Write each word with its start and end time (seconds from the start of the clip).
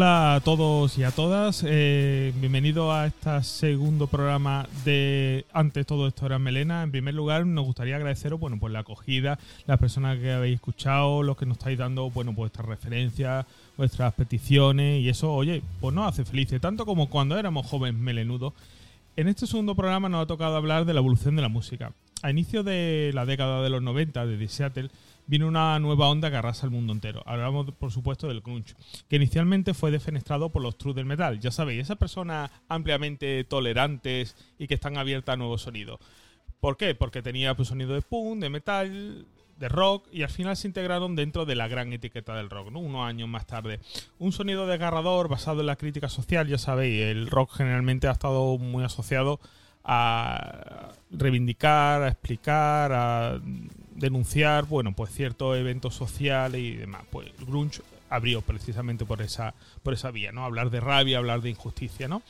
Hola 0.00 0.36
a 0.36 0.40
todos 0.40 0.96
y 0.96 1.04
a 1.04 1.10
todas, 1.10 1.62
eh, 1.62 2.32
bienvenido 2.40 2.90
a 2.90 3.04
este 3.04 3.42
segundo 3.42 4.06
programa 4.06 4.66
de 4.82 5.44
Antes 5.52 5.84
todo 5.84 6.08
esto 6.08 6.24
era 6.24 6.38
Melena. 6.38 6.82
En 6.82 6.90
primer 6.90 7.12
lugar, 7.12 7.44
nos 7.44 7.66
gustaría 7.66 7.96
agradeceros 7.96 8.40
bueno, 8.40 8.58
pues 8.58 8.72
la 8.72 8.78
acogida, 8.78 9.38
las 9.66 9.78
personas 9.78 10.18
que 10.18 10.32
habéis 10.32 10.54
escuchado, 10.54 11.22
los 11.22 11.36
que 11.36 11.44
nos 11.44 11.58
estáis 11.58 11.76
dando 11.76 12.08
bueno, 12.10 12.30
pues 12.30 12.50
vuestras 12.50 12.66
referencias, 12.66 13.44
vuestras 13.76 14.14
peticiones 14.14 15.02
y 15.02 15.10
eso, 15.10 15.34
oye, 15.34 15.60
pues 15.82 15.94
nos 15.94 16.08
hace 16.08 16.24
felices, 16.24 16.62
tanto 16.62 16.86
como 16.86 17.10
cuando 17.10 17.38
éramos 17.38 17.66
jóvenes 17.66 18.00
melenudos. 18.00 18.54
En 19.16 19.28
este 19.28 19.46
segundo 19.46 19.74
programa 19.74 20.08
nos 20.08 20.22
ha 20.22 20.26
tocado 20.26 20.56
hablar 20.56 20.86
de 20.86 20.94
la 20.94 21.00
evolución 21.00 21.36
de 21.36 21.42
la 21.42 21.50
música. 21.50 21.92
A 22.22 22.30
inicio 22.30 22.62
de 22.62 23.10
la 23.12 23.26
década 23.26 23.62
de 23.62 23.68
los 23.68 23.82
90, 23.82 24.24
desde 24.24 24.48
Seattle, 24.48 24.90
vino 25.30 25.46
una 25.46 25.78
nueva 25.78 26.08
onda 26.08 26.28
que 26.28 26.36
arrasa 26.36 26.66
el 26.66 26.72
mundo 26.72 26.92
entero. 26.92 27.22
Hablamos, 27.24 27.70
por 27.78 27.92
supuesto, 27.92 28.26
del 28.26 28.42
crunch, 28.42 28.74
que 29.08 29.14
inicialmente 29.14 29.74
fue 29.74 29.92
defenestrado 29.92 30.50
por 30.50 30.60
los 30.60 30.76
true 30.76 30.92
del 30.92 31.04
metal. 31.04 31.38
Ya 31.38 31.52
sabéis, 31.52 31.82
esas 31.82 31.98
personas 31.98 32.50
ampliamente 32.68 33.44
tolerantes 33.44 34.34
y 34.58 34.66
que 34.66 34.74
están 34.74 34.98
abiertas 34.98 35.34
a 35.34 35.36
nuevos 35.36 35.62
sonidos. 35.62 36.00
¿Por 36.58 36.76
qué? 36.76 36.96
Porque 36.96 37.22
tenía 37.22 37.54
pues, 37.54 37.68
sonido 37.68 37.94
de 37.94 38.02
punk, 38.02 38.40
de 38.40 38.50
metal, 38.50 39.24
de 39.56 39.68
rock 39.68 40.08
y 40.10 40.24
al 40.24 40.30
final 40.30 40.56
se 40.56 40.66
integraron 40.66 41.14
dentro 41.14 41.46
de 41.46 41.54
la 41.54 41.68
gran 41.68 41.92
etiqueta 41.92 42.34
del 42.34 42.50
rock, 42.50 42.72
¿no? 42.72 42.80
unos 42.80 43.06
años 43.06 43.28
más 43.28 43.46
tarde. 43.46 43.78
Un 44.18 44.32
sonido 44.32 44.66
desgarrador 44.66 45.28
basado 45.28 45.60
en 45.60 45.66
la 45.66 45.76
crítica 45.76 46.08
social, 46.08 46.48
ya 46.48 46.58
sabéis, 46.58 47.02
el 47.02 47.28
rock 47.28 47.52
generalmente 47.52 48.08
ha 48.08 48.12
estado 48.12 48.58
muy 48.58 48.82
asociado 48.82 49.38
a 49.84 50.92
reivindicar, 51.10 52.02
a 52.02 52.08
explicar, 52.08 52.92
a 52.92 53.40
denunciar, 54.00 54.64
bueno, 54.66 54.92
pues 54.92 55.12
ciertos 55.12 55.56
eventos 55.56 55.94
sociales 55.94 56.60
y 56.60 56.72
demás. 56.72 57.02
Pues 57.10 57.30
grunge 57.46 57.82
abrió 58.08 58.42
precisamente 58.42 59.04
por 59.04 59.22
esa, 59.22 59.54
por 59.82 59.94
esa 59.94 60.10
vía, 60.10 60.32
¿no? 60.32 60.44
Hablar 60.44 60.70
de 60.70 60.80
rabia, 60.80 61.18
hablar 61.18 61.42
de 61.42 61.50
injusticia, 61.50 62.08
¿no? 62.08 62.22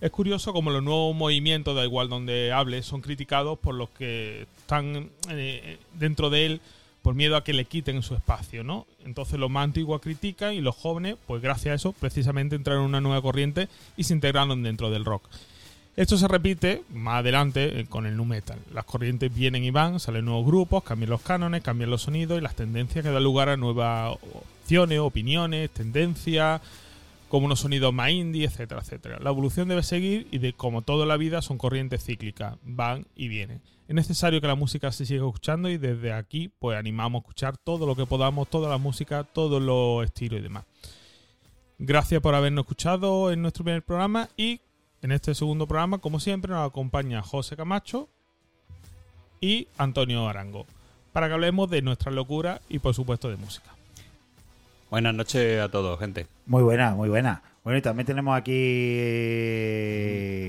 Es 0.00 0.10
curioso 0.10 0.52
como 0.52 0.70
los 0.70 0.82
nuevos 0.82 1.14
movimientos, 1.14 1.76
da 1.76 1.84
igual 1.84 2.08
donde 2.08 2.52
hable, 2.52 2.82
son 2.82 3.00
criticados 3.00 3.58
por 3.58 3.74
los 3.74 3.90
que 3.90 4.46
están 4.58 5.10
eh, 5.30 5.78
dentro 5.94 6.30
de 6.30 6.46
él 6.46 6.60
por 7.00 7.14
miedo 7.14 7.36
a 7.36 7.44
que 7.44 7.52
le 7.52 7.66
quiten 7.66 8.02
su 8.02 8.14
espacio, 8.14 8.64
¿no? 8.64 8.86
Entonces 9.04 9.38
los 9.38 9.50
más 9.50 9.64
antiguos 9.64 10.00
critican 10.00 10.54
y 10.54 10.62
los 10.62 10.74
jóvenes, 10.74 11.16
pues 11.26 11.42
gracias 11.42 11.72
a 11.72 11.74
eso, 11.76 11.92
precisamente 11.92 12.56
entraron 12.56 12.82
en 12.82 12.88
una 12.88 13.00
nueva 13.02 13.20
corriente 13.20 13.68
y 13.96 14.04
se 14.04 14.14
integraron 14.14 14.62
dentro 14.62 14.90
del 14.90 15.04
rock. 15.04 15.28
Esto 15.96 16.16
se 16.16 16.26
repite 16.26 16.82
más 16.92 17.20
adelante 17.20 17.80
eh, 17.80 17.86
con 17.86 18.04
el 18.04 18.16
nu 18.16 18.24
metal. 18.24 18.58
Las 18.72 18.84
corrientes 18.84 19.32
vienen 19.32 19.62
y 19.62 19.70
van, 19.70 20.00
salen 20.00 20.24
nuevos 20.24 20.44
grupos, 20.44 20.82
cambian 20.82 21.10
los 21.10 21.22
cánones, 21.22 21.62
cambian 21.62 21.90
los 21.90 22.02
sonidos 22.02 22.36
y 22.38 22.40
las 22.40 22.56
tendencias 22.56 23.04
que 23.04 23.12
dan 23.12 23.22
lugar 23.22 23.48
a 23.48 23.56
nuevas 23.56 24.16
opciones, 24.62 24.98
opiniones, 24.98 25.70
tendencias, 25.70 26.60
como 27.28 27.46
unos 27.46 27.60
sonidos 27.60 27.94
más 27.94 28.10
indie, 28.10 28.44
etcétera, 28.44 28.80
etcétera. 28.80 29.18
La 29.20 29.30
evolución 29.30 29.68
debe 29.68 29.84
seguir 29.84 30.26
y 30.32 30.38
de 30.38 30.52
como 30.52 30.82
toda 30.82 31.06
la 31.06 31.16
vida 31.16 31.42
son 31.42 31.58
corrientes 31.58 32.04
cíclicas, 32.04 32.56
van 32.64 33.06
y 33.14 33.28
vienen. 33.28 33.60
Es 33.86 33.94
necesario 33.94 34.40
que 34.40 34.48
la 34.48 34.56
música 34.56 34.90
se 34.90 35.06
siga 35.06 35.24
escuchando 35.24 35.68
y 35.68 35.76
desde 35.76 36.12
aquí 36.12 36.50
pues 36.58 36.76
animamos 36.76 37.20
a 37.20 37.22
escuchar 37.22 37.56
todo 37.56 37.86
lo 37.86 37.94
que 37.94 38.06
podamos, 38.06 38.50
toda 38.50 38.68
la 38.68 38.78
música, 38.78 39.22
todos 39.22 39.62
los 39.62 40.04
estilos 40.04 40.40
y 40.40 40.42
demás. 40.42 40.64
Gracias 41.78 42.20
por 42.20 42.34
habernos 42.34 42.64
escuchado 42.64 43.30
en 43.30 43.42
nuestro 43.42 43.62
primer 43.62 43.82
programa 43.84 44.28
y 44.36 44.60
en 45.04 45.12
este 45.12 45.34
segundo 45.34 45.66
programa, 45.66 45.98
como 45.98 46.18
siempre, 46.18 46.50
nos 46.50 46.66
acompaña 46.66 47.20
José 47.20 47.58
Camacho 47.58 48.08
y 49.38 49.68
Antonio 49.76 50.26
Arango 50.26 50.64
para 51.12 51.28
que 51.28 51.34
hablemos 51.34 51.68
de 51.68 51.82
nuestra 51.82 52.10
locura 52.10 52.62
y, 52.70 52.78
por 52.78 52.94
supuesto, 52.94 53.28
de 53.28 53.36
música. 53.36 53.68
Buenas 54.88 55.14
noches 55.14 55.60
a 55.60 55.68
todos, 55.68 56.00
gente. 56.00 56.26
Muy 56.46 56.62
buena, 56.62 56.94
muy 56.94 57.10
buena. 57.10 57.42
Bueno, 57.64 57.78
y 57.78 57.82
también 57.82 58.06
tenemos 58.06 58.34
aquí. 58.34 58.54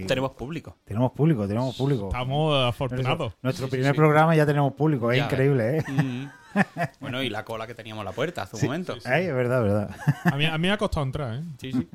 Tenemos 0.07 0.31
público. 0.31 0.77
Tenemos 0.85 1.11
público, 1.11 1.45
tenemos 1.49 1.75
público. 1.75 2.07
Estamos 2.07 2.65
afortunados. 2.65 3.33
Nuestro, 3.41 3.67
primer 3.67 3.93
programa 3.93 4.37
ya 4.37 4.45
tenemos 4.45 4.71
público, 4.71 5.11
es 5.11 5.21
increíble, 5.21 5.79
¿eh? 5.79 5.83
Mm. 5.85 6.27
bueno, 7.01 7.21
y 7.21 7.29
la 7.29 7.43
cola 7.43 7.67
que 7.67 7.75
teníamos 7.75 8.03
a 8.03 8.05
la 8.05 8.13
puerta 8.13 8.43
hace 8.43 8.55
un 8.55 8.61
momento. 8.63 8.95
es 8.95 9.03
verdad, 9.03 9.61
verdad. 9.61 9.89
A 10.23 10.37
mí, 10.37 10.45
a 10.45 10.57
mí 10.57 10.67
me 10.69 10.71
ha 10.71 10.77
costado 10.77 11.05
entrar, 11.05 11.35
¿eh? 11.35 11.43
Sí, 11.59 11.73
sí. 11.73 11.89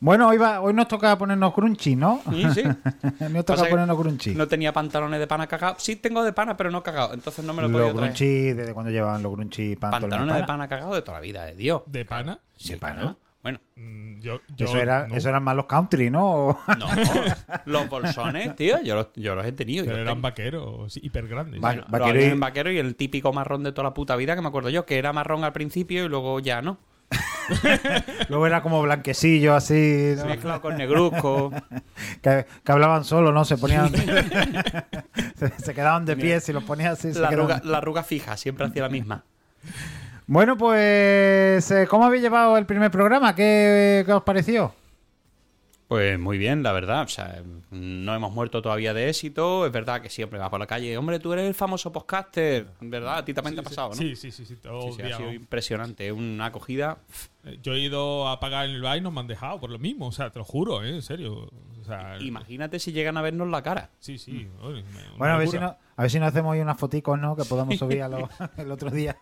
Bueno, 0.00 0.28
hoy, 0.28 0.38
va, 0.38 0.60
hoy 0.60 0.72
nos 0.74 0.88
toca 0.88 1.16
ponernos 1.16 1.52
crunchy, 1.54 1.96
¿no? 1.96 2.22
Sí, 2.30 2.44
sí. 2.54 2.62
nos 3.30 3.44
toca 3.44 3.64
ponernos 3.64 3.98
crunchy. 3.98 4.34
No 4.34 4.48
tenía 4.48 4.72
pantalones 4.72 5.20
de 5.20 5.26
pana 5.26 5.46
cagado. 5.46 5.76
Sí 5.78 5.96
tengo 5.96 6.22
de 6.24 6.32
pana, 6.32 6.56
pero 6.56 6.70
no 6.70 6.82
cagado. 6.82 7.14
Entonces 7.14 7.44
no 7.44 7.52
me 7.52 7.62
lo 7.62 7.70
puedo 7.70 7.92
traer. 7.92 8.12
crunchy, 8.12 8.52
¿desde 8.52 8.74
cuando 8.74 8.90
llevaban 8.90 9.22
los 9.22 9.32
crunchy 9.32 9.76
pantalones? 9.76 10.10
Pantalones 10.10 10.36
de 10.36 10.46
pana, 10.46 10.68
cagado 10.68 10.94
de 10.94 11.02
toda 11.02 11.18
la 11.18 11.22
vida, 11.22 11.44
de 11.44 11.54
Dios. 11.54 11.82
¿De 11.86 12.04
pana? 12.04 12.38
Sí, 12.56 12.76
pana. 12.76 13.16
Bueno, 13.42 13.58
mm, 13.76 14.20
yo, 14.20 14.40
eso, 14.58 14.76
era, 14.76 15.08
eso 15.10 15.30
eran 15.30 15.42
más 15.42 15.56
los 15.56 15.64
country, 15.64 16.10
¿no? 16.10 16.58
No, 16.78 16.86
los 17.64 17.88
bolsones, 17.88 18.54
tío, 18.54 18.82
yo 18.82 18.94
los, 18.94 19.08
yo 19.16 19.34
los 19.34 19.46
he 19.46 19.52
tenido. 19.52 19.86
Pero 19.86 19.98
eran 19.98 20.20
vaqueros, 20.20 20.98
hiper 20.98 21.26
grandes. 21.26 21.60
vaquero 21.60 22.70
y... 22.70 22.78
el 22.78 22.96
típico 22.96 23.32
marrón 23.32 23.62
de 23.62 23.72
toda 23.72 23.88
la 23.88 23.94
puta 23.94 24.16
vida 24.16 24.36
que 24.36 24.42
me 24.42 24.48
acuerdo 24.48 24.68
yo, 24.68 24.84
que 24.84 24.98
era 24.98 25.12
marrón 25.14 25.44
al 25.44 25.52
principio 25.52 26.04
y 26.04 26.08
luego 26.08 26.38
ya 26.40 26.60
no. 26.60 26.76
luego 28.28 28.46
era 28.46 28.62
como 28.62 28.82
blanquecillo 28.82 29.54
así. 29.54 30.14
¿no? 30.16 30.26
Mezclado 30.26 30.60
con 30.60 30.76
negruzco. 30.76 31.52
que, 32.22 32.46
hablaban 32.66 33.04
solo, 33.04 33.32
¿no? 33.32 33.44
Se 33.44 33.56
ponían. 33.56 33.90
se, 35.58 35.74
quedaban 35.74 36.04
de 36.04 36.16
pie 36.16 36.40
si 36.40 36.52
los 36.52 36.64
ponías 36.64 36.98
así. 36.98 37.18
La, 37.18 37.28
arruga, 37.28 37.60
la 37.64 37.78
arruga 37.78 38.02
fija, 38.02 38.36
siempre 38.36 38.66
hacía 38.66 38.82
la 38.82 38.88
misma. 38.88 39.24
Bueno, 40.26 40.56
pues, 40.56 41.70
eh, 41.72 41.86
¿cómo 41.88 42.04
habéis 42.04 42.22
llevado 42.22 42.56
el 42.56 42.64
primer 42.64 42.90
programa? 42.90 43.34
¿Qué, 43.34 44.06
os 44.08 44.22
pareció? 44.22 44.72
Pues 45.90 46.20
muy 46.20 46.38
bien, 46.38 46.62
la 46.62 46.70
verdad. 46.70 47.02
O 47.02 47.08
sea, 47.08 47.42
no 47.72 48.14
hemos 48.14 48.32
muerto 48.32 48.62
todavía 48.62 48.94
de 48.94 49.08
éxito. 49.08 49.66
Es 49.66 49.72
verdad 49.72 50.00
que 50.00 50.08
siempre 50.08 50.38
vas 50.38 50.48
por 50.48 50.60
la 50.60 50.68
calle. 50.68 50.96
Hombre, 50.96 51.18
tú 51.18 51.32
eres 51.32 51.48
el 51.48 51.54
famoso 51.54 51.90
podcaster. 51.90 52.68
¿Verdad? 52.80 53.18
A 53.18 53.24
ti 53.24 53.34
también 53.34 53.56
te 53.56 53.62
ha 53.62 53.64
pasado, 53.64 53.88
¿no? 53.88 53.96
Sí, 53.96 54.14
sí, 54.14 54.30
sí. 54.30 54.44
sí, 54.44 54.56
ha 54.62 55.16
sido 55.16 55.32
impresionante. 55.32 56.12
Una 56.12 56.46
acogida. 56.46 56.98
Eh, 57.44 57.58
yo 57.60 57.72
he 57.72 57.80
ido 57.80 58.28
a 58.28 58.38
pagar 58.38 58.66
en 58.66 58.76
el 58.76 58.82
bar 58.82 58.98
y 58.98 59.00
nos 59.00 59.12
me 59.12 59.18
han 59.18 59.26
dejado 59.26 59.58
por 59.58 59.68
lo 59.68 59.80
mismo. 59.80 60.06
O 60.06 60.12
sea, 60.12 60.30
te 60.30 60.38
lo 60.38 60.44
juro, 60.44 60.84
¿eh? 60.84 60.90
En 60.90 61.02
serio. 61.02 61.50
Imagínate 62.20 62.78
si 62.78 62.92
llegan 62.92 63.16
a 63.16 63.22
vernos 63.22 63.48
la 63.48 63.62
cara. 63.62 63.90
Sí, 63.98 64.18
sí. 64.18 64.48
bueno, 65.18 65.34
a 65.34 65.38
ver, 65.38 65.48
si 65.48 65.58
no, 65.58 65.76
a 65.96 66.02
ver 66.02 66.10
si 66.10 66.18
nos 66.18 66.28
hacemos 66.28 66.52
hoy 66.52 66.60
unas 66.60 66.78
foticos, 66.78 67.18
¿no? 67.18 67.36
Que 67.36 67.44
podamos 67.44 67.76
subir 67.78 68.02
a 68.02 68.10
el 68.56 68.70
otro 68.70 68.90
día. 68.90 69.16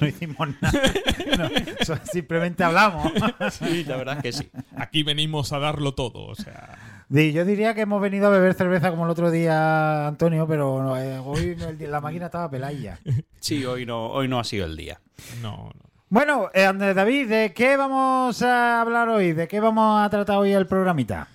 No, 0.00 0.06
hicimos 0.06 0.48
nada. 0.60 2.02
simplemente 2.04 2.64
hablamos. 2.64 3.12
sí, 3.52 3.84
la 3.84 3.96
verdad 3.96 4.16
es 4.16 4.22
que 4.22 4.32
sí. 4.32 4.50
Aquí 4.76 5.02
venimos 5.02 5.52
a 5.52 5.58
darlo 5.58 5.94
todo, 5.94 6.26
o 6.26 6.34
sea... 6.34 6.78
Yo 7.10 7.44
diría 7.46 7.74
que 7.74 7.80
hemos 7.82 8.02
venido 8.02 8.26
a 8.26 8.30
beber 8.30 8.52
cerveza 8.52 8.90
como 8.90 9.04
el 9.04 9.10
otro 9.10 9.30
día, 9.30 10.06
Antonio, 10.06 10.46
pero 10.46 10.94
eh, 10.98 11.18
hoy 11.18 11.56
la 11.80 12.02
máquina 12.02 12.26
estaba 12.26 12.50
pelaya. 12.50 12.98
Sí, 13.40 13.64
hoy 13.64 13.86
no, 13.86 14.08
hoy 14.08 14.28
no 14.28 14.38
ha 14.38 14.44
sido 14.44 14.66
el 14.66 14.76
día. 14.76 15.00
No, 15.40 15.70
no. 15.74 15.88
Bueno, 16.10 16.48
eh, 16.54 16.64
Andrés 16.64 16.96
David, 16.96 17.28
¿de 17.28 17.52
qué 17.52 17.76
vamos 17.76 18.40
a 18.40 18.80
hablar 18.80 19.10
hoy? 19.10 19.32
¿De 19.32 19.46
qué 19.46 19.60
vamos 19.60 20.00
a 20.00 20.08
tratar 20.08 20.38
hoy 20.38 20.52
el 20.52 20.66
programita? 20.66 21.28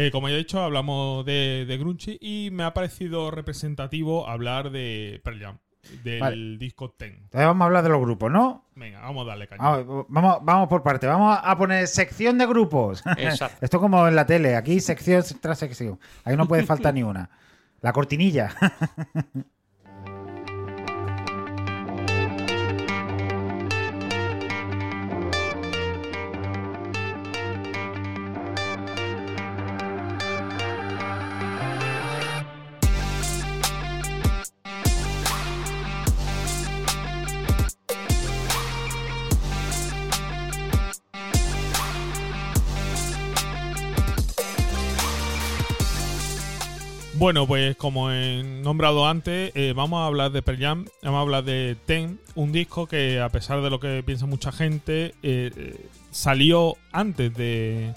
Eh, 0.00 0.12
como 0.12 0.28
ya 0.28 0.36
he 0.36 0.38
dicho, 0.38 0.62
hablamos 0.62 1.26
de, 1.26 1.64
de 1.66 2.18
y 2.20 2.50
me 2.52 2.62
ha 2.62 2.72
parecido 2.72 3.32
representativo 3.32 4.28
hablar 4.28 4.70
de 4.70 5.20
Pearl 5.24 5.40
Jam, 5.40 5.58
del 6.04 6.56
disco 6.56 6.92
Ten. 6.92 7.14
Entonces 7.14 7.44
vamos 7.44 7.62
a 7.62 7.64
hablar 7.64 7.82
de 7.82 7.88
los 7.88 8.00
grupos, 8.00 8.30
¿no? 8.30 8.64
Venga, 8.76 9.00
vamos 9.00 9.24
a 9.24 9.30
darle 9.30 9.48
caña. 9.48 9.60
Vamos, 10.08 10.38
vamos, 10.42 10.68
por 10.68 10.84
parte. 10.84 11.08
Vamos 11.08 11.36
a 11.42 11.58
poner 11.58 11.88
sección 11.88 12.38
de 12.38 12.46
grupos. 12.46 13.02
Exacto. 13.16 13.58
Esto 13.60 13.80
como 13.80 14.06
en 14.06 14.14
la 14.14 14.24
tele. 14.24 14.54
Aquí 14.54 14.78
sección 14.78 15.24
tras 15.40 15.58
sección. 15.58 15.98
Ahí 16.22 16.36
no 16.36 16.46
puede 16.46 16.62
faltar 16.62 16.94
ni 16.94 17.02
una. 17.02 17.28
La 17.80 17.92
cortinilla. 17.92 18.54
Bueno, 47.18 47.48
pues 47.48 47.74
como 47.74 48.12
he 48.12 48.44
nombrado 48.44 49.08
antes, 49.08 49.50
eh, 49.56 49.72
vamos 49.74 49.98
a 49.98 50.06
hablar 50.06 50.30
de 50.30 50.40
Pearl 50.40 50.60
Jam, 50.60 50.84
vamos 51.02 51.18
a 51.18 51.22
hablar 51.22 51.42
de 51.42 51.76
Ten, 51.84 52.20
un 52.36 52.52
disco 52.52 52.86
que 52.86 53.20
a 53.20 53.28
pesar 53.28 53.60
de 53.60 53.70
lo 53.70 53.80
que 53.80 54.04
piensa 54.06 54.26
mucha 54.26 54.52
gente, 54.52 55.16
eh, 55.24 55.50
eh, 55.56 55.86
salió 56.12 56.76
antes 56.92 57.34
de 57.34 57.92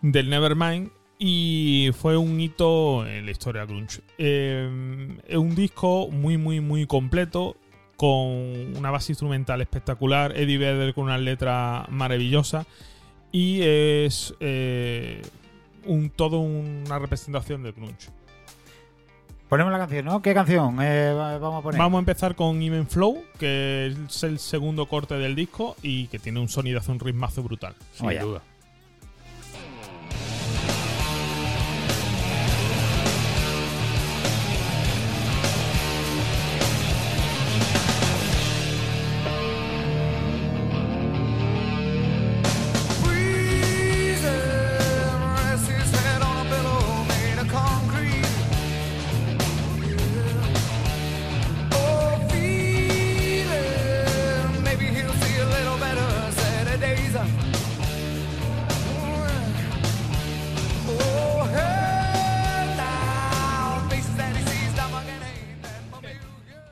del 0.00 0.30
Nevermind 0.30 0.90
y 1.18 1.90
fue 2.00 2.16
un 2.16 2.40
hito 2.40 3.06
en 3.06 3.26
la 3.26 3.30
historia 3.30 3.66
grunge. 3.66 4.00
es 4.16 5.36
un 5.36 5.54
disco 5.54 6.08
muy, 6.10 6.38
muy, 6.38 6.60
muy 6.60 6.86
completo. 6.86 7.56
con 7.96 8.76
una 8.76 8.90
base 8.90 9.12
instrumental 9.12 9.60
espectacular, 9.60 10.32
Eddie 10.34 10.58
Vedder 10.58 10.94
con 10.94 11.04
una 11.04 11.18
letra 11.18 11.86
maravillosa 11.90 12.66
y 13.34 13.60
es 13.62 14.32
eh, 14.38 15.20
un, 15.86 16.10
todo 16.10 16.38
una 16.40 16.98
representación 16.98 17.62
del 17.62 17.72
grunge. 17.72 18.08
Ponemos 19.48 19.70
la 19.72 19.78
canción, 19.78 20.06
¿no? 20.06 20.22
¿Qué 20.22 20.34
canción 20.34 20.78
eh, 20.82 21.12
va- 21.12 21.38
vamos 21.38 21.60
a 21.60 21.62
poner? 21.62 21.78
Vamos 21.78 21.98
a 21.98 22.00
empezar 22.00 22.34
con 22.34 22.60
Even 22.62 22.88
Flow, 22.88 23.22
que 23.38 23.94
es 24.08 24.22
el 24.24 24.38
segundo 24.38 24.86
corte 24.86 25.14
del 25.14 25.34
disco 25.36 25.76
y 25.82 26.06
que 26.08 26.18
tiene 26.18 26.40
un 26.40 26.48
sonidazo, 26.48 26.90
un 26.92 26.98
ritmazo 26.98 27.42
brutal. 27.42 27.74
Sin 27.92 28.06
Oye. 28.06 28.18
duda. 28.20 28.42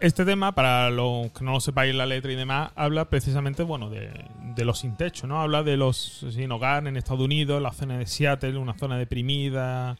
Este 0.02 0.25
tema, 0.25 0.52
para 0.52 0.90
los 0.90 1.31
que 1.31 1.44
no 1.44 1.52
lo 1.52 1.60
sepáis 1.60 1.94
la 1.94 2.06
letra 2.06 2.32
y 2.32 2.34
demás, 2.34 2.72
habla 2.75 3.04
precisamente 3.08 3.62
bueno 3.62 3.88
de, 3.88 4.10
de 4.56 4.64
los 4.64 4.81
sin 4.81 4.96
techo, 4.96 5.28
¿no? 5.28 5.40
Habla 5.40 5.62
de 5.62 5.76
los 5.76 6.26
sin 6.32 6.50
hogar 6.50 6.88
en 6.88 6.96
Estados 6.96 7.20
Unidos, 7.22 7.62
la 7.62 7.72
zona 7.72 7.99
de 7.99 8.06
Seattle, 8.06 8.56
una 8.58 8.75
zona 8.76 8.99
deprimida 8.99 9.96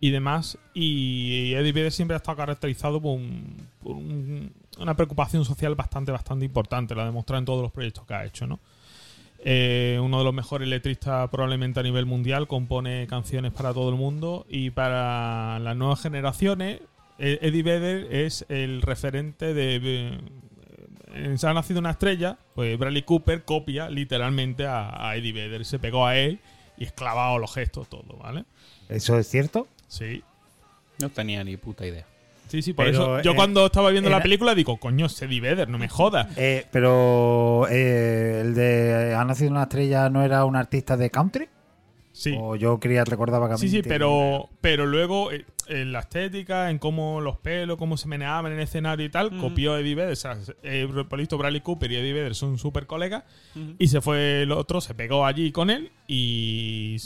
y 0.00 0.10
demás. 0.10 0.58
Y 0.74 1.52
Eddie 1.54 1.70
Vedder 1.70 1.92
siempre 1.92 2.16
ha 2.16 2.18
estado 2.18 2.36
caracterizado 2.36 3.00
por, 3.00 3.12
un- 3.16 3.68
por 3.80 3.92
un- 3.94 4.52
una 4.80 4.96
preocupación 4.96 5.44
social 5.44 5.76
bastante, 5.76 6.10
bastante 6.10 6.44
importante. 6.44 6.96
La 6.96 7.02
ha 7.02 7.06
demostrado 7.06 7.38
en 7.38 7.44
todos 7.44 7.62
los 7.62 7.70
proyectos 7.70 8.04
que 8.06 8.14
ha 8.14 8.24
hecho, 8.24 8.48
¿no? 8.48 8.58
Eh, 9.44 10.00
uno 10.02 10.18
de 10.18 10.24
los 10.24 10.34
mejores 10.34 10.66
letristas 10.66 11.28
probablemente 11.30 11.78
a 11.78 11.82
nivel 11.84 12.06
mundial, 12.06 12.48
compone 12.48 13.06
canciones 13.06 13.52
para 13.52 13.72
todo 13.72 13.88
el 13.90 13.94
mundo 13.96 14.46
y 14.48 14.70
para 14.70 15.60
las 15.60 15.76
nuevas 15.76 16.00
generaciones. 16.02 16.80
Eh, 17.18 17.38
Eddie 17.42 17.62
Vedder 17.62 18.14
es 18.14 18.44
el 18.48 18.82
referente 18.82 19.54
de... 19.54 19.76
eh, 19.82 20.18
en 21.14 21.38
Se 21.38 21.46
ha 21.46 21.54
nacido 21.54 21.80
una 21.80 21.90
estrella, 21.90 22.38
pues 22.54 22.76
Bradley 22.78 23.02
Cooper 23.02 23.44
copia 23.44 23.88
literalmente 23.88 24.66
a, 24.66 25.08
a 25.08 25.16
Eddie 25.16 25.32
Vedder, 25.32 25.64
se 25.64 25.78
pegó 25.78 26.06
a 26.06 26.16
él 26.16 26.40
y 26.76 26.84
es 26.84 26.92
clavado 26.92 27.38
los 27.38 27.54
gestos, 27.54 27.88
todo, 27.88 28.16
¿vale? 28.16 28.44
¿Eso 28.88 29.18
es 29.18 29.28
cierto? 29.28 29.68
Sí. 29.86 30.22
No 30.98 31.08
tenía 31.08 31.44
ni 31.44 31.56
puta 31.56 31.86
idea. 31.86 32.06
Sí, 32.48 32.62
sí, 32.62 32.72
por 32.72 32.84
Pero, 32.84 33.18
eso 33.18 33.22
yo 33.22 33.32
eh, 33.32 33.36
cuando 33.36 33.66
estaba 33.66 33.90
viendo 33.90 34.10
la 34.10 34.22
película 34.22 34.54
digo, 34.54 34.76
coño, 34.78 35.06
es 35.06 35.20
Eddie 35.22 35.40
Vedder, 35.40 35.68
no 35.68 35.78
me 35.78 35.88
jodas. 35.88 36.28
Eh, 36.36 36.66
pero 36.70 37.66
eh, 37.70 38.42
el 38.42 38.54
de 38.54 39.14
Ha 39.16 39.24
nacido 39.24 39.50
una 39.50 39.62
estrella 39.62 40.08
no 40.10 40.22
era 40.22 40.44
un 40.44 40.54
artista 40.56 40.96
de 40.96 41.10
country. 41.10 41.48
Sí. 42.14 42.36
O 42.38 42.54
yo 42.54 42.78
quería 42.78 43.04
recordar 43.04 43.40
vagamente. 43.40 43.68
Sí, 43.68 43.68
sí, 43.68 43.82
pero, 43.82 44.48
pero 44.60 44.86
luego 44.86 45.32
eh, 45.32 45.44
en 45.66 45.90
la 45.90 45.98
estética, 45.98 46.70
en 46.70 46.78
cómo 46.78 47.20
los 47.20 47.38
pelos, 47.38 47.76
cómo 47.76 47.96
se 47.96 48.06
meneaban 48.06 48.52
en 48.52 48.58
el 48.58 48.64
escenario 48.64 49.04
y 49.04 49.08
tal, 49.08 49.36
copió 49.36 49.76
Eddie 49.76 49.96
Vedder. 49.96 50.12
O 50.12 50.16
sea, 50.16 50.38
eh, 50.62 50.86
por 51.08 51.18
listo, 51.18 51.36
Bradley 51.36 51.60
Cooper 51.60 51.90
y 51.90 51.96
Eddie 51.96 52.12
Vedder 52.12 52.36
son 52.36 52.56
súper 52.56 52.86
colegas. 52.86 53.24
Y 53.80 53.88
se 53.88 54.00
fue 54.00 54.42
el 54.42 54.52
otro, 54.52 54.80
se 54.80 54.94
pegó 54.94 55.26
allí 55.26 55.50
con 55.50 55.70
él 55.70 55.90
y 56.06 56.98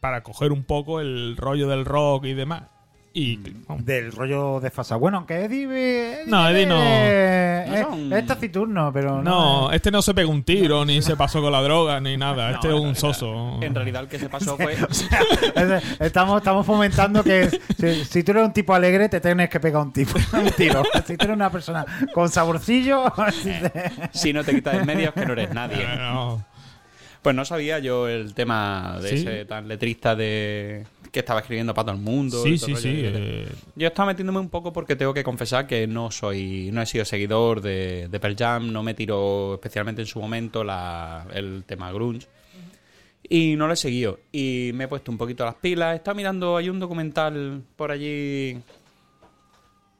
para 0.00 0.22
coger 0.22 0.50
un 0.50 0.64
poco 0.64 1.00
el 1.00 1.36
rollo 1.36 1.68
del 1.68 1.84
rock 1.84 2.24
y 2.24 2.32
demás. 2.32 2.62
Y 3.16 3.36
vamos. 3.68 3.84
Del 3.84 4.10
rollo 4.10 4.58
desfasado. 4.58 4.98
Bueno, 4.98 5.18
aunque 5.18 5.44
Eddie. 5.44 5.62
Eddie 6.22 6.26
No, 6.26 6.48
Eddie 6.48 6.66
no. 6.66 6.78
No 6.78 7.90
son- 7.90 8.12
Es 8.12 8.26
taciturno, 8.26 8.90
pero. 8.92 9.22
no, 9.22 9.66
No, 9.68 9.72
este 9.72 9.92
no 9.92 10.02
se 10.02 10.12
pegó 10.14 10.32
un 10.32 10.42
tiro, 10.42 10.84
ni 10.84 11.00
se 11.00 11.14
pasó 11.14 11.40
con 11.40 11.52
la 11.52 11.62
droga, 11.62 12.00
ni 12.00 12.16
nada. 12.16 12.50
Este 12.50 12.66
es 12.68 12.74
un 12.74 12.96
soso. 12.96 13.60
En 13.62 13.72
realidad 13.72 14.02
el 14.02 14.08
que 14.08 14.18
se 14.18 14.28
pasó 14.28 14.56
fue... 14.58 14.72
Es- 14.74 15.08
estamos, 16.00 16.38
estamos 16.38 16.66
fomentando 16.66 17.22
que 17.22 17.48
si, 17.78 18.04
si 18.04 18.24
tú 18.24 18.32
eres 18.32 18.44
un 18.46 18.52
tipo 18.52 18.74
alegre, 18.74 19.08
te 19.08 19.20
tienes 19.20 19.48
que 19.48 19.60
pegar 19.60 19.82
un, 19.82 19.92
tipo, 19.92 20.18
un 20.32 20.50
tiro. 20.50 20.82
Si 21.06 21.16
tú 21.16 21.24
eres 21.24 21.36
una 21.36 21.50
persona 21.50 21.86
con 22.12 22.28
saborcillo. 22.28 23.04
si 23.32 23.50
te- 23.50 23.92
si 24.12 24.32
no 24.32 24.42
te 24.42 24.56
quitas 24.56 24.74
en 24.74 24.86
medio 24.86 25.10
es 25.10 25.14
que 25.14 25.24
no 25.24 25.34
eres 25.34 25.54
nadie. 25.54 25.86
No. 25.96 26.44
Pues 27.22 27.34
no 27.36 27.44
sabía 27.44 27.78
yo 27.78 28.06
el 28.08 28.34
tema 28.34 28.98
de 29.00 29.08
Sí. 29.08 29.14
ese 29.16 29.44
tan 29.46 29.66
letrista 29.68 30.14
de 30.14 30.84
que 31.14 31.20
estaba 31.20 31.38
escribiendo 31.40 31.72
para 31.72 31.86
todo 31.86 31.96
el 31.96 32.02
mundo. 32.02 32.42
Sí, 32.42 32.58
todo 32.58 32.66
sí, 32.66 32.76
sí. 32.76 32.90
eh, 33.04 33.48
Yo 33.76 33.86
estaba 33.86 34.08
metiéndome 34.08 34.40
un 34.40 34.50
poco 34.50 34.72
porque 34.72 34.96
tengo 34.96 35.14
que 35.14 35.22
confesar 35.22 35.64
que 35.68 35.86
no 35.86 36.10
soy, 36.10 36.70
no 36.72 36.82
he 36.82 36.86
sido 36.86 37.04
seguidor 37.04 37.60
de, 37.60 38.08
de 38.10 38.20
Pearl 38.20 38.34
Jam, 38.36 38.72
no 38.72 38.82
me 38.82 38.94
tiró 38.94 39.54
especialmente 39.54 40.02
en 40.02 40.06
su 40.08 40.20
momento 40.20 40.64
la, 40.64 41.24
el 41.32 41.62
tema 41.64 41.92
grunge. 41.92 42.26
Y 43.28 43.54
no 43.54 43.68
lo 43.68 43.74
he 43.74 43.76
seguido. 43.76 44.18
Y 44.32 44.72
me 44.74 44.84
he 44.84 44.88
puesto 44.88 45.12
un 45.12 45.16
poquito 45.16 45.44
las 45.44 45.54
pilas. 45.54 45.92
He 45.94 45.96
estado 45.98 46.16
mirando, 46.16 46.56
hay 46.56 46.68
un 46.68 46.80
documental 46.80 47.62
por 47.76 47.92
allí 47.92 48.58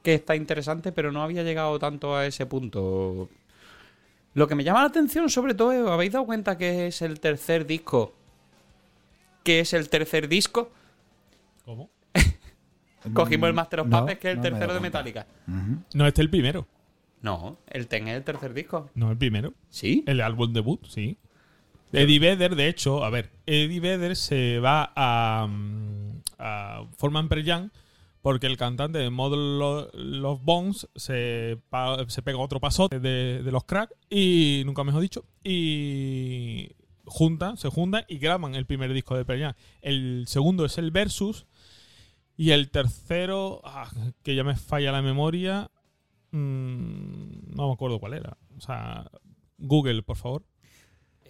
que 0.03 0.15
está 0.15 0.35
interesante, 0.35 0.91
pero 0.91 1.13
no 1.13 1.23
había 1.23 1.45
llegado 1.45 1.79
tanto 1.79 2.17
a 2.17 2.27
ese 2.27 2.45
punto. 2.45 3.29
Lo 4.35 4.49
que 4.49 4.57
me 4.57 4.65
llama 4.65 4.81
la 4.81 4.89
atención 4.89 5.31
sobre 5.31 5.55
todo 5.55 5.71
es, 5.73 5.81
¿os 5.81 5.91
habéis 5.91 6.13
dado 6.13 6.27
cuenta 6.27 6.59
que 6.59 6.89
es 6.89 7.01
el 7.03 7.21
tercer 7.21 7.67
disco? 7.67 8.13
¿Que 9.45 9.61
es 9.61 9.73
el 9.73 9.89
tercer 9.89 10.29
disco? 10.29 10.71
¿Cómo? 11.65 11.91
Cogimos 13.15 13.49
el 13.49 13.55
Master 13.55 13.81
of 13.81 13.89
No, 13.89 14.01
Puppets, 14.01 14.21
que 14.21 14.29
es 14.29 14.33
el 14.33 14.39
no 14.39 14.43
tercero 14.43 14.75
de. 14.75 14.81
Metallica. 14.81 15.27
No, 15.95 16.07
este 16.07 16.21
es 16.21 16.25
el 16.25 16.31
primero. 16.31 16.67
No, 17.21 17.59
el 17.69 17.87
Ten 17.89 18.09
es 18.09 18.17
el 18.17 18.25
tercer 18.25 18.53
disco. 18.55 18.91
No, 18.95 19.11
el 19.11 19.17
primero. 19.19 19.55
¿Sí? 19.71 20.05
El 20.07 20.21
álbum 20.21 20.53
debut, 20.53 20.85
sí. 20.87 21.19
Eddie 21.93 22.19
Vedder, 22.19 22.57
de 22.57 22.69
hecho, 22.69 23.05
a 23.05 23.11
ver, 23.11 23.31
Eddie 23.47 23.79
Vedder 23.81 24.17
se 24.17 24.59
va 24.59 24.93
a, 24.97 25.47
mm, 25.49 26.21
a 26.39 26.85
Forman 26.99 27.29
Pearl 27.29 27.45
Jam 27.45 27.71
porque 28.21 28.47
el 28.47 28.57
cantante 28.57 28.99
de 28.99 29.11
Model 29.11 29.59
Lo- 29.59 29.91
Love 29.93 30.41
Bones 30.43 30.89
se, 30.97 31.59
se 32.09 32.23
pega 32.23 32.39
otro 32.39 32.59
pasote 32.59 32.99
de, 32.99 33.43
de 33.45 33.53
los 33.53 33.65
cracks 33.65 33.95
y 34.11 34.63
nunca 34.67 34.83
mejor 34.83 35.03
dicho 35.03 35.25
y 35.45 36.71
juntan, 37.05 37.59
se 37.59 37.69
juntan 37.69 38.05
y 38.09 38.19
graban 38.19 38.55
el 38.57 38.67
primer 38.67 38.93
disco 38.93 39.15
de 39.17 39.25
Pearl 39.25 39.41
Jam. 39.43 39.55
El 39.81 40.25
segundo 40.27 40.65
es 40.65 40.79
el 40.79 40.91
Versus 40.91 41.47
y 42.37 42.51
el 42.51 42.71
tercero, 42.71 43.61
ah, 43.65 43.91
que 44.23 44.35
ya 44.35 44.45
me 44.45 44.57
falla 44.57 44.93
la 44.93 45.03
memoria, 45.03 45.71
mm, 46.31 47.55
no 47.57 47.69
me 47.69 47.73
acuerdo 47.73 47.99
cuál 48.01 48.15
era. 48.15 48.37
O 48.57 48.61
sea, 48.61 49.11
Google, 49.59 50.03
por 50.03 50.17
favor. 50.17 50.43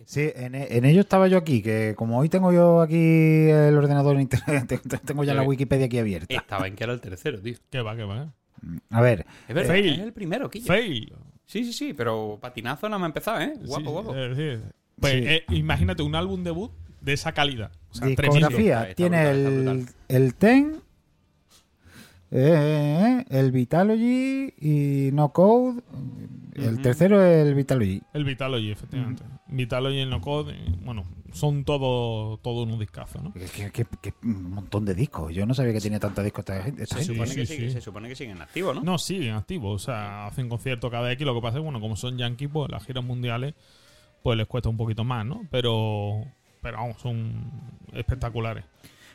Sí, 0.06 0.30
en, 0.34 0.54
en 0.54 0.84
ello 0.84 1.00
estaba 1.00 1.28
yo 1.28 1.38
aquí, 1.38 1.62
que 1.62 1.94
como 1.96 2.18
hoy 2.18 2.28
tengo 2.28 2.52
yo 2.52 2.80
aquí 2.82 2.96
el 3.48 3.76
ordenador 3.76 4.16
en 4.16 4.22
internet, 4.22 4.80
tengo 5.06 5.24
ya 5.24 5.34
la 5.34 5.42
Eh, 5.42 5.46
Wikipedia 5.46 5.86
aquí 5.86 5.98
abierta. 5.98 6.34
Estaba 6.34 6.66
en 6.66 6.74
que 6.76 6.84
era 6.84 6.92
el 6.92 7.00
tercero, 7.00 7.40
tío. 7.40 7.54
Que 7.70 7.80
va, 7.80 7.96
que 7.96 8.04
va. 8.04 8.32
A 8.90 9.00
ver, 9.00 9.24
Es 9.48 9.54
verdad, 9.54 9.70
Fail. 9.72 9.92
es 9.94 9.98
el 10.00 10.12
primero, 10.12 10.50
Quilla. 10.50 10.66
Fail. 10.66 11.12
Sí, 11.46 11.64
sí, 11.64 11.72
sí, 11.72 11.94
pero 11.94 12.38
patinazo 12.40 12.88
no 12.88 12.98
me 12.98 13.04
ha 13.04 13.06
empezado, 13.06 13.40
¿eh? 13.40 13.52
Guapo, 13.64 13.84
Sí, 13.84 13.90
guapo. 13.92 14.14
decir, 14.14 14.62
pues 14.98 15.12
Sí. 15.12 15.20
eh, 15.26 15.44
imagínate 15.50 16.02
un 16.02 16.14
álbum 16.14 16.42
debut 16.42 16.70
de 17.00 17.12
esa 17.12 17.32
calidad. 17.32 17.70
O 17.90 17.94
sea, 17.94 18.08
discografía. 18.08 18.82
Está 18.82 18.94
tiene 18.94 19.32
brutal, 19.32 19.78
está 19.78 19.92
el, 20.08 20.22
el 20.24 20.34
Ten, 20.34 20.76
eh, 22.30 23.24
el 23.30 23.52
Vitalogy 23.52 24.54
y 24.60 25.10
No 25.12 25.32
Code. 25.32 25.82
El 26.54 26.80
tercero 26.82 27.22
es 27.24 27.46
el 27.46 27.54
Vitalogy. 27.54 28.02
El 28.12 28.24
Vitalogy, 28.24 28.70
efectivamente. 28.70 29.22
Vitalogy 29.48 29.96
y 29.96 30.00
el 30.00 30.10
No 30.10 30.20
Code, 30.20 30.52
eh, 30.54 30.74
bueno, 30.84 31.04
son 31.32 31.64
todo, 31.64 32.36
todo 32.38 32.62
unos 32.62 32.78
discazos, 32.78 33.22
¿no? 33.22 33.32
Que, 33.32 33.46
que- 33.46 33.70
que- 33.70 33.86
que 34.00 34.14
un 34.22 34.52
montón 34.52 34.84
de 34.84 34.94
discos. 34.94 35.32
Yo 35.34 35.46
no 35.46 35.54
sabía 35.54 35.72
que 35.72 35.80
tenía 35.80 35.98
tanta 36.00 36.22
discos 36.22 36.40
esta 36.40 36.62
gente. 36.62 36.84
esta 36.84 36.96
Se. 36.96 37.04
Sí, 37.04 37.12
supone 37.12 37.34
que 37.34 37.46
sí, 37.46 37.54
sigue- 37.54 37.66
sí. 37.68 37.72
se 37.74 37.80
supone 37.80 38.08
que 38.08 38.14
siguen 38.16 38.40
activos, 38.40 38.74
¿no? 38.74 38.82
No, 38.82 38.98
siguen 38.98 39.34
activos, 39.34 39.82
o 39.82 39.84
sea, 39.84 40.26
hacen 40.26 40.48
conciertos 40.48 40.90
cada 40.90 41.10
X. 41.12 41.26
Lo 41.26 41.34
que 41.34 41.40
pasa 41.40 41.56
es 41.58 41.60
que, 41.60 41.64
bueno, 41.64 41.80
como 41.80 41.96
son 41.96 42.16
yankees, 42.18 42.48
pues 42.52 42.70
las 42.70 42.84
giras 42.84 43.04
mundiales, 43.04 43.54
pues 44.22 44.38
les 44.38 44.46
cuesta 44.46 44.68
un 44.68 44.76
poquito 44.76 45.02
más, 45.04 45.26
¿no? 45.26 45.42
Pero, 45.50 46.24
pero 46.62 46.76
vamos, 46.78 46.96
son 47.00 47.50
espectaculares. 47.92 48.64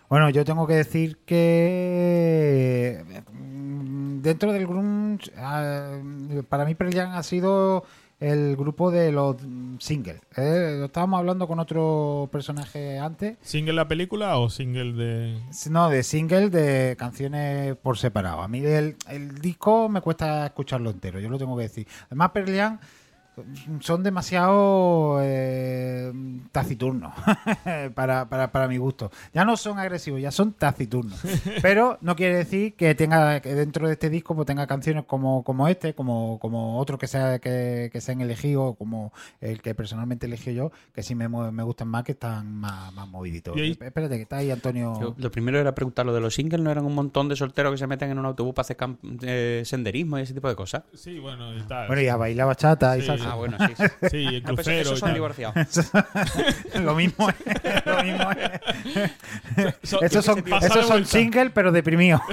Bueno, 0.09 0.31
yo 0.31 0.43
tengo 0.43 0.65
que 0.65 0.73
decir 0.73 1.17
que 1.25 3.05
mm, 3.31 4.21
dentro 4.21 4.51
del 4.51 4.65
grunge, 4.65 5.31
ah, 5.37 5.99
para 6.49 6.65
mí 6.65 6.73
Pearl 6.73 6.93
Jam 6.93 7.11
ha 7.11 7.21
sido 7.21 7.85
el 8.19 8.55
grupo 8.57 8.89
de 8.89 9.11
los 9.11 9.37
singles. 9.77 10.19
¿eh? 10.35 10.77
Lo 10.79 10.85
estábamos 10.85 11.19
hablando 11.19 11.47
con 11.47 11.59
otro 11.59 12.27
personaje 12.31 12.97
antes. 12.97 13.37
¿Single 13.41 13.73
la 13.73 13.87
película 13.87 14.37
o 14.39 14.49
single 14.49 14.93
de.? 14.93 15.39
No, 15.69 15.89
de 15.89 16.01
single, 16.01 16.49
de 16.49 16.95
canciones 16.97 17.75
por 17.75 17.99
separado. 17.99 18.41
A 18.41 18.47
mí 18.47 18.65
el, 18.65 18.95
el 19.09 19.35
disco 19.39 19.89
me 19.89 20.01
cuesta 20.01 20.47
escucharlo 20.47 20.89
entero, 20.89 21.19
yo 21.19 21.29
lo 21.29 21.37
tengo 21.37 21.55
que 21.55 21.63
decir. 21.63 21.87
Además, 22.07 22.31
Perlian 22.31 22.79
son 23.79 24.03
demasiado 24.03 25.19
eh, 25.22 26.12
taciturnos 26.51 27.13
para, 27.96 28.27
para, 28.29 28.51
para 28.51 28.67
mi 28.67 28.77
gusto. 28.77 29.12
Ya 29.34 29.46
no 29.46 29.58
son 29.58 29.79
agresivos, 29.79 30.22
ya 30.22 30.31
son 30.31 30.53
taciturnos. 30.53 31.19
Pero 31.62 31.98
no 32.01 32.15
quiere 32.15 32.36
decir 32.38 32.74
que 32.75 32.96
tenga 32.96 33.39
que 33.41 33.53
dentro 33.55 33.88
de 33.88 33.93
este 33.93 34.10
disco 34.10 34.36
pues, 34.36 34.46
tenga 34.46 34.67
canciones 34.67 35.05
como, 35.05 35.43
como 35.43 35.67
este, 35.67 35.93
como, 35.93 36.39
como 36.39 36.79
otro 36.79 36.98
que 36.98 37.08
sea 37.08 37.39
que, 37.39 37.89
que 37.91 38.01
se 38.01 38.12
han 38.12 38.22
elegido, 38.22 38.74
como 38.75 39.13
el 39.41 39.62
que 39.62 39.75
personalmente 39.75 40.25
elegí 40.27 40.53
yo, 40.53 40.72
que 40.93 41.03
sí 41.03 41.15
me, 41.15 41.27
me 41.29 41.63
gustan 41.63 41.88
más, 41.88 42.03
que 42.03 42.13
están 42.13 42.53
más, 42.55 42.93
más 42.93 43.08
moviditos. 43.08 43.55
Ahí- 43.55 43.72
Espérate, 43.79 44.15
que 44.17 44.24
está 44.24 44.38
ahí 44.38 44.51
Antonio. 44.51 44.98
Yo- 45.00 45.15
lo 45.17 45.31
primero 45.31 45.60
era 45.60 45.74
preguntar 45.75 46.05
lo 46.05 46.13
de 46.13 46.22
los 46.22 46.34
singles, 46.36 46.62
¿no 46.62 46.72
eran 46.72 46.86
un 46.86 46.96
montón 46.96 47.27
de 47.29 47.36
solteros 47.36 47.72
que 47.74 47.77
se 47.77 47.88
meten 47.88 48.12
en 48.12 48.19
un 48.19 48.25
autobús 48.25 48.53
para 48.53 48.62
hacer 48.62 48.77
camp- 48.77 49.00
eh, 49.22 49.63
senderismo 49.65 50.17
y 50.19 50.22
ese 50.22 50.34
tipo 50.34 50.48
de 50.48 50.55
cosas? 50.55 50.84
Sí, 50.93 51.19
bueno, 51.19 51.55
y 51.55 51.62
tal. 51.63 51.88
Bueno, 51.88 52.01
y 52.01 52.08
a 52.08 52.15
bailar 52.17 52.48
bachata 52.48 52.98
y 52.98 53.01
Sí. 53.01 53.08
salsa. 53.08 53.28
Ah, 53.31 53.36
bueno, 53.36 53.57
sí. 53.59 53.74
sí. 53.77 53.83
Sí, 54.09 54.25
el 54.27 54.38
Ah, 54.38 54.41
pues 54.53 54.55
crucero. 54.55 54.81
esos 54.81 54.98
y 54.98 55.00
son 55.00 55.13
divorciados. 55.13 55.91
lo 56.81 56.95
mismo 56.95 57.29
es. 57.29 57.36
Lo 57.86 58.03
mismo 58.03 58.31
es. 58.31 59.12
So- 59.83 60.01
Esos 60.01 60.25
son, 60.25 60.43
esos 60.62 60.86
son 60.88 61.05
single, 61.05 61.50
pero 61.51 61.71
deprimidos. 61.71 62.21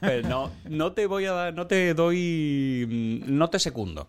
Pues 0.00 0.24
no, 0.26 0.50
no 0.68 0.92
te 0.92 1.06
voy 1.06 1.24
a 1.26 1.32
dar, 1.32 1.54
no 1.54 1.66
te 1.66 1.92
doy, 1.94 2.86
mm, 3.26 3.36
no 3.36 3.50
te 3.50 3.58
secundo. 3.58 4.08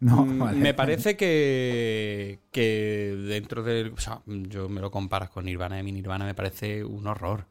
No, 0.00 0.24
Mm, 0.24 0.38
vale. 0.38 0.58
Me 0.58 0.74
parece 0.74 1.16
que, 1.16 2.38
que 2.50 3.14
dentro 3.26 3.62
del. 3.62 3.92
O 3.92 4.00
sea, 4.00 4.20
yo 4.26 4.68
me 4.68 4.80
lo 4.80 4.90
comparas 4.90 5.30
con 5.30 5.44
Nirvana 5.44 5.78
y 5.78 5.82
mi 5.82 5.92
Nirvana 5.92 6.24
me 6.24 6.34
parece 6.34 6.84
un 6.84 7.06
horror. 7.06 7.44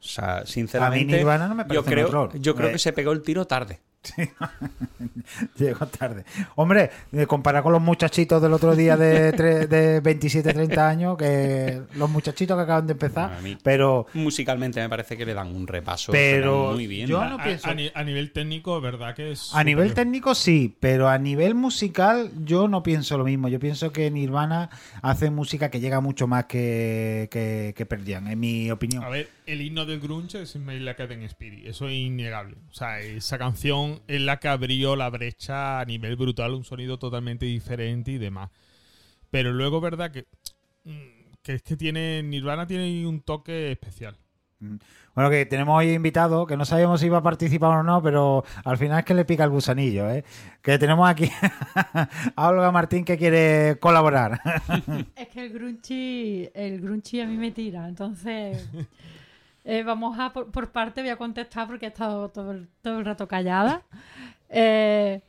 O 0.00 0.04
sea, 0.04 0.46
sinceramente. 0.46 1.16
Nirvana 1.16 1.48
no 1.48 1.54
me 1.54 1.62
yo 1.64 1.66
parece 1.68 1.78
un 1.80 1.92
creo, 1.92 2.08
horror. 2.08 2.38
Yo 2.40 2.54
creo 2.54 2.68
Eh. 2.70 2.72
que 2.72 2.78
se 2.78 2.92
pegó 2.92 3.12
el 3.12 3.22
tiro 3.22 3.46
tarde. 3.46 3.80
Llegó 5.56 5.86
tarde. 5.86 6.24
Hombre, 6.56 6.90
eh, 7.12 7.26
comparado 7.26 7.64
con 7.64 7.72
los 7.72 7.82
muchachitos 7.82 8.40
del 8.42 8.52
otro 8.52 8.74
día 8.74 8.96
de, 8.96 9.32
de 9.68 10.00
27, 10.00 10.52
30 10.52 10.88
años, 10.88 11.16
que 11.16 11.82
los 11.94 12.10
muchachitos 12.10 12.56
que 12.56 12.62
acaban 12.62 12.86
de 12.86 12.92
empezar, 12.92 13.32
A 13.34 13.40
mí- 13.40 13.56
pero 13.62 14.06
Musicalmente 14.14 14.80
me 14.80 14.88
parece 14.88 15.16
que 15.16 15.24
le 15.26 15.34
dan 15.34 15.54
un 15.54 15.66
repaso. 15.66 16.12
Pero 16.12 16.72
muy 16.72 16.86
bien. 16.86 17.06
yo 17.06 17.20
A, 17.20 17.28
no 17.28 17.34
a- 17.38 17.44
pienso- 17.44 17.68
a 17.68 17.74
ni- 17.74 17.90
a 17.94 18.04
nivel 18.04 18.32
técnico, 18.32 18.80
verdad 18.80 19.14
que 19.14 19.32
es. 19.32 19.54
a 19.54 19.62
nivel 19.64 19.94
técnico 19.94 20.34
sí, 20.34 20.74
pero 20.80 21.08
a 21.08 21.18
nivel 21.18 21.54
musical 21.54 22.30
yo 22.44 22.68
no 22.68 22.82
pienso 22.82 23.16
lo 23.18 23.24
mismo. 23.24 23.48
Yo 23.48 23.58
pienso 23.60 23.92
que 23.92 24.10
Nirvana 24.10 24.70
hace 25.02 25.30
música 25.30 25.70
que 25.70 25.80
llega 25.80 26.00
mucho 26.00 26.26
más 26.26 26.46
que, 26.46 27.28
que, 27.30 27.74
que 27.76 27.86
en 28.28 28.40
mi 28.40 28.70
opinión. 28.70 29.04
A 29.04 29.08
ver, 29.08 29.28
el 29.46 29.60
himno 29.60 29.84
del 29.86 30.00
grunge 30.00 30.42
es 30.42 30.54
Like 30.84 31.06
Teen 31.06 31.22
Spirit. 31.22 31.66
Eso 31.66 31.88
es 31.88 31.94
innegable. 31.94 32.56
O 32.70 32.74
sea, 32.74 33.00
esa 33.00 33.38
canción 33.38 33.91
es 34.06 34.20
la 34.20 34.38
que 34.38 34.48
abrió 34.48 34.96
la 34.96 35.10
brecha 35.10 35.80
a 35.80 35.84
nivel 35.84 36.16
brutal, 36.16 36.54
un 36.54 36.64
sonido 36.64 36.98
totalmente 36.98 37.46
diferente 37.46 38.12
y 38.12 38.18
demás. 38.18 38.50
Pero 39.30 39.52
luego, 39.52 39.80
verdad 39.80 40.10
que, 40.10 40.26
mm, 40.84 41.36
que 41.42 41.54
es 41.54 41.62
que 41.62 41.76
tiene 41.76 42.22
Nirvana 42.22 42.66
tiene 42.66 43.06
un 43.06 43.20
toque 43.20 43.72
especial. 43.72 44.16
Bueno, 45.14 45.28
que 45.28 45.44
tenemos 45.44 45.76
hoy 45.76 45.90
invitado, 45.90 46.46
que 46.46 46.56
no 46.56 46.64
sabíamos 46.64 47.00
si 47.00 47.06
iba 47.06 47.18
a 47.18 47.22
participar 47.22 47.78
o 47.78 47.82
no, 47.82 48.00
pero 48.00 48.44
al 48.64 48.78
final 48.78 49.00
es 49.00 49.04
que 49.04 49.14
le 49.14 49.24
pica 49.24 49.42
el 49.44 49.50
gusanillo, 49.50 50.08
¿eh? 50.08 50.24
Que 50.62 50.78
tenemos 50.78 51.08
aquí 51.08 51.28
a 52.36 52.48
Olga 52.48 52.70
Martín 52.70 53.04
que 53.04 53.18
quiere 53.18 53.78
colaborar. 53.80 54.40
Es 55.16 55.28
que 55.28 55.46
el 55.46 55.52
grunchi, 55.52 56.48
el 56.54 56.80
grunchi 56.80 57.20
a 57.20 57.26
mí 57.26 57.36
me 57.36 57.50
tira, 57.50 57.88
entonces 57.88 58.68
eh, 59.64 59.82
vamos 59.82 60.18
a 60.18 60.32
por, 60.32 60.50
por 60.50 60.72
parte, 60.72 61.02
voy 61.02 61.10
a 61.10 61.16
contestar 61.16 61.66
porque 61.66 61.86
he 61.86 61.88
estado 61.88 62.28
todo 62.30 62.52
el, 62.52 62.68
todo 62.82 62.98
el 62.98 63.04
rato 63.04 63.28
callada. 63.28 63.82
Eh, 64.48 65.22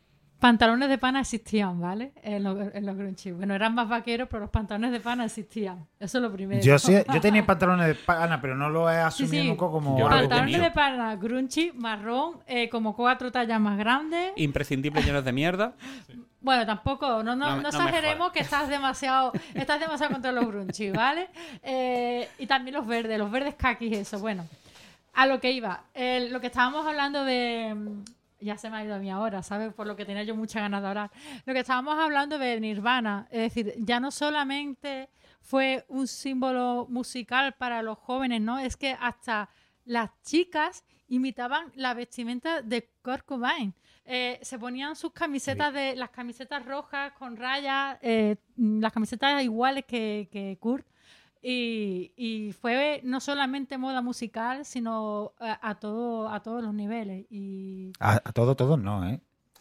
pantalones 0.44 0.90
de 0.90 0.98
pana 0.98 1.22
existían, 1.22 1.80
¿vale? 1.80 2.12
En 2.22 2.44
los, 2.44 2.58
en 2.76 2.86
los 2.86 2.98
grunchi. 2.98 3.32
Bueno, 3.32 3.56
eran 3.56 3.74
más 3.74 3.88
vaqueros, 3.88 4.28
pero 4.30 4.42
los 4.42 4.50
pantalones 4.50 4.92
de 4.92 5.00
pana 5.00 5.24
existían. 5.24 5.88
Eso 5.98 6.18
es 6.18 6.22
lo 6.22 6.34
primero. 6.34 6.62
Yo 6.62 6.78
sí, 6.78 6.98
yo 7.14 7.22
tenía 7.22 7.46
pantalones 7.46 7.88
de 7.88 7.96
pana, 7.96 8.42
pero 8.42 8.54
no 8.54 8.70
lo 8.70 8.92
he 8.92 8.98
asumido 8.98 9.32
Sí, 9.32 9.42
sí. 9.42 9.48
nunca 9.48 9.68
como 9.68 9.98
Yo 9.98 10.04
lo 10.04 10.10
Pantalones 10.10 10.62
de 10.62 10.72
pana, 10.72 11.16
grunchi, 11.16 11.72
marrón, 11.74 12.42
eh, 12.46 12.68
como 12.68 12.94
cuatro 12.94 13.32
tallas 13.32 13.58
más 13.62 13.78
grandes. 13.78 14.34
Imprescindible 14.36 15.02
llenos 15.02 15.24
de 15.24 15.32
mierda. 15.32 15.76
Bueno, 16.44 16.66
tampoco, 16.66 17.24
no, 17.24 17.38
no, 17.38 17.62
exageremos 17.62 18.34
que 18.34 18.42
estás 18.42 18.68
demasiado, 18.68 19.32
estás 19.54 19.80
demasiado 19.80 20.12
contra 20.12 20.34
los 20.34 20.46
grunchi, 20.46 20.92
¿vale? 20.92 21.30
Eh, 21.64 22.28
y 22.38 22.46
también 22.48 22.76
los 22.76 22.86
verdes, 22.86 23.18
los 23.18 23.32
verdes 23.32 23.56
kakis, 23.56 24.00
eso, 24.00 24.20
bueno. 24.20 24.46
A 25.14 25.26
lo 25.26 25.40
que 25.40 25.54
iba, 25.54 25.84
eh, 25.94 26.28
lo 26.30 26.42
que 26.42 26.48
estábamos 26.48 26.86
hablando 26.86 27.24
de... 27.24 27.74
Ya 28.44 28.58
se 28.58 28.70
me 28.70 28.78
ha 28.78 28.84
ido 28.84 28.96
a 28.96 29.00
mí 29.00 29.10
ahora, 29.10 29.42
¿sabes? 29.42 29.74
Por 29.74 29.88
lo 29.88 29.96
que 29.96 30.06
tenía 30.06 30.24
yo 30.24 30.36
mucha 30.36 30.60
ganas 30.60 30.82
de 30.82 30.88
hablar. 30.88 31.12
Lo 31.46 31.54
que 31.54 31.62
estábamos 31.62 31.98
hablando 31.98 32.38
de 32.38 32.60
Nirvana, 32.60 33.28
es 33.32 33.54
decir, 33.54 33.74
ya 33.78 34.00
no 34.00 34.12
solamente 34.12 35.10
fue 35.42 35.86
un 35.88 36.08
símbolo 36.08 36.88
musical 36.90 37.54
para 37.54 37.82
los 37.82 37.98
jóvenes, 37.98 38.42
¿no? 38.42 38.60
Es 38.60 38.78
que 38.78 38.98
hasta 39.00 39.50
las 39.86 40.10
chicas 40.22 40.84
imitaban 41.08 41.72
la 41.76 41.94
vestimenta 41.94 42.62
de 42.62 42.90
Kurt 43.02 43.26
Cobain. 43.26 43.74
Eh, 44.06 44.40
se 44.42 44.60
ponían 44.60 44.96
sus 44.96 45.14
camisetas 45.14 45.74
de 45.74 45.96
las 45.96 46.10
camisetas 46.10 46.66
rojas 46.66 47.14
con 47.14 47.38
rayas, 47.38 47.98
eh, 48.02 48.36
las 48.58 48.92
camisetas 48.92 49.42
iguales 49.44 49.86
que, 49.86 50.28
que 50.32 50.58
Kurt. 50.60 50.86
Y, 51.46 52.14
y 52.16 52.54
fue 52.54 53.02
no 53.04 53.20
solamente 53.20 53.78
moda 53.78 54.02
musical, 54.02 54.64
sino 54.66 55.34
a, 55.40 55.70
a 55.70 55.76
todo, 55.76 56.30
a 56.30 56.42
todos 56.42 56.64
los 56.64 56.74
niveles. 56.74 57.26
Y 57.30 57.92
A, 58.00 58.14
a 58.24 58.32
todo, 58.32 58.56
todos 58.56 58.80
no, 58.80 59.06
¿eh? 59.10 59.20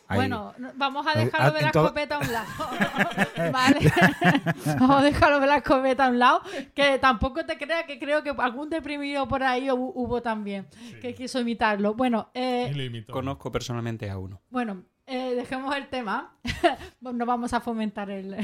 Ahí- 0.08 0.16
bueno, 0.18 0.52
no- 0.58 0.70
vamos 0.76 1.06
a 1.06 1.10
Ahí- 1.18 1.24
dejarlo 1.24 1.48
ah, 1.48 1.50
de 1.58 1.62
la 1.62 1.72
todo- 1.72 1.84
escopeta 1.86 2.16
a 2.16 2.18
un 2.20 2.32
lado. 2.32 2.46
vale. 3.52 3.92
vamos 4.78 4.96
a 5.00 5.02
dejarlo 5.02 5.40
de 5.40 5.46
la 5.46 5.56
escopeta 5.56 6.06
a 6.06 6.10
un 6.10 6.18
lado. 6.18 6.42
Que 6.74 6.98
tampoco 6.98 7.44
te 7.46 7.56
creas 7.58 7.84
que 7.84 7.98
creo 7.98 8.22
que 8.22 8.30
algún 8.30 8.68
deprimido 8.70 9.26
por 9.26 9.42
ahí 9.42 9.66
hu- 9.68 9.92
hubo 9.94 10.22
también 10.22 10.66
que 11.00 11.14
quiso 11.14 11.40
imitarlo. 11.40 11.94
Bueno, 11.94 12.28
eh. 12.34 13.04
Conozco 13.10 13.50
personalmente 13.50 14.08
a 14.10 14.18
uno. 14.18 14.40
bueno, 14.50 14.82
eh, 15.06 15.34
dejemos 15.34 15.74
el 15.76 15.88
tema. 15.88 16.36
no 17.00 17.26
vamos 17.26 17.52
a 17.54 17.60
fomentar 17.60 18.08
el, 18.10 18.36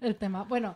el 0.00 0.16
tema. 0.16 0.42
Bueno, 0.44 0.74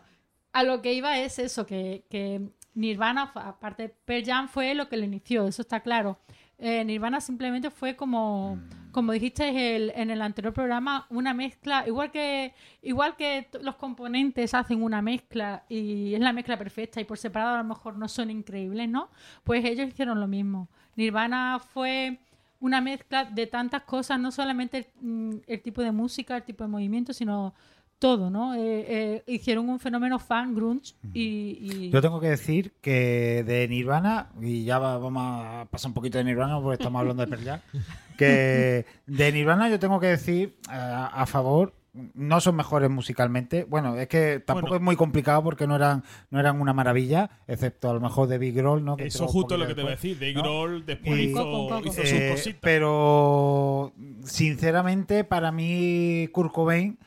a 0.52 0.62
lo 0.62 0.82
que 0.82 0.92
iba 0.94 1.18
es 1.18 1.38
eso, 1.38 1.66
que, 1.66 2.04
que 2.10 2.40
Nirvana, 2.74 3.32
aparte 3.34 3.94
Pearl 4.04 4.24
Jam 4.24 4.48
fue 4.48 4.74
lo 4.74 4.88
que 4.88 4.96
lo 4.96 5.04
inició, 5.04 5.46
eso 5.46 5.62
está 5.62 5.80
claro. 5.80 6.18
Eh, 6.58 6.84
Nirvana 6.84 7.20
simplemente 7.20 7.70
fue 7.70 7.96
como, 7.96 8.58
como 8.92 9.12
dijiste 9.12 9.74
el- 9.76 9.92
en 9.96 10.10
el 10.10 10.22
anterior 10.22 10.52
programa, 10.54 11.06
una 11.10 11.34
mezcla, 11.34 11.84
igual 11.88 12.10
que, 12.12 12.54
igual 12.82 13.16
que 13.16 13.48
los 13.62 13.74
componentes 13.76 14.54
hacen 14.54 14.82
una 14.82 15.02
mezcla 15.02 15.64
y 15.68 16.14
es 16.14 16.20
la 16.20 16.32
mezcla 16.32 16.56
perfecta 16.56 17.00
y 17.00 17.04
por 17.04 17.18
separado 17.18 17.56
a 17.56 17.58
lo 17.62 17.64
mejor 17.68 17.96
no 17.96 18.06
son 18.08 18.30
increíbles, 18.30 18.88
¿no? 18.88 19.10
Pues 19.44 19.64
ellos 19.64 19.88
hicieron 19.88 20.20
lo 20.20 20.28
mismo. 20.28 20.68
Nirvana 20.94 21.58
fue 21.58 22.18
una 22.60 22.80
mezcla 22.80 23.24
de 23.24 23.48
tantas 23.48 23.82
cosas, 23.82 24.20
no 24.20 24.30
solamente 24.30 24.78
el, 24.78 24.86
mm, 25.00 25.36
el 25.48 25.62
tipo 25.62 25.82
de 25.82 25.90
música, 25.90 26.36
el 26.36 26.44
tipo 26.44 26.62
de 26.62 26.68
movimiento, 26.70 27.12
sino 27.12 27.54
todo, 28.02 28.28
¿no? 28.30 28.54
Eh, 28.54 28.84
eh, 28.88 29.22
hicieron 29.28 29.68
un 29.70 29.78
fenómeno 29.78 30.18
fan 30.18 30.54
grunge 30.54 30.94
y... 31.14 31.58
y- 31.60 31.90
Yo 31.90 32.02
tengo 32.02 32.20
que 32.20 32.28
decir 32.28 32.72
que 32.82 33.44
de 33.46 33.66
Nirvana, 33.68 34.30
y 34.40 34.64
ya 34.64 34.78
va- 34.78 34.98
vamos 34.98 35.22
a 35.24 35.66
pasar 35.70 35.88
un 35.90 35.94
poquito 35.94 36.18
de 36.18 36.24
Nirvana 36.24 36.60
porque 36.60 36.74
estamos 36.82 37.00
hablando 37.00 37.24
de 37.24 37.28
Pearl 37.30 37.44
Jam, 37.44 37.60
que 38.18 38.84
de 39.06 39.32
Nirvana 39.32 39.70
yo 39.70 39.78
tengo 39.78 40.00
que 40.00 40.08
decir 40.08 40.56
a 40.68 41.24
favor, 41.26 41.74
no 42.14 42.40
son 42.40 42.56
mejores 42.56 42.88
musicalmente. 42.90 43.64
Bueno, 43.64 43.96
es 43.96 44.08
que 44.08 44.40
tampoco 44.44 44.68
Bueno. 44.68 44.76
es 44.76 44.82
muy 44.82 44.96
complicado 44.96 45.42
porque 45.42 45.66
no 45.66 45.76
eran 45.76 46.02
no 46.30 46.40
eran 46.40 46.58
una 46.60 46.72
maravilla, 46.72 47.28
excepto 47.46 47.90
a 47.90 47.94
lo 47.94 48.00
mejor 48.00 48.28
de 48.28 48.38
Big 48.38 48.54
Grohl, 48.54 48.82
¿no? 48.84 48.96
Que 48.96 49.08
Eso 49.08 49.28
justo 49.28 49.56
lo 49.58 49.66
que 49.66 49.74
te 49.74 49.82
voy 49.82 49.92
a 49.92 49.96
decir. 49.96 50.18
Dave 50.18 50.32
¿no? 50.32 50.42
Grohl 50.42 50.86
después 50.86 51.18
Y- 51.18 51.22
hizo, 51.24 51.44
Coco, 51.44 51.68
coco. 51.68 51.88
hizo 51.88 52.00
sus 52.02 52.12
Eh, 52.12 52.30
cositas. 52.32 52.58
pero 52.62 53.92
sinceramente 54.24 55.24
para 55.24 55.52
mí 55.52 56.28
Kurt 56.32 56.52
Cobain 56.52 56.92
eh, 56.92 57.04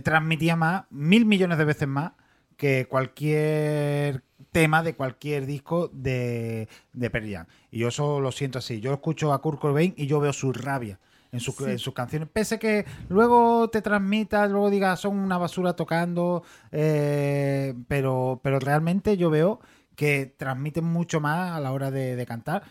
transmitía 0.00 0.56
más, 0.56 0.84
mil 0.90 1.24
millones 1.26 1.58
de 1.58 1.64
veces 1.64 1.88
más 1.88 2.12
que 2.56 2.86
cualquier 2.88 4.22
tema 4.52 4.82
de 4.82 4.94
cualquier 4.94 5.46
disco 5.46 5.88
de, 5.92 6.68
de 6.92 7.10
Pearl 7.10 7.30
Jam. 7.30 7.46
Y 7.70 7.78
yo 7.78 7.88
eso 7.88 8.20
lo 8.20 8.32
siento 8.32 8.58
así. 8.58 8.80
Yo 8.80 8.92
escucho 8.92 9.32
a 9.32 9.40
Kurt 9.40 9.58
Cobain 9.60 9.94
y 9.96 10.06
yo 10.06 10.20
veo 10.20 10.32
su 10.32 10.52
rabia. 10.52 10.98
En, 11.32 11.40
sus- 11.40 11.54
en 11.72 11.78
sus 11.78 11.94
canciones, 11.94 12.28
pese 12.30 12.58
que 12.58 12.84
luego 13.08 13.70
te 13.70 13.80
transmitas, 13.80 14.50
luego 14.50 14.68
digas 14.68 15.00
son 15.00 15.16
una 15.16 15.38
basura 15.38 15.72
tocando, 15.74 16.42
eh, 16.72 17.72
pero, 17.88 18.40
pero 18.44 18.58
realmente 18.58 19.16
yo 19.16 19.30
veo 19.30 19.58
que 19.96 20.26
transmiten 20.36 20.84
mucho 20.84 21.20
más 21.22 21.52
a 21.52 21.60
la 21.60 21.72
hora 21.72 21.90
de, 21.90 22.16
de 22.16 22.26
cantar 22.26 22.64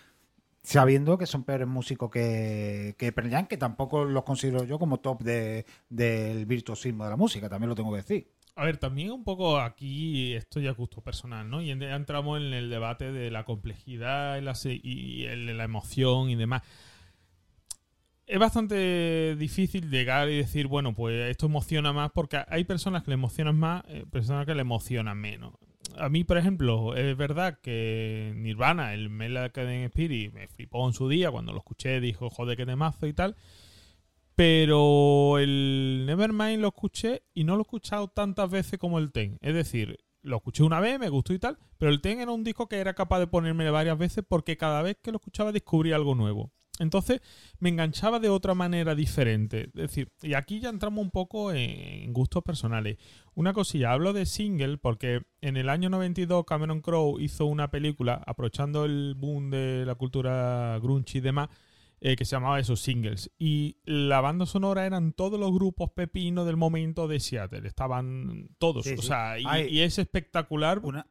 sabiendo 0.63 1.17
que 1.17 1.25
son 1.25 1.43
peores 1.43 1.67
músicos 1.67 2.09
que, 2.11 2.95
que 2.97 3.13
que 3.49 3.57
tampoco 3.57 4.05
los 4.05 4.23
considero 4.23 4.63
yo 4.63 4.77
como 4.79 4.99
top 4.99 5.21
de- 5.23 5.65
del 5.89 6.45
virtuosismo 6.45 7.03
de 7.03 7.09
la 7.09 7.17
música, 7.17 7.49
también 7.49 7.69
lo 7.69 7.75
tengo 7.75 7.91
que 7.91 7.97
decir. 7.97 8.27
A 8.55 8.65
ver, 8.65 8.77
también 8.77 9.11
un 9.11 9.23
poco 9.23 9.59
aquí 9.59 10.33
esto 10.33 10.59
ya 10.59 10.71
es 10.71 10.77
gusto 10.77 11.01
personal, 11.01 11.49
¿no? 11.49 11.61
Y 11.61 11.71
entramos 11.71 12.39
en 12.39 12.53
el 12.53 12.69
debate 12.69 13.11
de 13.11 13.31
la 13.31 13.45
complejidad 13.45 14.37
y 14.37 14.41
la, 14.41 14.53
y 14.65 15.25
la 15.53 15.63
emoción 15.63 16.29
y 16.29 16.35
demás. 16.35 16.61
Es 18.27 18.39
bastante 18.39 19.35
difícil 19.37 19.89
llegar 19.89 20.29
y 20.29 20.37
decir, 20.37 20.67
bueno, 20.67 20.93
pues 20.93 21.29
esto 21.29 21.47
emociona 21.47 21.91
más, 21.91 22.11
porque 22.11 22.41
hay 22.47 22.63
personas 22.63 23.03
que 23.03 23.11
le 23.11 23.15
emocionan 23.15 23.57
más, 23.57 23.83
eh, 23.89 24.05
personas 24.09 24.45
que 24.45 24.55
le 24.55 24.61
emocionan 24.61 25.17
menos. 25.17 25.53
A 25.97 26.09
mí, 26.09 26.23
por 26.23 26.37
ejemplo, 26.37 26.95
es 26.95 27.15
verdad 27.17 27.59
que 27.61 28.33
Nirvana, 28.35 28.93
el 28.93 29.09
Mel 29.09 29.37
Academy 29.37 29.85
Spirit, 29.85 30.33
me 30.33 30.47
flipó 30.47 30.87
en 30.87 30.93
su 30.93 31.09
día 31.09 31.31
cuando 31.31 31.51
lo 31.51 31.59
escuché, 31.59 31.99
dijo, 31.99 32.29
joder, 32.29 32.57
qué 32.57 32.65
temazo 32.65 33.07
y 33.07 33.13
tal. 33.13 33.35
Pero 34.35 35.37
el 35.37 36.03
Nevermind 36.05 36.61
lo 36.61 36.69
escuché 36.69 37.23
y 37.33 37.43
no 37.43 37.55
lo 37.55 37.61
he 37.61 37.63
escuchado 37.63 38.07
tantas 38.07 38.49
veces 38.49 38.79
como 38.79 38.97
el 38.97 39.11
Ten. 39.11 39.37
Es 39.41 39.53
decir, 39.53 39.99
lo 40.21 40.37
escuché 40.37 40.63
una 40.63 40.79
vez, 40.79 40.99
me 40.99 41.09
gustó 41.09 41.33
y 41.33 41.39
tal, 41.39 41.57
pero 41.77 41.91
el 41.91 42.01
Ten 42.01 42.19
era 42.19 42.31
un 42.31 42.43
disco 42.43 42.67
que 42.67 42.77
era 42.77 42.93
capaz 42.93 43.19
de 43.19 43.27
ponerme 43.27 43.69
varias 43.69 43.97
veces 43.97 44.23
porque 44.27 44.57
cada 44.57 44.81
vez 44.81 44.97
que 45.01 45.11
lo 45.11 45.17
escuchaba 45.17 45.51
descubría 45.51 45.95
algo 45.95 46.15
nuevo. 46.15 46.51
Entonces 46.81 47.21
me 47.59 47.69
enganchaba 47.69 48.19
de 48.19 48.29
otra 48.29 48.53
manera 48.53 48.95
diferente. 48.95 49.65
Es 49.65 49.73
decir, 49.73 50.11
y 50.21 50.33
aquí 50.33 50.59
ya 50.59 50.69
entramos 50.69 51.03
un 51.03 51.11
poco 51.11 51.51
en 51.53 52.11
gustos 52.13 52.43
personales. 52.43 52.97
Una 53.33 53.53
cosilla, 53.53 53.91
hablo 53.91 54.13
de 54.13 54.25
single 54.25 54.77
porque 54.77 55.21
en 55.41 55.57
el 55.57 55.69
año 55.69 55.89
92 55.89 56.45
Cameron 56.45 56.81
Crowe 56.81 57.21
hizo 57.21 57.45
una 57.45 57.69
película 57.69 58.21
aprovechando 58.25 58.85
el 58.85 59.15
boom 59.17 59.51
de 59.51 59.85
la 59.85 59.95
cultura 59.95 60.79
grunge 60.81 61.19
y 61.19 61.21
demás 61.21 61.49
eh, 62.03 62.15
que 62.15 62.25
se 62.25 62.35
llamaba 62.35 62.59
esos 62.59 62.81
singles. 62.81 63.31
Y 63.37 63.77
la 63.85 64.21
banda 64.21 64.47
sonora 64.47 64.87
eran 64.87 65.13
todos 65.13 65.39
los 65.39 65.53
grupos 65.53 65.91
pepinos 65.91 66.47
del 66.47 66.57
momento 66.57 67.07
de 67.07 67.19
Seattle. 67.19 67.67
Estaban 67.67 68.49
todos. 68.57 68.85
Sí, 68.85 68.95
o 68.97 69.01
sí. 69.01 69.07
sea, 69.07 69.39
y, 69.39 69.43
Ay. 69.47 69.67
y 69.69 69.81
es 69.81 69.99
espectacular. 69.99 70.79
Una, 70.79 71.05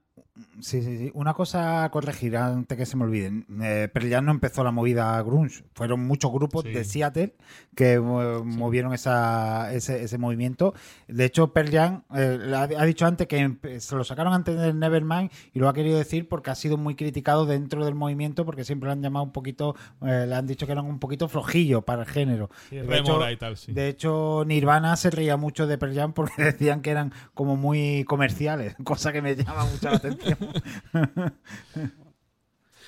sí, 0.60 0.82
sí, 0.82 0.98
sí. 0.98 1.10
Una 1.14 1.34
cosa 1.34 1.84
a 1.84 1.90
corregir 1.90 2.36
antes 2.36 2.76
que 2.76 2.86
se 2.86 2.96
me 2.96 3.04
olviden. 3.04 3.46
Eh, 3.62 3.88
Pearl 3.92 4.10
Jam 4.10 4.24
no 4.26 4.30
empezó 4.32 4.62
la 4.64 4.70
movida 4.70 5.20
grunge. 5.22 5.64
Fueron 5.74 6.06
muchos 6.06 6.30
grupos 6.32 6.64
Sí. 6.64 6.70
de 6.72 6.84
Seattle 6.84 7.34
que 7.74 7.94
eh, 7.94 8.00
movieron 8.00 8.92
esa, 8.94 9.72
ese, 9.72 10.02
ese 10.02 10.18
movimiento. 10.18 10.74
De 11.08 11.24
hecho, 11.24 11.52
Pearl 11.52 11.70
Jam 11.70 12.02
eh, 12.14 12.38
ha, 12.54 12.62
ha 12.62 12.84
dicho 12.84 13.06
antes 13.06 13.26
que 13.26 13.56
se 13.80 13.96
lo 13.96 14.04
sacaron 14.04 14.32
antes 14.32 14.56
del 14.58 14.78
Nevermind 14.78 15.30
y 15.54 15.58
lo 15.58 15.68
ha 15.68 15.74
querido 15.74 15.98
decir 15.98 16.28
porque 16.28 16.50
ha 16.50 16.54
sido 16.54 16.76
muy 16.76 16.94
criticado 16.94 17.46
dentro 17.46 17.84
del 17.84 17.94
movimiento 17.94 18.44
porque 18.44 18.64
siempre 18.64 18.86
lo 18.88 18.92
han 18.92 19.02
llamado 19.02 19.24
un 19.24 19.32
poquito, 19.32 19.74
eh, 20.02 20.24
le 20.28 20.34
han 20.34 20.46
dicho 20.46 20.66
que 20.66 20.72
eran 20.72 20.86
un 20.86 20.98
poquito 20.98 21.28
flojillo 21.28 21.82
para 21.82 22.02
el 22.02 22.08
género. 22.08 22.50
Sí, 22.68 22.76
De 22.76 22.98
hecho- 22.98 23.30
y 23.30 23.36
tal, 23.36 23.56
sí. 23.56 23.72
De 23.72 23.88
hecho, 23.88 24.44
Nirvana 24.46 24.96
se 24.96 25.10
reía 25.10 25.36
mucho 25.36 25.66
de 25.66 25.78
Pearl 25.78 25.94
Jam 25.94 26.12
porque 26.12 26.42
decían 26.42 26.80
que 26.82 26.90
eran 26.90 27.12
como 27.34 27.56
muy 27.56 28.04
comerciales, 28.04 28.74
cosa 28.84 29.12
que 29.12 29.22
me 29.22 29.34
llama 29.36 29.64
mucho 29.64 29.90
la 29.90 29.96
atención. 29.96 30.29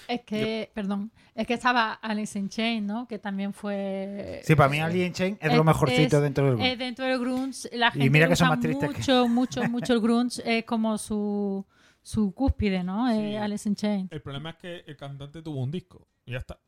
Es 0.09 0.23
que, 0.23 0.71
perdón, 0.75 1.11
es 1.35 1.47
que 1.47 1.55
estaba 1.55 1.93
Alice 1.95 2.37
in 2.39 2.49
Chains, 2.49 2.85
¿no? 2.87 3.07
Que 3.07 3.19
también 3.19 3.53
fue... 3.55 4.43
Sí, 4.45 4.55
para 4.57 4.69
mí 4.69 4.81
Alien 4.81 5.13
Chain 5.13 5.39
es, 5.41 5.53
lo 5.53 5.61
Es- 5.61 5.65
mejorcito 5.65 6.17
es- 6.17 6.23
dentro 6.23 6.45
del 6.45 6.55
grupo. 6.57 6.69
Eh, 6.69 6.77
dentro 6.77 7.05
del 7.07 7.19
grunge, 7.21 7.69
la 7.73 7.89
Y 7.89 7.93
gente 7.93 8.11
mira 8.11 8.27
le 8.27 8.31
que 8.33 8.37
son 8.37 8.49
más 8.49 8.61
tristes 8.61 8.91
que- 8.91 8.99
mucho, 8.99 9.29
mucho, 9.29 9.63
mucho 9.71 9.93
el 9.95 10.01
grunge. 10.01 10.43
Es 10.45 10.65
como 10.65 10.99
su, 10.99 11.65
su 12.03 12.33
cúspide, 12.35 12.83
¿no? 12.83 13.09
Sí. 13.11 13.19
Eh, 13.19 13.39
Alice 13.39 13.69
in 13.69 13.77
Chains. 13.77 14.11
El 14.13 14.21
problema 14.21 14.51
es 14.51 14.57
que 14.57 14.85
el 14.87 14.97
cantante 14.97 15.41
tuvo 15.41 15.63
un 15.63 15.71
disco. 15.71 16.09
Y 16.27 16.33
ya 16.33 16.39
está. 16.39 16.59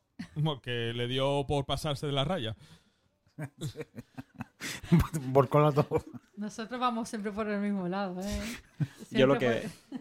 Porque 0.43 0.93
le 0.95 1.07
dio 1.07 1.45
por 1.45 1.65
pasarse 1.65 2.05
de 2.07 2.13
la 2.13 2.23
raya. 2.23 2.55
Por 5.33 5.49
cola 5.49 5.71
todo. 5.73 6.03
Nosotros 6.37 6.79
vamos 6.79 7.09
siempre 7.09 7.31
por 7.31 7.47
el 7.49 7.59
mismo 7.59 7.87
lado, 7.87 8.19
¿eh? 8.21 8.41
Yo 9.11 9.27
lo 9.27 9.37
que. 9.37 9.69
por- 9.89 9.99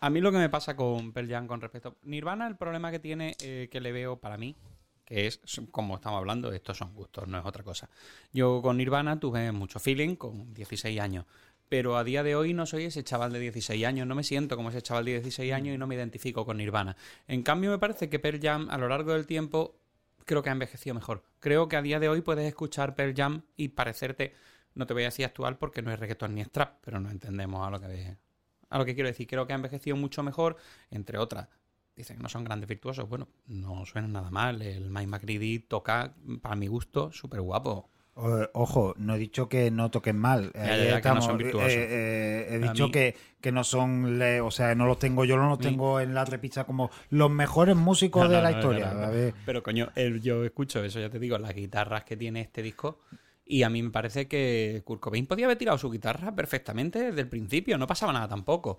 A 0.00 0.08
mí 0.08 0.20
lo 0.20 0.32
que 0.32 0.38
me 0.38 0.48
pasa 0.48 0.74
con 0.76 1.12
Pearl 1.12 1.28
Jam 1.28 1.46
con 1.46 1.60
respecto. 1.60 1.98
Nirvana, 2.02 2.46
el 2.46 2.56
problema 2.56 2.90
que 2.90 2.98
tiene, 2.98 3.36
eh, 3.42 3.68
que 3.70 3.80
le 3.80 3.92
veo 3.92 4.16
para 4.16 4.38
mí, 4.38 4.56
que 5.04 5.26
es, 5.26 5.40
como 5.70 5.96
estamos 5.96 6.18
hablando, 6.18 6.50
estos 6.52 6.78
son 6.78 6.94
gustos, 6.94 7.28
no 7.28 7.38
es 7.38 7.44
otra 7.44 7.62
cosa. 7.62 7.90
Yo 8.32 8.62
con 8.62 8.78
Nirvana 8.78 9.20
tuve 9.20 9.52
mucho 9.52 9.78
feeling 9.78 10.16
con 10.16 10.54
16 10.54 10.98
años. 11.00 11.26
Pero 11.68 11.96
a 11.96 12.02
día 12.02 12.22
de 12.22 12.34
hoy 12.34 12.54
no 12.54 12.66
soy 12.66 12.84
ese 12.84 13.04
chaval 13.04 13.32
de 13.32 13.40
16 13.40 13.84
años, 13.84 14.06
no 14.06 14.14
me 14.14 14.24
siento 14.24 14.56
como 14.56 14.70
ese 14.70 14.82
chaval 14.82 15.04
de 15.04 15.12
16 15.12 15.52
años 15.52 15.74
y 15.74 15.78
no 15.78 15.86
me 15.86 15.94
identifico 15.94 16.46
con 16.46 16.56
Nirvana. 16.56 16.96
En 17.28 17.42
cambio, 17.42 17.70
me 17.70 17.78
parece 17.78 18.08
que 18.08 18.18
Pearl 18.18 18.40
Jam, 18.40 18.68
a 18.70 18.78
lo 18.78 18.88
largo 18.88 19.12
del 19.12 19.26
tiempo, 19.26 19.76
creo 20.24 20.42
que 20.42 20.48
ha 20.48 20.52
envejecido 20.52 20.94
mejor. 20.94 21.22
Creo 21.40 21.68
que 21.68 21.76
a 21.76 21.82
día 21.82 22.00
de 22.00 22.08
hoy 22.08 22.22
puedes 22.22 22.46
escuchar 22.46 22.94
Pearl 22.94 23.14
Jam 23.14 23.42
y 23.56 23.68
parecerte, 23.68 24.34
no 24.74 24.86
te 24.86 24.94
voy 24.94 25.02
a 25.02 25.06
decir 25.06 25.26
actual 25.26 25.58
porque 25.58 25.82
no 25.82 25.92
es 25.92 25.98
reggaetón 26.00 26.34
ni 26.34 26.40
es 26.40 26.48
pero 26.80 27.00
no 27.00 27.10
entendemos 27.10 27.66
a 27.66 27.70
lo 27.70 27.80
que 27.80 28.16
a 28.70 28.78
lo 28.78 28.84
que 28.86 28.94
quiero 28.94 29.08
decir. 29.08 29.26
Creo 29.26 29.46
que 29.46 29.52
ha 29.52 29.56
envejecido 29.56 29.96
mucho 29.96 30.22
mejor, 30.22 30.56
entre 30.90 31.18
otras. 31.18 31.48
Dicen 31.96 32.16
que 32.16 32.22
no 32.22 32.28
son 32.30 32.44
grandes 32.44 32.68
virtuosos. 32.68 33.08
Bueno, 33.08 33.28
no 33.46 33.84
suena 33.84 34.08
nada 34.08 34.30
mal. 34.30 34.62
El 34.62 34.88
Mike 34.90 35.06
McCready 35.08 35.58
toca, 35.58 36.14
para 36.40 36.56
mi 36.56 36.66
gusto, 36.66 37.12
súper 37.12 37.40
guapo. 37.42 37.90
Ojo, 38.52 38.94
no 38.98 39.14
he 39.14 39.18
dicho 39.18 39.48
que 39.48 39.70
no 39.70 39.90
toquen 39.90 40.16
mal. 40.18 40.52
Ya, 40.54 40.62
que 40.76 40.88
no 40.90 40.96
estamos. 40.96 41.24
son 41.24 41.38
virtuosos. 41.38 41.70
Eh, 41.72 41.86
eh, 41.90 42.46
he 42.50 42.58
dicho 42.58 42.86
mí- 42.86 42.90
que, 42.92 43.16
que 43.40 43.50
no 43.52 43.64
son, 43.64 44.18
le- 44.18 44.40
o 44.40 44.50
sea, 44.50 44.74
no 44.74 44.86
los 44.86 44.98
tengo, 44.98 45.24
yo 45.24 45.36
no 45.36 45.48
los 45.48 45.58
tengo 45.58 46.00
en 46.00 46.12
la 46.14 46.24
repisa 46.24 46.64
como 46.64 46.90
los 47.10 47.30
mejores 47.30 47.76
músicos 47.76 48.24
No, 48.24 48.28
de 48.28 48.42
la 48.42 48.50
historia. 48.52 48.92
Pero 49.46 49.62
coño, 49.62 49.90
el- 49.94 50.20
yo 50.20 50.44
escucho 50.44 50.84
eso, 50.84 51.00
ya 51.00 51.08
te 51.08 51.18
digo, 51.18 51.38
las 51.38 51.54
guitarras 51.54 52.04
que 52.04 52.16
tiene 52.16 52.40
este 52.42 52.62
disco. 52.62 53.00
Y 53.52 53.64
a 53.64 53.68
mí 53.68 53.82
me 53.82 53.90
parece 53.90 54.28
que 54.28 54.82
Kurt 54.84 55.00
Cobain 55.00 55.26
podía 55.26 55.46
haber 55.46 55.58
tirado 55.58 55.76
su 55.76 55.90
guitarra 55.90 56.32
perfectamente 56.32 57.00
desde 57.06 57.22
el 57.22 57.28
principio, 57.28 57.76
no 57.78 57.86
pasaba 57.88 58.12
nada 58.12 58.28
tampoco. 58.28 58.78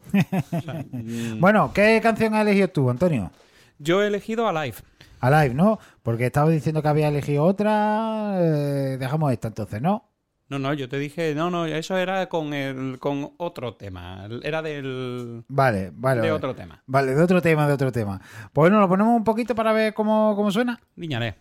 O 0.54 0.62
sea, 0.62 0.86
mm, 0.90 1.42
Bueno, 1.42 1.72
¿qué 1.74 2.00
canción 2.02 2.34
has 2.36 2.42
elegido 2.48 2.70
tú, 2.70 2.90
Antonio? 2.90 3.32
yo 3.80 4.02
he 4.02 4.08
elegido 4.08 4.48
Alive. 4.48 4.78
Alive, 5.20 5.54
¿no? 5.56 5.78
Porque 6.04 6.28
estaba 6.28 6.50
diciendo 6.50 6.82
que 6.82 6.88
había 6.88 7.10
elegido 7.10 7.44
otra. 7.44 8.36
eh, 8.40 8.98
dejamos 8.98 9.32
esta 9.34 9.50
entonces, 9.50 9.82
¿no? 9.82 10.06
No, 10.48 10.58
no, 10.60 10.74
yo 10.74 10.88
te 10.90 10.98
dije, 11.00 11.34
no, 11.36 11.50
no, 11.50 11.66
eso 11.66 11.98
era 11.98 12.28
con 12.28 12.54
el, 12.54 12.98
con 13.00 13.32
otro 13.38 13.74
tema. 13.76 14.28
Era 14.44 14.62
del. 14.62 15.44
Vale, 15.48 15.92
vale. 15.94 16.22
de 16.22 16.28
vale. 16.28 16.32
otro 16.32 16.56
tema. 16.56 16.82
Vale, 16.86 17.14
de 17.16 17.22
otro 17.24 17.42
tema, 17.42 17.68
de 17.68 17.74
otro 17.74 17.92
tema. 17.92 18.20
Pues 18.54 18.70
bueno, 18.70 18.80
lo 18.80 18.88
ponemos 18.90 19.16
un 19.16 19.24
poquito 19.24 19.54
para 19.56 19.74
ver 19.74 19.94
cómo, 19.94 20.34
cómo 20.36 20.50
suena. 20.52 20.80
Viñaré. 20.96 21.36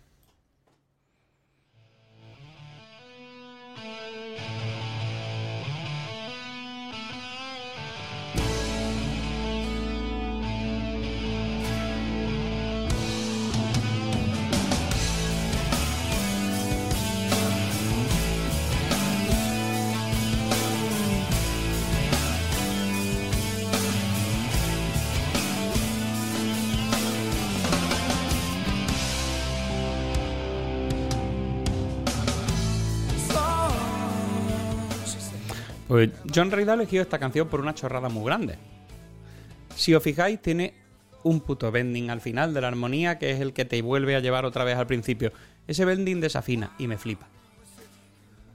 Pues 35.91 36.09
John 36.33 36.51
Reid 36.51 36.69
ha 36.69 36.75
elegido 36.75 37.03
esta 37.03 37.19
canción 37.19 37.49
por 37.49 37.59
una 37.59 37.75
chorrada 37.75 38.07
muy 38.07 38.23
grande. 38.23 38.55
Si 39.75 39.93
os 39.93 40.01
fijáis, 40.01 40.41
tiene 40.41 40.73
un 41.23 41.41
puto 41.41 41.69
bending 41.69 42.09
al 42.09 42.21
final 42.21 42.53
de 42.53 42.61
la 42.61 42.69
armonía 42.69 43.19
que 43.19 43.31
es 43.31 43.41
el 43.41 43.51
que 43.51 43.65
te 43.65 43.81
vuelve 43.81 44.15
a 44.15 44.21
llevar 44.21 44.45
otra 44.45 44.63
vez 44.63 44.77
al 44.77 44.87
principio. 44.87 45.33
Ese 45.67 45.83
bending 45.83 46.21
desafina 46.21 46.71
y 46.79 46.87
me 46.87 46.97
flipa. 46.97 47.27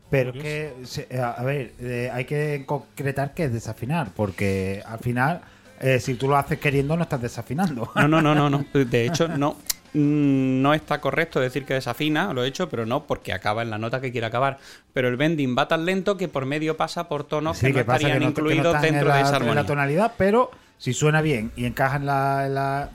Pero 0.09 0.33
que, 0.33 0.72
a 1.20 1.33
a 1.33 1.44
ver, 1.44 1.75
eh, 1.79 2.09
hay 2.11 2.25
que 2.25 2.64
concretar 2.64 3.35
que 3.35 3.44
es 3.44 3.53
desafinar, 3.53 4.12
porque 4.16 4.83
al 4.87 5.01
final, 5.01 5.42
eh, 5.81 6.01
si 6.01 6.14
tú 6.14 6.29
lo 6.29 6.38
haces 6.38 6.59
queriendo, 6.59 6.96
no 6.96 7.03
estás 7.03 7.20
desafinando. 7.20 7.90
No, 7.96 8.09
no, 8.09 8.22
no, 8.22 8.35
no, 8.35 8.49
no. 8.49 8.64
De 8.72 9.05
hecho, 9.05 9.29
no. 9.29 9.59
Mm, 10.00 10.62
No 10.62 10.74
está 10.74 11.00
correcto 11.00 11.40
decir 11.40 11.64
que 11.64 11.74
desafina, 11.74 12.32
lo 12.32 12.44
he 12.44 12.48
hecho, 12.48 12.68
pero 12.68 12.87
no, 12.87 13.06
porque 13.06 13.32
acaba 13.32 13.62
en 13.62 13.70
la 13.70 13.78
nota 13.78 14.00
que 14.00 14.12
quiere 14.12 14.26
acabar. 14.26 14.59
Pero 14.92 15.09
el 15.09 15.16
bending 15.16 15.56
va 15.56 15.68
tan 15.68 15.85
lento 15.85 16.16
que 16.16 16.28
por 16.28 16.46
medio 16.46 16.76
pasa 16.76 17.09
por 17.09 17.24
tonos 17.24 17.59
Sí, 17.59 17.66
que 17.68 17.72
no 17.74 17.80
estarían 17.80 18.12
no- 18.12 18.18
que 18.18 18.24
no 18.24 18.30
incluidos 18.30 18.74
en 18.76 18.82
dentro 18.82 19.09
la- 19.09 19.16
de 19.16 19.20
esa 19.22 19.30
en 19.30 19.35
armonía. 19.37 19.54
la 19.62 19.66
tonalidad, 19.66 20.12
pero 20.16 20.50
si 20.78 20.92
suena 20.92 21.22
bien 21.22 21.52
y 21.56 21.64
encaja 21.64 21.96
en 21.96 22.04
la, 22.06 22.46
en 22.46 22.54
la- 22.54 22.90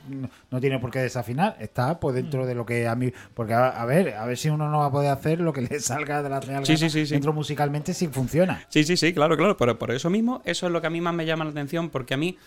no 0.52 0.60
tiene 0.60 0.78
por 0.80 0.92
qué 0.92 1.00
desafinar, 1.00 1.58
está 1.60 2.00
pues 2.00 2.14
Mm. 2.14 2.18
dentro 2.18 2.46
de 2.46 2.54
lo 2.56 2.66
que 2.66 2.88
a 2.88 2.96
mí, 2.96 3.12
porque 3.34 3.54
a, 3.56 3.70
a 3.70 3.86
ver, 3.86 4.14
a 4.16 4.26
ver 4.26 4.38
si 4.38 4.50
uno 4.50 4.70
no 4.70 4.80
va 4.80 4.86
a 4.88 4.92
poder 4.92 5.10
hacer 5.12 5.40
lo 5.40 5.52
que 5.54 5.62
le 5.70 5.80
salga 5.80 6.22
de 6.22 6.30
la 6.30 6.42
sí, 6.64 6.78
sí, 6.78 6.90
sí. 6.90 7.06
dentro 7.06 7.34
musicalmente 7.34 7.94
si 7.94 8.08
funciona. 8.08 8.64
Sí, 8.70 8.84
sí, 8.84 8.98
sí, 8.98 9.14
claro, 9.14 9.36
claro. 9.38 9.58
Pero 9.58 9.80
por 9.80 9.92
eso 9.92 10.10
mismo, 10.10 10.42
eso 10.46 10.68
es 10.68 10.72
lo 10.72 10.82
que 10.82 10.88
a 10.88 10.92
mí 10.92 11.02
más 11.02 11.14
me 11.16 11.26
llama 11.26 11.44
la 11.46 11.52
atención, 11.52 11.90
porque 11.90 12.14
a 12.14 12.18
mí 12.18 12.38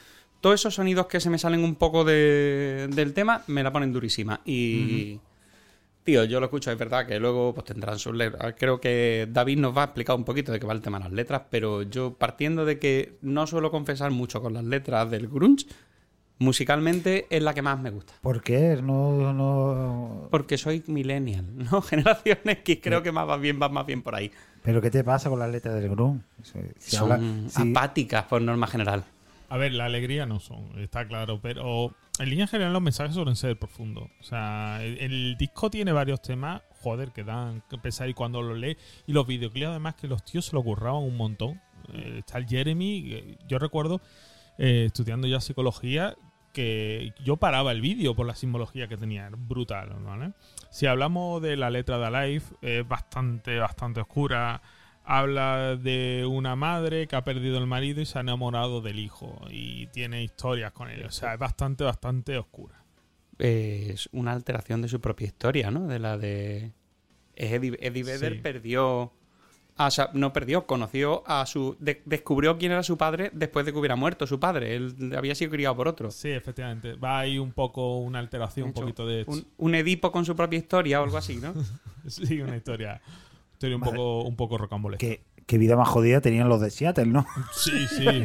todos 0.44 0.60
esos 0.60 0.74
sonidos 0.74 1.06
que 1.06 1.20
se 1.20 1.30
me 1.30 1.38
salen 1.38 1.64
un 1.64 1.74
poco 1.76 2.04
de- 2.04 2.86
del 2.94 3.14
tema 3.14 3.42
me 3.46 3.62
la 3.62 3.72
ponen 3.72 3.94
durísima. 3.94 4.40
Y. 4.44 5.18
Tío, 6.02 6.22
yo 6.24 6.38
lo 6.38 6.44
escucho, 6.44 6.70
es 6.70 6.76
verdad 6.76 7.06
que 7.06 7.18
luego 7.18 7.54
pues 7.54 7.64
tendrán 7.64 7.98
sus 7.98 8.14
letras. 8.14 8.54
Creo 8.58 8.78
que 8.78 9.26
David 9.30 9.56
nos 9.58 9.74
va 9.74 9.80
a 9.80 9.84
explicar 9.86 10.14
un 10.16 10.24
poquito 10.24 10.52
de 10.52 10.60
qué 10.60 10.66
va 10.66 10.74
el 10.74 10.82
tema 10.82 10.98
de 10.98 11.04
las 11.04 11.12
letras, 11.14 11.42
pero 11.48 11.80
yo 11.80 12.12
partiendo 12.12 12.66
de 12.66 12.78
que 12.78 13.16
no 13.22 13.46
suelo 13.46 13.70
confesar 13.70 14.10
mucho 14.10 14.42
con 14.42 14.52
las 14.52 14.64
letras 14.64 15.10
del 15.10 15.28
grunge, 15.28 15.64
musicalmente 16.38 17.26
es 17.30 17.42
la 17.42 17.54
que 17.54 17.62
más 17.62 17.80
me 17.80 17.88
gusta. 17.88 18.12
¿Por 18.20 18.42
qué? 18.42 18.78
No, 18.82 19.32
no... 19.32 20.28
Porque 20.30 20.58
soy 20.58 20.82
millennial, 20.88 21.46
¿no? 21.70 21.80
Generación 21.80 22.38
X 22.44 22.80
creo 22.82 23.02
que 23.02 23.10
más 23.12 23.40
bien, 23.40 23.58
va 23.62 23.70
más 23.70 23.86
bien 23.86 24.02
por 24.02 24.14
ahí. 24.14 24.30
¿Pero 24.62 24.82
qué 24.82 24.90
te 24.90 25.04
pasa 25.04 25.30
con 25.30 25.38
las 25.38 25.50
letras 25.50 25.74
del 25.74 25.88
grunge? 25.88 26.22
Si- 26.42 26.58
si 26.78 26.96
Son 26.96 27.12
habla- 27.12 27.48
si- 27.48 27.70
apáticas 27.70 28.24
por 28.24 28.42
norma 28.42 28.66
general. 28.66 29.04
A 29.54 29.56
ver, 29.56 29.72
la 29.72 29.84
alegría 29.84 30.26
no 30.26 30.40
son, 30.40 30.76
está 30.80 31.06
claro, 31.06 31.38
pero 31.40 31.94
en 32.18 32.28
línea 32.28 32.48
general 32.48 32.72
los 32.72 32.82
mensajes 32.82 33.14
suelen 33.14 33.36
ser 33.36 33.56
profundos. 33.56 34.10
O 34.18 34.22
sea, 34.24 34.82
el, 34.82 34.98
el 34.98 35.36
disco 35.36 35.70
tiene 35.70 35.92
varios 35.92 36.20
temas, 36.22 36.62
joder, 36.82 37.12
que 37.12 37.22
dan 37.22 37.62
que 37.70 37.78
pensar 37.78 38.08
y 38.08 38.14
cuando 38.14 38.42
lo 38.42 38.56
lees. 38.56 38.78
Y 39.06 39.12
los 39.12 39.28
videoclips, 39.28 39.68
además, 39.68 39.94
que 39.94 40.08
los 40.08 40.24
tíos 40.24 40.46
se 40.46 40.56
lo 40.56 40.64
curraban 40.64 41.04
un 41.04 41.16
montón. 41.16 41.60
Eh, 41.92 42.16
está 42.18 42.38
el 42.38 42.48
Jeremy, 42.48 43.36
yo 43.46 43.60
recuerdo 43.60 44.00
eh, 44.58 44.86
estudiando 44.86 45.28
ya 45.28 45.38
psicología 45.38 46.16
que 46.52 47.14
yo 47.24 47.36
paraba 47.36 47.70
el 47.70 47.80
vídeo 47.80 48.16
por 48.16 48.26
la 48.26 48.34
simbología 48.34 48.88
que 48.88 48.96
tenía, 48.96 49.30
brutal, 49.30 49.90
¿vale? 50.00 50.32
Si 50.70 50.86
hablamos 50.86 51.40
de 51.40 51.56
la 51.56 51.70
letra 51.70 51.98
de 51.98 52.06
Alive, 52.06 52.44
es 52.60 52.88
bastante, 52.88 53.56
bastante 53.60 54.00
oscura. 54.00 54.60
Habla 55.04 55.76
de 55.76 56.26
una 56.28 56.56
madre 56.56 57.06
que 57.06 57.16
ha 57.16 57.24
perdido 57.24 57.58
el 57.58 57.66
marido 57.66 58.00
y 58.00 58.06
se 58.06 58.16
ha 58.18 58.22
enamorado 58.22 58.80
del 58.80 58.98
hijo 58.98 59.38
y 59.50 59.86
tiene 59.88 60.22
historias 60.22 60.72
con 60.72 60.88
él. 60.88 61.04
O 61.04 61.10
sea, 61.10 61.34
es 61.34 61.38
bastante, 61.38 61.84
bastante 61.84 62.38
oscura. 62.38 62.82
Es 63.38 64.08
una 64.12 64.32
alteración 64.32 64.80
de 64.80 64.88
su 64.88 65.00
propia 65.00 65.26
historia, 65.26 65.70
¿no? 65.70 65.86
De 65.86 65.98
la 65.98 66.16
de... 66.16 66.72
Eddie, 67.36 67.76
Eddie 67.80 68.02
Vedder 68.04 68.34
Sí. 68.34 68.38
perdió... 68.40 69.12
a 69.76 69.90
sa- 69.90 70.10
no 70.14 70.32
perdió, 70.32 70.66
conoció 70.66 71.22
a 71.26 71.44
su... 71.44 71.76
de- 71.80 72.00
descubrió 72.06 72.56
quién 72.56 72.72
era 72.72 72.82
su 72.84 72.96
padre 72.96 73.30
después 73.34 73.66
de 73.66 73.72
que 73.72 73.78
hubiera 73.78 73.96
muerto 73.96 74.26
su 74.26 74.38
padre. 74.40 74.74
Él 74.76 75.12
había 75.18 75.34
sido 75.34 75.50
criado 75.50 75.76
por 75.76 75.88
otro. 75.88 76.10
Sí, 76.12 76.30
efectivamente. 76.30 76.94
Va 76.94 77.18
ahí 77.18 77.38
un 77.38 77.52
poco 77.52 77.98
una 77.98 78.20
alteración, 78.20 78.68
un 78.68 78.72
poquito 78.72 79.04
de... 79.06 79.24
Un, 79.26 79.44
un 79.58 79.74
Edipo 79.74 80.10
con 80.12 80.24
su 80.24 80.34
propia 80.36 80.58
historia 80.60 81.00
o 81.00 81.04
algo 81.04 81.18
así, 81.18 81.36
¿no? 81.36 81.52
Sí, 82.06 82.40
una 82.40 82.56
historia, 82.56 83.00
historia 83.54 83.76
un, 83.76 83.82
poco, 83.82 84.22
un 84.22 84.36
poco 84.36 84.58
rocambolesca. 84.58 85.04
¿Qué, 85.06 85.22
qué 85.46 85.58
vida 85.58 85.76
más 85.76 85.88
jodida 85.88 86.20
tenían 86.20 86.48
los 86.48 86.60
de 86.60 86.70
Seattle, 86.70 87.06
¿no? 87.06 87.26
Sí, 87.52 87.86
sí. 87.96 88.24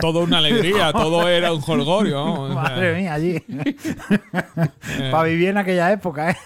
todo 0.00 0.20
una 0.20 0.38
alegría, 0.38 0.92
todo 0.92 1.28
era 1.28 1.52
un 1.52 1.62
holgorio. 1.66 2.16
vamos, 2.16 2.38
o 2.50 2.52
sea, 2.52 2.62
Madre 2.62 2.94
mía, 3.00 3.14
allí. 3.14 3.36
eh, 3.36 5.08
Para 5.10 5.24
vivir 5.24 5.48
en 5.50 5.58
aquella 5.58 5.92
época, 5.92 6.30
¿eh? 6.32 6.36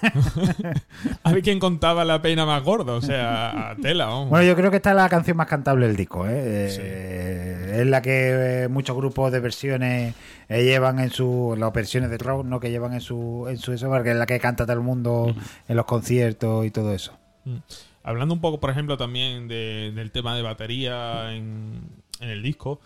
a 1.22 1.33
ver 1.33 1.42
quién 1.42 1.59
contaba 1.59 2.05
la 2.05 2.20
pena 2.22 2.44
más 2.46 2.62
gorda, 2.62 2.92
o 2.94 3.00
sea, 3.02 3.70
a 3.70 3.76
tela, 3.76 4.07
vamos. 4.07 4.31
Bueno, 4.31 4.46
yo 4.46 4.57
creo 4.57 4.70
que 4.70 4.76
esta 4.76 4.90
es 4.90 4.96
la 4.96 5.09
canción 5.09 5.37
más 5.37 5.46
cantable 5.46 5.87
del 5.87 5.96
disco, 5.96 6.26
¿eh? 6.29 6.68
Sí. 6.70 6.81
Eh, 6.83 7.81
Es 7.81 7.87
la 7.87 8.00
que 8.02 8.62
eh, 8.64 8.68
muchos 8.68 8.96
grupos 8.96 9.33
de 9.33 9.40
versiones 9.40 10.14
eh, 10.48 10.64
llevan 10.64 10.98
en 10.98 11.11
su... 11.11 11.55
Las 11.59 11.72
versiones 11.72 12.11
de 12.11 12.18
rock, 12.18 12.44
¿no? 12.44 12.61
Que 12.61 12.70
llevan 12.70 12.92
en 12.94 13.00
su... 13.00 13.46
En 13.48 13.59
su 13.59 13.72
eso, 13.72 13.88
porque 13.88 14.11
es 14.11 14.16
la 14.16 14.26
que 14.26 14.38
canta 14.38 14.64
todo 14.64 14.74
el 14.76 14.83
mundo 14.83 15.35
en 15.68 15.76
los 15.76 15.85
conciertos 15.87 16.64
y 16.66 16.70
todo 16.70 16.92
eso. 16.94 17.12
Mm. 17.46 17.56
Hablando 18.02 18.35
un 18.35 18.40
poco, 18.40 18.61
por 18.61 18.70
ejemplo, 18.70 18.96
también 18.96 19.48
de- 19.48 19.92
del 19.94 20.11
tema 20.11 20.37
de 20.37 20.42
batería 20.42 21.35
en, 21.35 21.80
en 22.20 22.28
el 22.28 22.42
disco. 22.42 22.80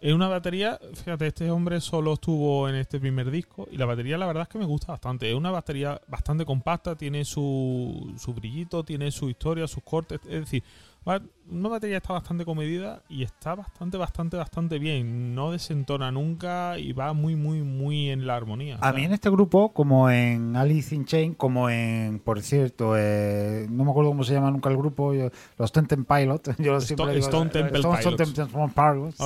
Es 0.00 0.12
una 0.12 0.26
batería, 0.26 0.80
fíjate, 0.94 1.28
este 1.28 1.50
hombre 1.50 1.80
solo 1.80 2.14
estuvo 2.14 2.68
en 2.68 2.74
este 2.74 2.98
primer 2.98 3.30
disco 3.30 3.68
y 3.70 3.76
la 3.76 3.86
batería 3.86 4.18
la 4.18 4.26
verdad 4.26 4.42
es 4.42 4.48
que 4.48 4.58
me 4.58 4.64
gusta 4.64 4.88
bastante. 4.92 5.30
Es 5.30 5.36
una 5.36 5.50
batería 5.52 6.00
bastante 6.08 6.44
compacta, 6.44 6.96
tiene 6.96 7.24
su, 7.24 8.12
su 8.18 8.34
brillito, 8.34 8.82
tiene 8.82 9.12
su 9.12 9.30
historia, 9.30 9.68
sus 9.68 9.82
cortes. 9.84 10.18
Es 10.24 10.40
decir, 10.40 10.62
una 11.04 11.68
batería 11.68 11.96
está 11.96 12.12
bastante 12.12 12.44
comedida 12.44 13.02
y 13.08 13.24
está 13.24 13.54
bastante, 13.56 13.96
bastante, 13.98 14.36
bastante 14.36 14.78
bien. 14.78 15.34
No 15.34 15.50
desentona 15.50 16.12
nunca 16.12 16.78
y 16.78 16.92
va 16.92 17.12
muy, 17.12 17.34
muy, 17.34 17.62
muy 17.62 18.08
en 18.10 18.26
la 18.26 18.36
armonía. 18.36 18.78
A 18.80 18.92
mí 18.92 19.04
en 19.04 19.12
este 19.12 19.28
grupo, 19.28 19.72
como 19.72 20.08
en 20.10 20.54
Alice 20.56 20.94
in 20.94 21.04
Chain, 21.04 21.34
como 21.34 21.68
en, 21.68 22.20
por 22.20 22.40
cierto, 22.40 22.94
eh, 22.96 23.66
no 23.68 23.84
me 23.84 23.90
acuerdo 23.90 24.10
cómo 24.10 24.22
se 24.24 24.32
llama 24.32 24.50
nunca 24.52 24.70
el 24.70 24.76
grupo, 24.76 25.12
yo- 25.12 25.30
los 25.58 25.66
Stone 25.66 25.88
Temple 25.88 26.16
Pilots, 26.20 26.56
yo 26.58 26.76
Stone- 26.78 27.12
digo, 27.14 27.26
Stone 27.26 27.50
Temple 27.50 27.78
Stone- 27.80 27.98
Stone 27.98 28.16
Pilots. 28.16 28.32
Temple 28.34 28.72
Pilots. 28.74 29.20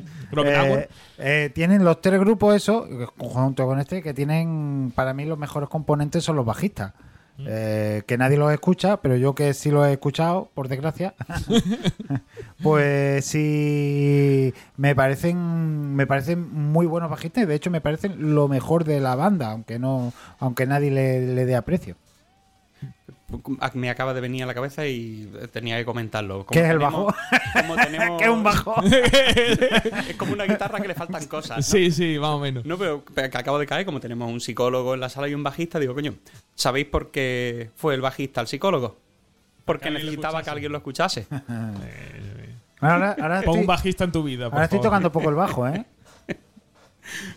Eh, 0.70 0.88
eh, 1.18 1.50
tienen 1.54 1.84
los 1.84 2.00
tres 2.00 2.20
grupos 2.20 2.54
eso, 2.54 2.86
junto 3.18 3.66
con 3.66 3.80
este, 3.80 4.02
que 4.02 4.14
tienen, 4.14 4.92
para 4.94 5.12
mí 5.14 5.24
los 5.24 5.38
mejores 5.38 5.68
componentes 5.68 6.22
son 6.24 6.36
los 6.36 6.44
bajistas. 6.46 6.92
Eh, 7.46 8.02
que 8.06 8.18
nadie 8.18 8.36
los 8.36 8.52
escucha, 8.52 8.98
pero 8.98 9.16
yo 9.16 9.34
que 9.34 9.54
sí 9.54 9.70
los 9.70 9.86
he 9.86 9.92
escuchado, 9.92 10.50
por 10.54 10.68
desgracia, 10.68 11.14
pues 12.62 13.24
sí 13.24 14.52
me 14.76 14.94
parecen, 14.94 15.94
me 15.94 16.06
parecen 16.06 16.52
muy 16.52 16.86
buenos 16.86 17.10
bajistas 17.10 17.46
de 17.46 17.54
hecho 17.54 17.70
me 17.70 17.80
parecen 17.80 18.34
lo 18.34 18.48
mejor 18.48 18.84
de 18.84 19.00
la 19.00 19.14
banda, 19.14 19.50
aunque 19.50 19.78
no, 19.78 20.12
aunque 20.38 20.66
nadie 20.66 20.90
le, 20.90 21.34
le 21.34 21.46
dé 21.46 21.56
aprecio. 21.56 21.96
Me 23.74 23.90
acaba 23.90 24.12
de 24.14 24.20
venir 24.20 24.42
a 24.42 24.46
la 24.46 24.54
cabeza 24.54 24.86
y 24.86 25.30
tenía 25.52 25.76
que 25.78 25.84
comentarlo. 25.84 26.46
¿Qué 26.46 26.60
es 26.60 26.70
el 26.70 26.78
tenemos- 26.78 27.14
tenemos... 27.84 28.18
¿Qué 28.18 28.24
es 28.24 28.30
un 28.30 28.42
bajo? 28.42 28.74
es 30.08 30.16
como 30.16 30.32
una 30.32 30.44
guitarra 30.44 30.80
que 30.80 30.88
le 30.88 30.94
faltan 30.94 31.26
cosas. 31.26 31.58
¿no? 31.58 31.62
Sí, 31.62 31.90
sí, 31.90 32.16
más 32.18 32.30
o 32.30 32.38
menos. 32.40 32.64
No, 32.64 32.76
pero 32.78 33.04
pero 33.14 33.30
que 33.30 33.38
acabo 33.38 33.58
de 33.58 33.66
caer, 33.66 33.84
como 33.86 34.00
tenemos 34.00 34.30
un 34.30 34.40
psicólogo 34.40 34.94
en 34.94 35.00
la 35.00 35.08
sala 35.08 35.28
y 35.28 35.34
un 35.34 35.42
bajista, 35.42 35.78
digo, 35.78 35.94
coño, 35.94 36.14
¿sabéis 36.54 36.86
por 36.86 37.10
qué 37.10 37.70
fue 37.76 37.94
el 37.94 38.00
bajista 38.00 38.40
el 38.40 38.46
psicólogo? 38.46 38.96
Porque 39.64 39.90
necesitaba 39.90 40.42
que 40.42 40.50
alguien 40.50 40.72
lo 40.72 40.78
escuchase. 40.78 41.26
Ahora, 42.82 43.14
ahora 43.20 43.42
Pon 43.42 43.58
un 43.58 43.66
bajista 43.66 44.04
en 44.04 44.12
tu 44.12 44.22
vida. 44.22 44.46
por 44.46 44.54
ahora 44.54 44.64
estoy 44.64 44.78
favor. 44.78 44.88
tocando 44.90 45.12
poco 45.12 45.28
el 45.28 45.34
bajo, 45.36 45.68
¿eh? 45.68 45.84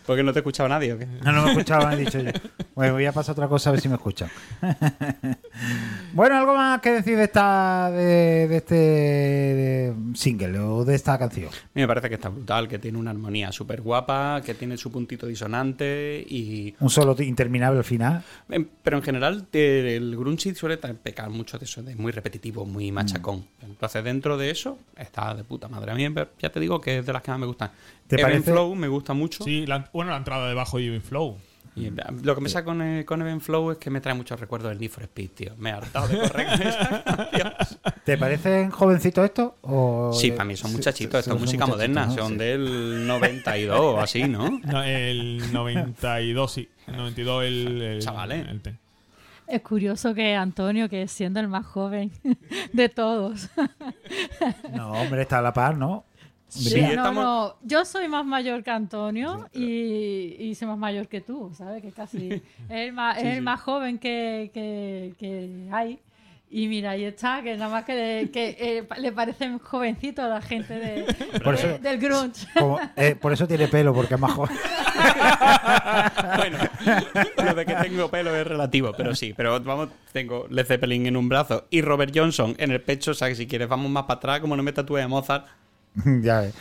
Porque 0.05 0.23
no 0.23 0.31
te 0.31 0.39
escuchaba 0.39 0.69
nadie, 0.69 0.93
¿o 0.93 0.97
qué? 0.97 1.05
No, 1.05 1.31
no 1.33 1.43
me 1.43 1.51
escuchaban, 1.51 1.93
he 1.93 1.97
dicho 1.97 2.19
yo. 2.19 2.31
Bueno, 2.75 2.93
voy 2.93 3.05
a 3.05 3.11
pasar 3.11 3.33
otra 3.33 3.47
cosa 3.47 3.69
a 3.69 3.73
ver 3.73 3.81
si 3.81 3.87
me 3.87 3.95
escuchan. 3.95 4.29
bueno, 6.13 6.35
¿algo 6.37 6.55
más 6.55 6.81
que 6.81 6.91
decir 6.91 7.17
de 7.17 7.25
esta 7.25 7.91
de, 7.91 8.47
de 8.47 8.57
este 8.57 8.75
de 8.75 9.93
single 10.15 10.57
o 10.59 10.83
de 10.83 10.95
esta 10.95 11.17
canción? 11.19 11.49
A 11.49 11.69
mí 11.73 11.81
me 11.81 11.87
parece 11.87 12.09
que 12.09 12.15
está 12.15 12.29
brutal, 12.29 12.67
que 12.67 12.79
tiene 12.79 12.97
una 12.97 13.11
armonía 13.11 13.51
súper 13.51 13.81
guapa, 13.81 14.41
que 14.43 14.55
tiene 14.55 14.77
su 14.77 14.91
puntito 14.91 15.27
disonante 15.27 16.25
y... 16.27 16.73
Un 16.79 16.89
solo 16.89 17.15
interminable 17.21 17.77
al 17.79 17.83
final. 17.85 18.23
Pero 18.83 18.97
en 18.97 19.03
general 19.03 19.47
el 19.53 20.15
grunge 20.17 20.55
suele 20.55 20.77
pecar 20.77 21.29
mucho 21.29 21.59
de 21.59 21.65
eso, 21.65 21.83
de 21.83 21.95
muy 21.95 22.11
repetitivo, 22.11 22.65
muy 22.65 22.91
machacón. 22.91 23.45
Entonces 23.61 24.03
dentro 24.03 24.37
de 24.37 24.49
eso 24.49 24.79
está 24.97 25.35
de 25.35 25.43
puta 25.43 25.67
madre. 25.67 25.91
A 25.91 25.95
mí 25.95 26.07
ya 26.39 26.49
te 26.51 26.59
digo 26.59 26.81
que 26.81 26.99
es 26.99 27.05
de 27.05 27.13
las 27.13 27.21
que 27.21 27.31
más 27.31 27.39
me 27.39 27.45
gustan. 27.45 27.71
¿Te 28.07 28.15
Even 28.15 28.25
parece? 28.31 28.51
Flow 28.51 28.73
me 28.75 28.87
gusta 28.87 29.13
mucho. 29.13 29.43
Sí, 29.43 29.65
la- 29.67 29.89
bueno, 29.93 30.11
la 30.11 30.17
entrada 30.17 30.47
de 30.47 30.53
bajo 30.55 30.79
y 30.79 30.87
Even 30.87 31.01
Flow. 31.01 31.37
Y 31.75 31.89
lo 32.23 32.35
que 32.35 32.41
me 32.41 32.49
saca 32.49 32.65
con, 32.65 32.81
eh, 32.83 33.03
con 33.03 33.19
Even 33.21 33.41
Flow 33.41 33.71
es 33.71 33.77
que 33.79 33.89
me 33.89 33.99
trae 33.99 34.13
muchos 34.13 34.39
recuerdos 34.39 34.69
del 34.69 34.79
Need 34.79 34.91
for 34.91 35.03
Speed, 35.03 35.29
tío. 35.31 35.53
Me 35.57 35.71
he 35.71 35.73
hartado 35.73 36.07
de 36.07 36.19
correr 36.19 36.45
con 36.47 36.61
esa 36.67 37.03
canción. 37.03 37.53
¿Te 38.05 38.17
parecen 38.17 38.69
jovencitos 38.69 39.25
estos? 39.25 39.53
O 39.61 40.11
Sí, 40.13 40.31
para 40.31 40.45
mí 40.45 40.55
son 40.55 40.71
muchachitos. 40.71 41.23
sí, 41.25 41.29
Esto 41.29 41.35
es 41.35 41.41
música 41.41 41.65
moderna. 41.65 42.05
¿no? 42.05 42.13
Son 42.15 42.29
Sí. 42.33 42.37
del 42.37 43.07
92 43.07 43.79
o 43.79 43.99
así, 43.99 44.23
¿no? 44.25 44.59
No, 44.63 44.83
el 44.83 45.51
92, 45.51 46.51
sí. 46.51 46.69
El 46.85 46.97
92 46.97 47.43
el, 47.45 47.81
el, 47.81 47.99
Chavales. 48.01 48.47
el 48.47 48.61
Es 49.47 49.61
curioso 49.61 50.13
que 50.13 50.35
Antonio, 50.35 50.87
que 50.89 51.07
siendo 51.07 51.39
el 51.39 51.47
más 51.47 51.65
joven 51.65 52.11
de 52.73 52.89
todos. 52.89 53.49
No, 54.75 54.91
hombre, 54.91 55.23
está 55.23 55.39
a 55.39 55.41
la 55.41 55.53
par, 55.53 55.75
¿no? 55.77 56.05
Sí, 56.53 56.81
no, 56.81 56.87
estamos- 56.89 57.23
no, 57.23 57.55
yo 57.63 57.85
soy 57.85 58.07
más 58.07 58.25
mayor 58.25 58.63
que 58.63 58.71
Antonio 58.71 59.47
y, 59.53 60.35
y 60.39 60.55
soy 60.55 60.67
más 60.67 60.77
mayor 60.77 61.07
que 61.07 61.21
tú, 61.21 61.51
¿sabes? 61.57 61.81
Que 61.81 61.91
casi 61.91 62.29
es 62.33 62.41
el 62.69 62.93
más, 62.93 63.17
es 63.17 63.25
el 63.25 63.41
más 63.41 63.59
joven 63.61 63.97
que, 63.99 64.51
que, 64.53 65.13
que 65.17 65.69
hay. 65.71 65.99
Y 66.55 66.67
mira, 66.67 66.91
ahí 66.91 67.03
está, 67.05 67.41
que 67.41 67.55
nada 67.57 67.71
más 67.71 67.83
que, 67.83 67.95
le, 67.95 68.29
que 68.29 68.55
eh, 68.59 68.87
le 68.99 69.11
parecen 69.11 69.57
jovencitos 69.57 70.23
a 70.23 70.27
la 70.27 70.39
gente 70.41 70.75
de, 70.75 71.39
Por 71.43 71.57
de- 71.57 71.73
eso- 71.73 71.81
del 71.81 71.97
grunge. 71.97 72.45
Como- 72.53 72.79
eh, 72.95 73.15
por 73.15 73.33
eso 73.33 73.47
tiene 73.47 73.67
pelo, 73.67 73.91
porque 73.91 74.13
es 74.13 74.19
más 74.19 74.33
joven. 74.33 74.55
bueno, 76.37 76.57
lo 77.43 77.55
de 77.55 77.65
que 77.65 77.73
tengo 77.75 78.09
pelo 78.11 78.35
es 78.35 78.45
relativo, 78.45 78.91
pero 78.95 79.15
sí. 79.15 79.33
Pero 79.35 79.59
vamos, 79.61 79.89
tengo 80.11 80.45
Led 80.51 80.65
Zeppelin 80.65 81.07
en 81.07 81.17
un 81.17 81.27
brazo 81.27 81.65
y 81.71 81.81
Robert 81.81 82.11
Johnson 82.15 82.53
en 82.59 82.69
el 82.71 82.81
pecho. 82.81 83.11
O 83.11 83.13
sea, 83.15 83.29
que 83.29 83.35
si 83.35 83.47
quieres, 83.47 83.67
vamos 83.67 83.89
más 83.89 84.03
para 84.03 84.17
atrás, 84.19 84.39
como 84.39 84.55
no 84.55 84.61
me 84.63 84.73
tatúe 84.73 84.97
a 84.97 85.07
Mozart. 85.07 85.47
ya 86.21 86.41
ves. 86.41 86.53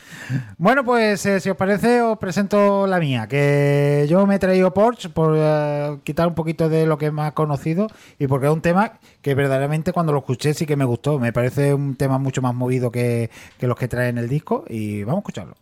Bueno, 0.59 0.85
pues 0.85 1.25
eh, 1.27 1.40
si 1.40 1.51
os 1.51 1.57
parece, 1.57 2.03
os 2.03 2.18
presento 2.18 2.87
la 2.87 2.99
mía. 2.99 3.27
Que 3.29 4.07
yo 4.09 4.27
me 4.27 4.37
he 4.37 4.38
traído 4.38 4.75
Porsche 4.75 5.09
por 5.09 5.35
eh, 5.37 5.99
quitar 6.05 6.29
un 6.29 6.35
poquito 6.35 6.68
de 6.68 6.87
lo 6.87 6.99
que 6.99 7.07
es 7.07 7.12
más 7.12 7.33
conocido 7.33 7.88
y 8.18 8.27
porque 8.27 8.47
es 8.47 8.53
un 8.53 8.61
tema 8.61 8.99
que 9.23 9.35
verdaderamente 9.35 9.92
cuando 9.92 10.12
lo 10.12 10.18
escuché 10.18 10.55
sí 10.55 10.66
que 10.66 10.77
me 10.77 10.85
gustó. 10.85 11.18
Me 11.18 11.33
parece 11.33 11.75
un 11.75 11.97
tema 11.97 12.18
mucho 12.18 12.42
más 12.42 12.55
movido 12.55 12.90
que, 12.90 13.31
que 13.59 13.66
los 13.66 13.77
que 13.77 13.88
trae 13.88 14.09
en 14.09 14.18
el 14.18 14.29
disco 14.29 14.64
y 14.68 15.05
vamos 15.05 15.18
a 15.18 15.21
escucharlo. 15.21 15.57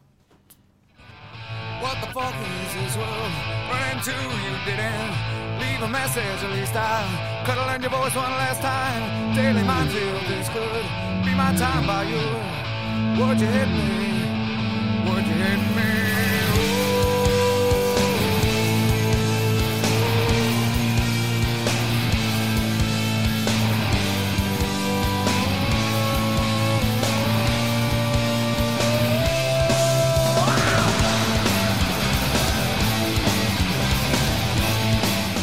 Thank 2.13 2.47
one, 2.91 4.03
two, 4.03 4.13
you 4.13 4.55
didn't 4.67 5.61
leave 5.61 5.83
a 5.83 5.89
message. 5.89 6.23
At 6.43 6.53
least 6.53 6.75
I 6.75 7.47
learned 7.67 7.83
your 7.83 7.91
voice 7.91 8.15
one 8.15 8.33
last 8.33 8.61
time. 8.61 9.35
Daily 9.35 9.63
this 10.29 10.49
could 10.49 11.25
be 11.25 11.35
my 11.35 11.55
time 11.57 11.87
by 11.87 12.05
you. 12.05 12.70
Would 13.19 13.41
you 13.41 13.47
hit 13.47 13.69
me? 13.69 13.91
Would 15.07 15.27
you 15.27 15.35
hit 15.35 15.77
me? 15.77 16.10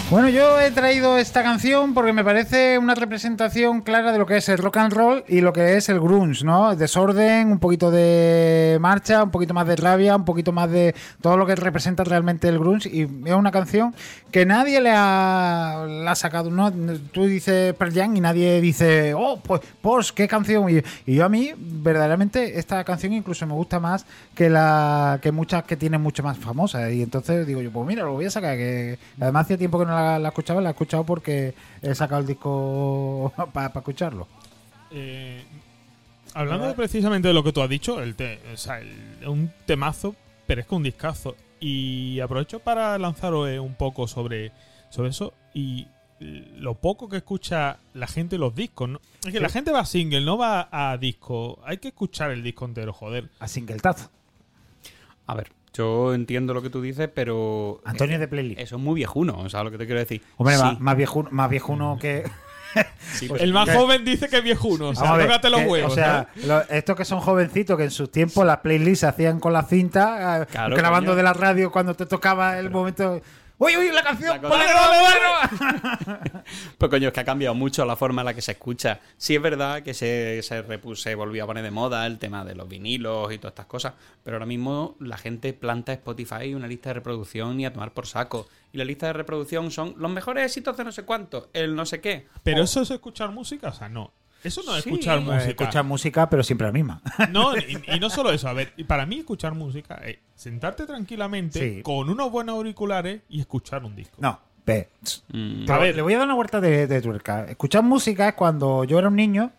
Bueno, 0.09 0.29
yo 0.29 0.57
he 0.61 0.71
traído 0.71 1.17
esta 1.17 1.43
canción 1.43 1.93
porque 1.93 2.13
me 2.13 2.23
parece 2.23 2.77
una 2.77 2.95
representación 2.95 3.81
clara 3.81 4.13
de 4.13 4.17
lo 4.17 4.25
que 4.25 4.37
es 4.37 4.47
el 4.47 4.57
rock 4.57 4.77
and 4.77 4.93
roll 4.93 5.25
y 5.27 5.41
lo 5.41 5.51
que 5.51 5.75
es 5.75 5.89
el 5.89 5.99
grunge, 5.99 6.45
¿no? 6.45 6.73
Desorden, 6.77 7.51
un 7.51 7.59
poquito 7.59 7.91
de 7.91 8.77
marcha, 8.79 9.21
un 9.23 9.31
poquito 9.31 9.53
más 9.53 9.67
de 9.67 9.75
rabia, 9.75 10.15
un 10.15 10.23
poquito 10.23 10.53
más 10.53 10.71
de 10.71 10.95
todo 11.19 11.35
lo 11.35 11.45
que 11.45 11.57
representa 11.57 12.05
realmente 12.05 12.47
el 12.47 12.57
grunge 12.57 12.87
y 12.87 13.01
es 13.01 13.33
una 13.33 13.51
canción 13.51 13.93
que 14.31 14.45
nadie 14.45 14.79
le 14.79 14.93
ha, 14.93 16.13
sacado, 16.15 16.51
¿no? 16.51 16.71
Tú 17.11 17.25
dices 17.25 17.73
Pearl 17.73 17.93
Jam 17.93 18.15
y 18.15 18.21
nadie 18.21 18.61
dice, 18.61 19.13
oh, 19.13 19.41
pues, 19.41 19.59
pues 19.81 20.13
qué 20.13 20.25
canción. 20.29 20.69
Y, 20.69 20.83
yo 21.11 21.25
a 21.25 21.29
mí, 21.29 21.51
verdaderamente, 21.57 22.59
esta 22.59 22.81
canción 22.85 23.11
incluso 23.11 23.45
me 23.45 23.53
gusta 23.53 23.81
más 23.81 24.05
que 24.33 24.49
la 24.49 25.19
que 25.21 25.33
muchas 25.33 25.65
que 25.65 25.75
tienen 25.75 26.01
mucho 26.01 26.23
más 26.23 26.37
famosas 26.37 26.93
y 26.93 27.03
entonces 27.03 27.45
digo 27.45 27.61
yo, 27.61 27.71
pues 27.71 27.85
mira, 27.85 28.03
lo 28.03 28.13
voy 28.13 28.25
a 28.25 28.31
sacar, 28.31 28.55
que 28.55 28.97
además 29.19 29.43
hacía 29.43 29.57
tiempo 29.57 29.77
que 29.77 29.85
no 29.85 29.96
la, 30.01 30.19
la 30.19 30.29
escuchaba, 30.29 30.62
la 30.62 30.69
he 30.69 30.71
escuchado 30.71 31.03
porque 31.05 31.53
he 31.81 31.93
sacado 31.95 32.21
el 32.21 32.27
disco 32.27 33.31
para 33.53 33.67
escucharlo. 33.67 34.27
Eh, 34.91 35.43
hablando 36.33 36.73
precisamente 36.75 37.27
de 37.27 37.33
lo 37.33 37.43
que 37.43 37.51
tú 37.51 37.62
has 37.62 37.69
dicho, 37.69 38.01
el 38.01 38.15
te- 38.15 38.39
o 38.53 38.57
sea, 38.57 38.79
el- 38.79 39.27
un 39.27 39.51
temazo, 39.65 40.15
pero 40.45 40.62
es 40.62 40.67
que 40.67 40.75
un 40.75 40.83
discazo. 40.83 41.36
Y 41.60 42.19
aprovecho 42.19 42.60
para 42.60 42.97
lanzaros 42.99 43.49
eh, 43.49 43.60
un 43.60 43.73
poco 43.75 44.07
sobre, 44.07 44.51
sobre 44.89 45.10
eso 45.10 45.33
y 45.53 45.88
lo 46.19 46.73
poco 46.75 47.10
que 47.10 47.17
escucha 47.17 47.77
la 47.93 48.07
gente 48.07 48.38
los 48.38 48.55
discos. 48.55 48.89
¿no? 48.89 49.01
Es 49.25 49.31
que 49.31 49.39
la 49.39 49.49
gente 49.49 49.71
va 49.71 49.81
a 49.81 49.86
single, 49.86 50.21
no 50.21 50.38
va 50.38 50.67
a 50.71 50.97
disco. 50.97 51.60
Hay 51.63 51.77
que 51.77 51.89
escuchar 51.89 52.31
el 52.31 52.41
disco 52.43 52.65
entero, 52.65 52.93
joder. 52.93 53.29
A 53.39 53.47
singletazo. 53.47 54.10
A 55.27 55.36
ver, 55.36 55.51
yo 55.77 56.13
entiendo 56.13 56.53
lo 56.53 56.61
que 56.61 56.69
tú 56.69 56.81
dices, 56.81 57.09
pero. 57.13 57.81
Antonio 57.85 58.19
de 58.19 58.27
Playlist. 58.27 58.59
Eso 58.59 58.75
es 58.77 58.81
muy 58.81 58.95
viejuno, 58.95 59.47
¿sabes 59.49 59.65
lo 59.65 59.71
que 59.71 59.77
te 59.77 59.85
quiero 59.85 59.99
decir? 59.99 60.21
Hombre, 60.37 60.55
Sí, 60.55 60.63
más, 60.63 60.79
más 60.79 60.97
viejuno, 60.97 61.29
más 61.31 61.49
viejuno 61.49 61.97
que. 62.01 62.23
sí, 63.13 63.27
Pues 63.27 63.41
El 63.41 63.53
más 63.53 63.69
joven 63.69 64.03
dice 64.05 64.27
que 64.27 64.37
es 64.37 64.43
viejuno. 64.43 64.89
O 64.89 64.95
sea, 64.95 65.13
ver, 65.13 65.27
tócate 65.27 65.49
los 65.49 65.61
que, 65.61 65.67
huevos. 65.67 65.91
O 65.91 65.95
sea, 65.95 66.27
lo- 66.45 66.61
estos 66.69 66.95
que 66.95 67.05
son 67.05 67.19
jovencitos, 67.19 67.77
que 67.77 67.83
en 67.85 67.91
sus 67.91 68.11
tiempos 68.11 68.45
las 68.45 68.57
playlists 68.57 68.99
se 69.01 69.07
hacían 69.07 69.39
con 69.39 69.53
la 69.53 69.63
cinta, 69.63 70.41
eh, 70.41 70.45
Claro, 70.51 70.75
grabando 70.75 71.11
coño. 71.11 71.15
de 71.17 71.23
la 71.23 71.33
radio 71.33 71.71
cuando 71.71 71.93
te 71.95 72.05
tocaba 72.05 72.59
el 72.59 72.69
momento. 72.69 73.21
¡Uy, 73.59 73.75
uy, 73.75 73.89
la 73.91 74.03
canción! 74.03 74.29
La 74.29 74.41
cosa- 74.41 74.49
ponla, 74.55 74.65
¡Dale, 74.73 75.49
ponla, 75.49 75.77
dale, 75.97 76.29
ponla! 76.29 76.43
Pues 76.77 76.91
coño, 76.91 77.07
es 77.07 77.13
que 77.13 77.19
ha 77.21 77.25
cambiado 77.25 77.55
mucho 77.55 77.83
la 77.85 77.95
forma 77.95 78.21
en 78.21 78.25
la 78.27 78.33
que 78.35 78.41
se 78.41 78.51
escucha. 78.51 78.99
Sí 79.17 79.35
es 79.35 79.41
verdad 79.41 79.81
que 79.81 79.95
se, 79.95 80.41
se, 80.43 80.63
repu- 80.65 80.95
se 80.95 81.15
volvió 81.15 81.43
a 81.43 81.47
poner 81.47 81.63
de 81.63 81.71
moda 81.71 82.05
el 82.05 82.19
tema 82.19 82.45
de 82.45 82.53
los 82.53 82.69
vinilos 82.69 83.33
y 83.33 83.39
todas 83.39 83.53
estas 83.53 83.65
cosas, 83.65 83.93
pero 84.23 84.35
ahora 84.35 84.45
mismo 84.45 84.95
la 84.99 85.17
gente 85.17 85.53
planta 85.53 85.91
Spotify 85.93 86.53
una 86.53 86.67
lista 86.67 86.91
de 86.91 86.95
reproducción 86.95 87.59
y 87.59 87.65
a 87.65 87.73
tomar 87.73 87.91
por 87.93 88.05
saco. 88.05 88.47
Y 88.73 88.77
la 88.77 88.85
lista 88.85 89.07
de 89.07 89.13
reproducción 89.13 89.71
son 89.71 89.95
los 89.97 90.11
mejores 90.11 90.45
éxitos 90.45 90.77
de 90.77 90.83
no 90.83 90.91
sé 90.91 91.03
cuánto, 91.03 91.49
el 91.53 91.75
no 91.75 91.85
sé 91.87 91.99
qué. 91.99 92.27
Pero 92.43 92.61
O- 92.61 92.63
eso 92.63 92.81
es 92.81 92.91
escuchar 92.91 93.31
música, 93.31 93.69
o 93.69 93.73
sea, 93.73 93.89
no. 93.89 94.13
Eso 94.43 94.62
no 94.65 94.76
es 94.78 94.84
Sí. 94.84 94.89
escuchar 94.89 95.17
Eh, 95.17 95.21
música. 95.21 95.50
Escuchas 95.50 95.86
música, 95.86 96.30
pero 96.30 96.43
siempre 96.43 96.67
la 96.67 96.73
misma. 96.73 97.02
No, 97.32 97.56
y, 97.58 97.78
y 97.95 98.00
no 98.00 98.10
solo 98.10 98.32
eso. 98.32 98.47
A 98.47 98.54
ver, 98.54 98.73
y 98.78 98.84
para 98.84 99.06
mí 99.06 99.17
escuchar 99.19 99.54
música 99.56 99.95
es 100.06 100.17
sentarte 100.36 100.86
tranquilamente 100.86 101.60
Sí. 101.78 101.82
con 101.82 102.10
unos 102.10 102.32
buenos 102.32 102.56
auriculares 102.56 103.21
y 103.30 103.39
escuchar 103.39 103.84
un 103.84 103.95
disco. 103.95 104.17
No, 104.19 104.39
ve. 104.65 104.89
Mm, 105.34 105.69
A 105.71 105.78
ver, 105.80 105.95
le 105.95 106.02
voy 106.04 106.13
a 106.13 106.17
dar 106.19 106.28
una 106.28 106.36
vuelta 106.36 106.62
de, 106.62 106.86
de 106.86 107.02
tuerca. 107.02 107.45
Escuchar 107.45 107.82
música 107.84 108.30
es 108.30 108.36
cuando 108.36 108.84
yo 108.84 109.00
era 109.00 109.08
un 109.08 109.15
niño 109.15 109.52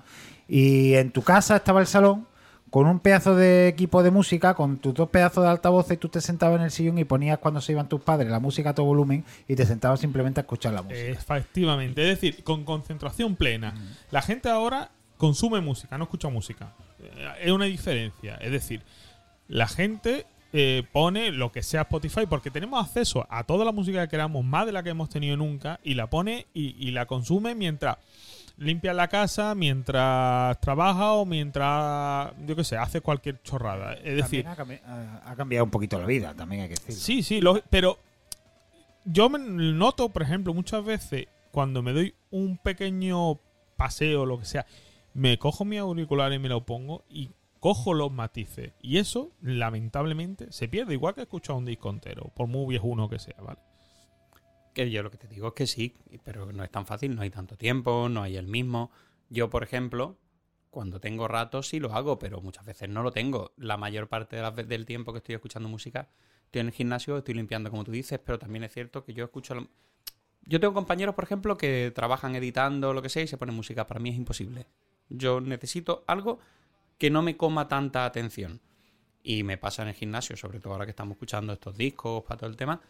y 0.47 0.95
en 0.95 1.11
tu 1.11 1.23
casa 1.23 1.57
estaba 1.57 1.81
el 1.81 1.87
salón 1.89 2.28
con 2.71 2.87
un 2.87 3.01
pedazo 3.01 3.35
de 3.35 3.69
equipo 3.69 4.03
de 4.03 4.11
música, 4.11 4.55
con 4.55 4.79
tus 4.79 4.95
dos 4.95 5.09
pedazos 5.09 5.45
de 5.45 5.51
altavoces, 5.51 5.93
y 5.93 5.97
tú 5.97 6.09
te 6.09 6.21
sentabas 6.21 6.59
en 6.59 6.65
el 6.65 6.71
sillón 6.71 6.99
y 6.99 7.05
ponías 7.05 7.39
cuando 7.39 7.61
se 7.61 7.73
iban 7.73 7.89
tus 7.89 8.01
padres 8.01 8.31
la 8.31 8.41
música 8.41 8.71
a 8.71 8.75
todo 8.75 8.87
volumen 8.87 9.25
y 9.47 9.57
te 9.57 9.65
sentabas 9.65 10.01
simplemente 10.01 10.41
a 10.41 10.43
escuchar 10.43 10.75
la 10.75 10.83
música. 10.83 11.01
Efectivamente. 11.01 12.03
Es 12.03 12.21
decir, 12.21 12.45
con 12.45 12.65
concentración 12.65 13.37
plena. 13.37 13.75
La 14.11 14.23
gente 14.23 14.49
ahora 14.49 14.91
consume 15.17 15.61
música, 15.61 15.97
no 15.99 16.05
escucha 16.05 16.29
música. 16.29 16.73
Eh, 17.01 17.45
Es 17.45 17.53
una 17.53 17.65
diferencia. 17.65 18.37
Es 18.37 18.53
decir, 18.53 18.83
la 19.49 19.67
gente 19.67 20.27
eh, 20.53 20.83
pone 20.93 21.31
lo 21.33 21.53
que 21.53 21.63
sea 21.63 21.83
Spotify 21.83 22.27
porque 22.29 22.51
tenemos 22.51 22.85
acceso 22.85 23.27
a 23.31 23.45
toda 23.45 23.65
la 23.65 23.73
música 23.73 24.03
que 24.03 24.11
queramos, 24.11 24.45
más 24.45 24.67
de 24.67 24.73
la 24.73 24.83
que 24.83 24.91
hemos 24.91 25.09
tenido 25.09 25.37
nunca, 25.37 25.81
y 25.83 25.95
la 25.95 26.09
pone 26.09 26.47
y, 26.55 26.75
y 26.79 26.91
la 26.91 27.07
consume 27.07 27.55
mientras 27.55 27.97
limpia 28.59 28.93
la 28.93 29.09
casa, 29.09 29.55
mientras 29.55 30.61
trabaja 30.61 31.13
o 31.13 31.25
mientras, 31.25 32.33
yo 32.47 32.57
qué 32.57 32.65
sé, 32.65 32.77
hace 32.77 33.01
cualquier 33.01 33.41
chorrada. 33.43 33.95
Es 33.95 34.17
decir, 34.17 34.47
ha, 34.47 34.57
cambi- 34.57 34.81
ha- 34.85 35.23
ha 35.31 35.37
cambiado 35.37 35.65
un 35.65 35.71
poquito 35.71 35.99
la 35.99 36.07
vida, 36.07 36.35
también 36.35 36.63
hay 36.63 36.69
que 36.69 36.75
decirlo. 36.75 36.97
Sí, 37.01 37.23
sí, 37.23 37.41
lo- 37.41 37.63
pero 37.71 37.99
yo 39.05 39.29
me 39.31 39.39
noto, 39.39 40.09
por 40.09 40.23
ejemplo, 40.23 40.53
muchas 40.55 40.85
veces 40.85 41.27
cuando 41.53 41.83
me 41.83 41.93
doy 41.93 42.15
un 42.31 42.59
pequeño 42.59 43.39
paseo, 43.77 44.27
lo 44.27 44.39
que 44.39 44.45
sea, 44.45 44.67
me 45.15 45.39
cojo 45.39 45.65
mi 45.65 45.79
auricular 45.79 46.33
y 46.33 46.39
me 46.39 46.49
lo 46.49 46.65
pongo 46.67 47.05
y 47.09 47.31
cojo 47.61 47.95
los 47.95 48.13
matices. 48.13 48.73
Y 48.83 48.99
eso, 48.99 49.31
lamentablemente, 49.41 50.51
se 50.53 50.69
pierde, 50.69 50.95
igual 50.95 51.15
que 51.15 51.23
escuchar 51.23 51.57
un 51.57 51.65
disco 51.65 51.91
entero, 51.91 52.31
por 52.35 52.47
muy 52.49 52.67
viejuno 52.69 53.09
que 53.09 53.19
sea, 53.19 53.35
¿vale? 53.41 53.59
Yo 54.87 55.03
lo 55.03 55.11
que 55.11 55.19
te 55.19 55.29
digo 55.29 55.49
es 55.49 55.55
que 55.55 55.67
sí, 55.67 55.95
pero 56.25 56.53
no 56.53 56.63
es 56.65 56.71
tan 56.71 56.87
fácil, 56.87 57.15
no 57.15 57.23
hay 57.23 57.31
tanto 57.31 57.57
tiempo, 57.57 58.09
no 58.09 58.23
hay 58.23 58.37
el 58.37 58.47
mismo. 58.47 58.91
Yo, 59.29 59.51
por 59.51 59.63
ejemplo, 59.63 60.17
cuando 60.71 61.01
tengo 61.01 61.27
ratos 61.29 61.69
sí 61.69 61.81
lo 61.81 61.93
hago, 61.95 62.19
pero 62.19 62.41
muchas 62.41 62.65
veces 62.65 62.89
no 62.89 63.03
lo 63.03 63.11
tengo. 63.11 63.53
La 63.57 63.77
mayor 63.77 64.09
parte 64.09 64.37
de 64.37 64.43
las 64.43 64.55
del 64.55 64.87
tiempo 64.87 65.13
que 65.13 65.19
estoy 65.19 65.35
escuchando 65.35 65.69
música, 65.69 66.09
estoy 66.45 66.61
en 66.61 66.69
el 66.69 66.73
gimnasio, 66.73 67.19
estoy 67.19 67.35
limpiando, 67.35 67.71
como 67.71 67.85
tú 67.85 67.91
dices, 67.93 68.21
pero 68.25 68.39
también 68.39 68.65
es 68.65 68.73
cierto 68.73 69.05
que 69.05 69.15
yo 69.15 69.25
escucho... 69.25 69.55
la- 69.55 69.67
Yo 70.43 70.61
tengo 70.61 70.75
compañeros, 70.75 71.15
por 71.15 71.25
ejemplo, 71.25 71.57
que 71.59 71.93
trabajan 71.95 72.35
editando, 72.37 72.95
lo 72.95 73.03
que 73.03 73.09
sea, 73.11 73.23
y 73.23 73.27
se 73.29 73.37
ponen 73.39 73.55
música. 73.55 73.87
Para 73.87 74.01
mí 74.01 74.11
es 74.11 74.17
imposible. 74.17 74.67
Yo 75.09 75.41
necesito 75.41 76.05
algo 76.07 76.39
que 76.99 77.11
no 77.11 77.23
me 77.23 77.37
coma 77.37 77.69
tanta 77.69 78.05
atención. 78.07 78.61
Y 79.23 79.43
me 79.45 79.59
pasa 79.59 79.83
en 79.83 79.89
el 79.89 79.95
gimnasio, 79.95 80.37
sobre 80.37 80.61
todo 80.61 80.73
ahora 80.75 80.87
que 80.87 80.91
estamos 80.91 81.15
escuchando 81.17 81.53
estos 81.53 81.77
discos 81.77 82.25
para 82.25 82.39
todo 82.39 82.51
el 82.51 82.57
tema, 82.57 82.81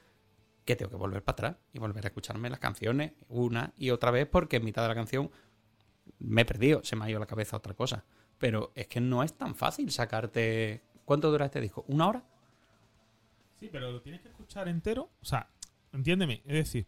que 0.68 0.76
tengo 0.76 0.90
que 0.90 0.98
volver 0.98 1.24
para 1.24 1.32
atrás 1.32 1.56
y 1.72 1.78
volver 1.78 2.04
a 2.04 2.08
escucharme 2.08 2.50
las 2.50 2.58
canciones 2.58 3.12
una 3.30 3.72
y 3.78 3.88
otra 3.88 4.10
vez 4.10 4.26
porque 4.26 4.56
en 4.56 4.66
mitad 4.66 4.82
de 4.82 4.88
la 4.88 4.94
canción 4.94 5.30
me 6.18 6.42
he 6.42 6.44
perdido, 6.44 6.84
se 6.84 6.94
me 6.94 7.06
ha 7.06 7.10
ido 7.10 7.18
la 7.18 7.24
cabeza 7.24 7.56
otra 7.56 7.72
cosa. 7.72 8.04
Pero 8.36 8.70
es 8.74 8.86
que 8.86 9.00
no 9.00 9.22
es 9.22 9.32
tan 9.32 9.54
fácil 9.54 9.90
sacarte... 9.90 10.82
¿Cuánto 11.06 11.30
dura 11.30 11.46
este 11.46 11.62
disco? 11.62 11.86
¿Una 11.88 12.08
hora? 12.08 12.22
Sí, 13.58 13.70
pero 13.72 13.90
lo 13.90 14.02
tienes 14.02 14.20
que 14.20 14.28
escuchar 14.28 14.68
entero. 14.68 15.08
O 15.22 15.24
sea, 15.24 15.48
entiéndeme. 15.94 16.42
Es 16.44 16.52
decir, 16.52 16.86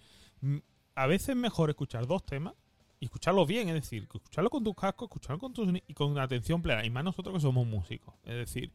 a 0.95 1.07
veces 1.07 1.31
es 1.31 1.37
mejor 1.37 1.71
escuchar 1.71 2.07
dos 2.07 2.27
temas 2.27 2.53
y 3.01 3.07
escucharlos 3.07 3.49
bien. 3.49 3.69
Es 3.69 3.75
decir, 3.77 4.03
escucharlo 4.03 4.51
con 4.51 4.62
tus 4.62 4.75
cascos, 4.75 5.07
escucharlo 5.07 5.38
con 5.38 5.55
tus 5.55 5.73
y 5.87 5.95
con 5.95 6.19
atención 6.19 6.61
plena. 6.61 6.85
Y 6.85 6.90
más 6.90 7.03
nosotros 7.03 7.35
que 7.35 7.40
somos 7.40 7.66
músicos. 7.66 8.14
Es 8.25 8.35
decir, 8.35 8.71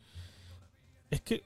es 1.12 1.22
que 1.22 1.44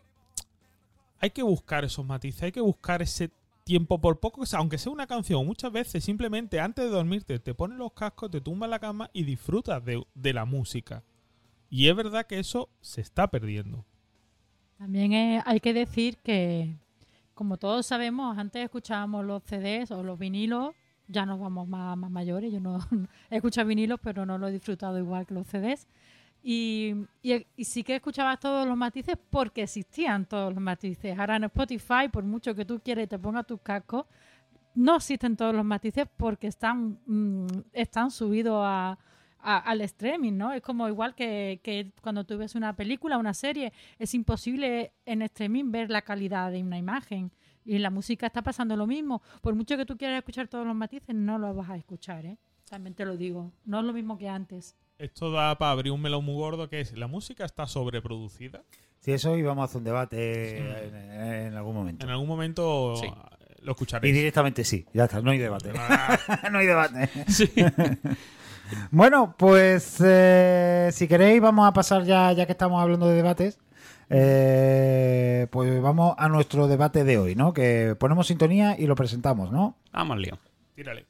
hay 1.19 1.32
que 1.32 1.43
buscar 1.43 1.84
esos 1.84 2.06
matices, 2.06 2.43
hay 2.43 2.54
que 2.54 2.62
buscar 2.62 3.02
ese 3.02 3.30
tiempo 3.69 4.01
por 4.01 4.19
poco, 4.19 4.41
aunque 4.53 4.79
sea 4.79 4.91
una 4.91 5.05
canción, 5.05 5.45
muchas 5.45 5.71
veces 5.71 6.03
simplemente 6.03 6.60
antes 6.60 6.86
de 6.86 6.89
dormirte 6.89 7.38
te 7.38 7.53
pones 7.53 7.77
los 7.77 7.93
cascos, 7.93 8.32
te 8.32 8.41
tumbas 8.41 8.67
la 8.67 8.79
cama 8.79 9.12
y 9.13 9.23
disfrutas 9.25 9.86
de, 9.86 10.03
de 10.15 10.34
la 10.34 10.45
música. 10.45 11.03
Y 11.69 11.88
es 11.88 11.95
verdad 11.95 12.25
que 12.25 12.39
eso 12.39 12.69
se 12.82 13.01
está 13.01 13.27
perdiendo. 13.27 13.86
También 14.79 15.43
hay 15.45 15.60
que 15.60 15.75
decir 15.75 16.17
que, 16.17 16.77
como 17.36 17.58
todos 17.58 17.86
sabemos, 17.86 18.39
antes 18.39 18.63
escuchábamos 18.63 19.23
los 19.23 19.43
CDs 19.43 19.91
o 19.91 20.01
los 20.01 20.17
vinilos, 20.17 20.73
ya 21.08 21.27
nos 21.27 21.39
vamos 21.39 21.67
más, 21.67 21.95
más 21.95 22.10
mayores, 22.10 22.51
yo 22.51 22.60
no 22.60 22.79
he 23.29 23.36
escuchado 23.36 23.67
vinilos, 23.67 23.99
pero 24.01 24.25
no 24.25 24.39
lo 24.39 24.47
he 24.47 24.51
disfrutado 24.51 24.97
igual 24.97 25.27
que 25.27 25.36
los 25.36 25.45
CDs. 25.45 25.86
Y, 26.41 26.95
y- 27.21 27.45
y 27.58 27.63
sí 27.65 27.84
que 27.84 27.95
escuchabas 27.97 28.39
todos 28.39 28.65
los 28.67 28.78
matices 28.78 29.17
porque 29.30 29.63
existían 29.63 30.25
todos 30.25 30.54
los 30.54 30.62
matices. 30.63 31.17
Ahora 31.19 31.36
en 31.36 31.43
Spotify, 31.45 32.08
por 32.12 32.23
mucho 32.23 32.56
que 32.56 32.65
tú 32.65 32.80
quieras 32.80 33.04
y 33.06 33.08
te 33.08 33.19
pongas 33.19 33.45
tus 33.45 33.60
cascos, 33.62 34.06
no 34.75 34.95
existen 34.95 35.36
todos 35.36 35.54
los 35.54 35.65
matices 35.65 36.08
porque 36.15 36.47
están, 36.47 36.99
mm, 37.06 37.47
están 37.73 38.10
subidos 38.12 38.62
a, 38.65 38.97
a- 39.41 39.58
al 39.58 39.82
streaming, 39.82 40.34
¿no? 40.38 40.54
Es 40.54 40.62
como 40.62 40.88
igual 40.88 41.13
que, 41.15 41.60
que 41.63 41.91
cuando 42.02 42.23
tú 42.23 42.38
ves 42.38 42.56
una 42.56 42.73
película, 42.75 43.17
una 43.17 43.34
serie, 43.34 43.73
es 43.97 44.13
imposible 44.13 44.93
en 45.06 45.21
streaming 45.23 45.71
ver 45.71 45.89
la 45.89 46.02
calidad 46.04 46.52
de 46.52 46.63
una 46.63 46.78
imagen. 46.78 47.32
Y 47.65 47.75
en 47.75 47.82
la 47.84 47.89
música 47.89 48.28
está 48.28 48.41
pasando 48.41 48.75
lo 48.78 48.88
mismo. 48.88 49.21
Por 49.41 49.56
mucho 49.56 49.75
que 49.75 49.86
tú 49.86 49.97
quieras 49.97 50.17
escuchar 50.19 50.47
todos 50.47 50.65
los 50.65 50.75
matices, 50.75 51.13
no 51.13 51.38
lo 51.38 51.54
vas 51.54 51.69
a 51.69 51.75
escuchar, 51.78 52.25
¿eh? 52.25 52.38
También 52.69 52.93
te 52.95 53.04
lo 53.06 53.17
digo. 53.17 53.52
No 53.65 53.80
es 53.80 53.86
lo 53.86 53.93
mismo 53.93 54.17
que 54.17 54.30
antes. 54.30 54.75
Esto 54.99 55.31
da 55.31 55.57
para 55.57 55.71
abrir 55.71 55.91
un 55.93 56.01
melón 56.01 56.25
muy 56.25 56.35
gordo 56.35 56.69
que 56.69 56.81
es, 56.81 56.91
¿la 56.97 57.07
música 57.07 57.45
está 57.45 57.65
sobreproducida? 57.67 58.62
Si 58.99 59.12
eso 59.13 59.38
íbamos 59.38 59.62
a 59.62 59.65
hacer 59.65 59.77
un 59.77 59.83
debate 59.85 60.57
en, 60.57 60.95
en 61.47 61.55
algún 61.55 61.73
momento. 61.73 62.05
En 62.05 62.12
algún 62.12 62.27
momento 62.27 62.95
Sí. 62.97 63.07
lo 63.62 63.71
Y 63.71 63.71
escucharéis. 63.71 64.13
directamente 64.13 64.63
sí, 64.65 64.85
ya 64.93 65.05
está, 65.05 65.21
no 65.21 65.31
hay 65.31 65.38
debate. 65.38 65.71
Ah, 65.75 66.19
no 66.51 66.59
hay 66.59 66.67
debate. 66.67 67.09
Sí. 67.27 67.49
Bueno, 68.91 69.33
pues 69.35 69.97
eh, 70.05 70.89
si 70.91 71.07
queréis 71.07 71.41
vamos 71.41 71.67
a 71.67 71.73
pasar 71.73 72.03
ya, 72.03 72.31
ya 72.33 72.45
que 72.45 72.51
estamos 72.51 72.79
hablando 72.79 73.07
de 73.07 73.15
debates, 73.15 73.57
eh, 74.12 75.47
pues 75.49 75.81
vamos 75.81 76.13
a 76.19 76.29
nuestro 76.29 76.67
debate 76.67 77.03
de 77.03 77.17
hoy, 77.17 77.33
¿no? 77.33 77.51
Que 77.51 77.95
ponemos 77.99 78.27
sintonía 78.27 78.75
y 78.77 78.85
lo 78.85 78.93
presentamos, 78.95 79.51
¿no? 79.51 79.75
Vamos 79.91 80.19
lío. 80.19 80.38
tírale. 80.75 81.07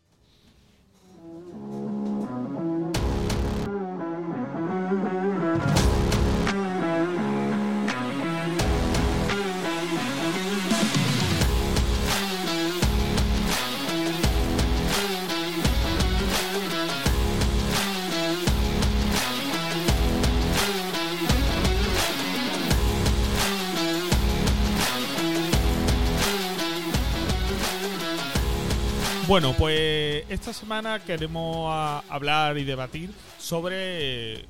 Bueno, 29.30 29.54
pues 29.56 30.26
esta 30.28 30.54
semana 30.54 31.06
queremos 31.06 31.72
hablar 32.10 32.58
y 32.58 32.64
debatir 32.64 33.12
sobre 33.38 34.44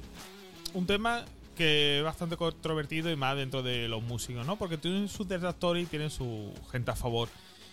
un 0.73 0.87
tema 0.87 1.25
que 1.57 1.97
es 1.97 2.03
bastante 2.05 2.37
controvertido 2.37 3.11
y 3.11 3.17
más 3.17 3.35
dentro 3.35 3.61
de 3.61 3.89
los 3.89 4.01
músicos, 4.01 4.47
¿no? 4.47 4.55
Porque 4.57 4.77
tienen 4.77 5.09
sus 5.09 5.27
detractores 5.27 5.83
y 5.83 5.87
tienen 5.87 6.09
su 6.09 6.53
gente 6.71 6.91
a 6.91 6.95
favor. 6.95 7.27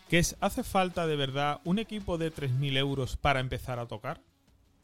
Que 0.08 0.18
es, 0.18 0.36
¿hace 0.40 0.64
falta 0.64 1.06
de 1.06 1.14
verdad 1.14 1.60
un 1.62 1.78
equipo 1.78 2.18
de 2.18 2.32
3.000 2.32 2.76
euros 2.76 3.16
para 3.16 3.38
empezar 3.38 3.78
a 3.78 3.86
tocar? 3.86 4.20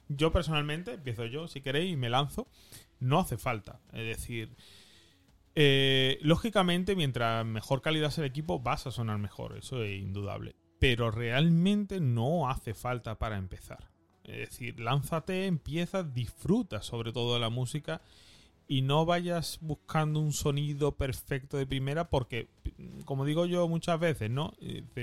Yo 0.07 0.31
personalmente, 0.31 0.93
empiezo 0.93 1.27
yo, 1.27 1.49
si 1.49 1.61
queréis, 1.61 1.93
y 1.93 1.97
me 1.97 2.09
lanzo. 2.09 2.47
No 3.01 3.19
hace 3.19 3.37
falta. 3.37 3.81
Es 3.93 4.07
decir, 4.07 4.55
eh, 5.57 6.21
lógicamente, 6.23 6.95
mientras 6.95 7.45
mejor 7.45 7.83
calidad 7.83 8.11
sea 8.11 8.23
el 8.23 8.31
equipo, 8.31 8.61
vas 8.61 8.87
a 8.87 8.93
sonar 8.93 9.19
mejor, 9.19 9.59
eso 9.59 9.83
es 9.83 10.01
indudable. 10.01 10.55
Pero 10.83 11.13
realmente 11.13 12.01
no 12.01 12.51
hace 12.51 12.75
falta 12.75 13.17
para 13.17 13.37
empezar. 13.37 13.89
Es 14.25 14.51
decir, 14.51 14.81
lánzate, 14.81 15.47
empieza, 15.47 16.03
disfruta 16.03 16.83
sobre 16.83 17.13
todo 17.13 17.35
de 17.35 17.41
la 17.41 17.51
música 17.51 18.01
y 18.67 18.83
no 18.83 19.07
vayas 19.07 19.59
buscando 19.61 20.19
un 20.19 20.33
sonido 20.33 20.97
perfecto 20.97 21.57
de 21.57 21.67
primera 21.69 22.11
porque, 22.11 22.49
como 23.05 23.25
digo 23.25 23.47
yo 23.47 23.69
muchas 23.69 24.01
veces, 24.01 24.29
¿no? 24.29 24.55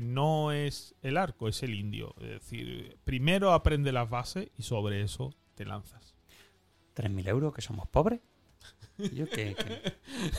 No 0.01 0.51
es 0.51 0.95
el 1.01 1.15
arco, 1.15 1.47
es 1.47 1.63
el 1.63 1.73
indio. 1.75 2.13
Es 2.19 2.27
decir, 2.29 2.97
primero 3.05 3.53
aprende 3.53 3.93
las 3.93 4.09
bases 4.09 4.49
y 4.57 4.63
sobre 4.63 5.01
eso 5.01 5.33
te 5.55 5.63
lanzas. 5.63 6.13
¿3.000 6.93 7.25
euros 7.29 7.53
que 7.53 7.61
somos 7.61 7.87
pobres? 7.87 8.19
Yo, 8.97 9.29
que, 9.29 9.55
que- 9.55 9.93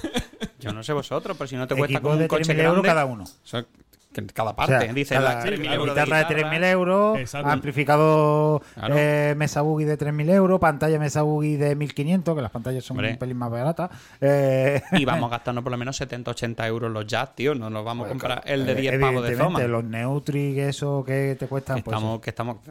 Yo 0.61 0.75
no 0.75 0.83
sé 0.83 0.93
vosotros, 0.93 1.35
pero 1.39 1.49
si 1.49 1.57
no 1.57 1.67
te 1.67 1.75
cuesta 1.75 2.03
como 2.03 2.15
un 2.17 2.29
coche 2.29 2.43
3.000 2.53 2.57
grande... 2.57 2.65
euros 2.65 2.85
cada 2.85 3.07
uno. 3.07 3.25
O 3.25 3.47
sea, 3.47 3.65
que 4.13 4.27
cada 4.27 4.51
O 4.51 4.57
parte, 4.57 4.79
sea, 4.81 4.93
dice 4.93 5.15
cada- 5.15 5.35
la 5.37 5.43
3.000 5.45 5.65
la 5.69 5.75
euros 5.75 5.95
de 5.95 6.03
guitarra 6.03 6.17
de 6.19 6.35
guitarra. 6.35 6.51
3.000 6.51 6.65
euros, 6.65 7.19
Exacto. 7.19 7.49
amplificador 7.51 8.63
Claro. 8.75 8.95
eh, 8.99 9.35
Mesa 9.37 9.61
Boogie 9.63 9.87
de 9.87 9.97
3.000 9.97 10.31
euros, 10.31 10.59
pantalla 10.61 10.99
Mesa 10.99 11.23
Boogie 11.23 11.57
de 11.59 11.77
1.500, 11.77 12.35
que 12.35 12.43
las 12.43 12.51
pantallas 12.51 12.85
son 12.85 12.97
Hombre. 12.97 13.13
un 13.13 13.19
pelín 13.19 13.37
más 13.37 13.51
baratas. 13.51 13.91
Eh, 14.21 14.83
Y 14.93 15.05
vamos 15.05 15.31
gastando 15.31 15.63
por 15.63 15.71
lo 15.71 15.79
menos 15.79 15.97
70, 15.97 16.31
80 16.33 16.67
euros 16.67 16.91
los 16.91 17.07
jazz, 17.07 17.35
tío. 17.35 17.55
No 17.55 17.71
nos 17.71 17.85
vamos 17.85 18.07
a 18.07 18.09
Pues, 18.09 18.13
comprar 18.23 18.43
el 18.47 18.67
de 18.67 18.75
10 18.75 18.99
pavos 19.01 19.23
de 19.25 19.37
Zoma. 19.37 19.61
los 19.61 19.85
Neutrik, 19.85 20.59
eso 20.59 21.05
que 21.07 21.37
te 21.39 21.47
cuestan, 21.47 21.77
Que 21.77 21.83
pues, 21.85 21.97
estamos, 21.97 22.21
que 22.21 22.31
estamos... 22.31 22.57
que- 22.65 22.71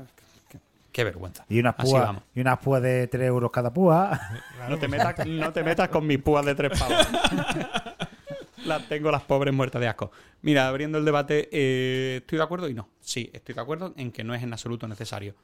Qué 0.91 1.03
vergüenza. 1.03 1.45
y 1.47 1.59
unas 1.59 1.75
púas, 1.75 2.17
y 2.35 2.41
unas 2.41 2.57
púas 2.57 2.81
de 2.81 3.07
3 3.07 3.27
euros 3.27 3.51
cada 3.51 3.71
púa. 3.71 4.19
No 4.67 4.77
te, 4.77 4.87
metas, 4.89 5.25
no 5.25 5.53
te 5.53 5.63
metas 5.63 5.87
con 5.89 6.05
mis 6.05 6.17
púas 6.19 6.43
de 6.45 6.55
tres 6.55 6.77
pavos. 6.77 7.07
las 8.69 8.87
tengo 8.87 9.11
las 9.11 9.23
pobres 9.23 9.53
muertas 9.53 9.81
de 9.81 9.87
asco. 9.87 10.11
Mira, 10.41 10.67
abriendo 10.67 10.97
el 10.97 11.05
debate, 11.05 11.49
eh, 11.51 12.17
¿estoy 12.21 12.37
de 12.37 12.43
acuerdo 12.43 12.69
y 12.69 12.73
no? 12.73 12.87
Sí, 13.01 13.29
estoy 13.33 13.55
de 13.55 13.61
acuerdo 13.61 13.93
en 13.97 14.11
que 14.11 14.23
no 14.23 14.33
es 14.33 14.41
en 14.43 14.53
absoluto 14.53 14.87
necesario. 14.87 15.35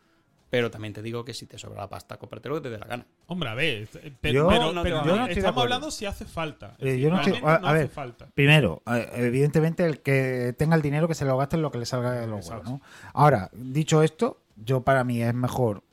Pero 0.49 0.69
también 0.71 0.93
te 0.93 1.01
digo 1.01 1.25
que 1.25 1.33
si 1.33 1.47
te 1.47 1.57
sobra 1.57 1.81
la 1.81 1.89
pasta, 1.89 2.17
cómprate 2.17 2.47
lo 2.47 2.55
que 2.55 2.61
te 2.61 2.69
dé 2.69 2.77
la 2.77 2.85
gana. 2.85 3.05
Hombre, 3.25 3.49
a 3.49 3.55
ver, 3.55 3.89
eh, 3.95 4.13
pero, 4.21 4.33
Yo- 4.33 4.47
pero- 4.47 4.71
no, 4.71 4.83
pero 4.83 4.97
yo 5.03 5.15
no 5.15 5.23
estoy 5.23 5.25
de 5.27 5.31
estamos 5.39 5.51
acuerdo. 5.51 5.61
hablando 5.75 5.91
si 5.91 6.05
hace 6.05 6.23
falta. 6.25 6.75
Es 6.77 6.83
Eh, 6.83 6.85
decir, 6.85 6.99
yo 7.01 7.09
no 7.09 7.15
estoy- 7.17 7.31
realmente 7.33 7.49
a- 7.57 7.59
no 7.59 7.67
a 7.67 7.69
hace 7.71 7.79
ver, 7.79 7.89
falta. 7.89 8.27
Primero, 8.33 8.83
eh, 8.85 9.09
evidentemente 9.15 9.83
el 9.85 10.01
que 10.01 10.53
tenga 10.57 10.75
el 10.75 10.81
dinero 10.83 11.07
que 11.07 11.15
se 11.15 11.25
lo 11.25 11.35
gaste 11.35 11.55
en 11.55 11.63
lo 11.63 11.71
que 11.71 11.79
le 11.79 11.85
salga 11.87 12.11
de 12.11 12.27
los 12.27 12.47
huevos, 12.47 12.63
¿no? 12.69 12.81
Ahora, 13.13 13.49
dicho 13.53 14.03
esto, 14.03 14.43
yo 14.55 14.81
para 14.81 15.03
mí 15.03 15.21
es 15.21 15.33
mejor 15.33 15.83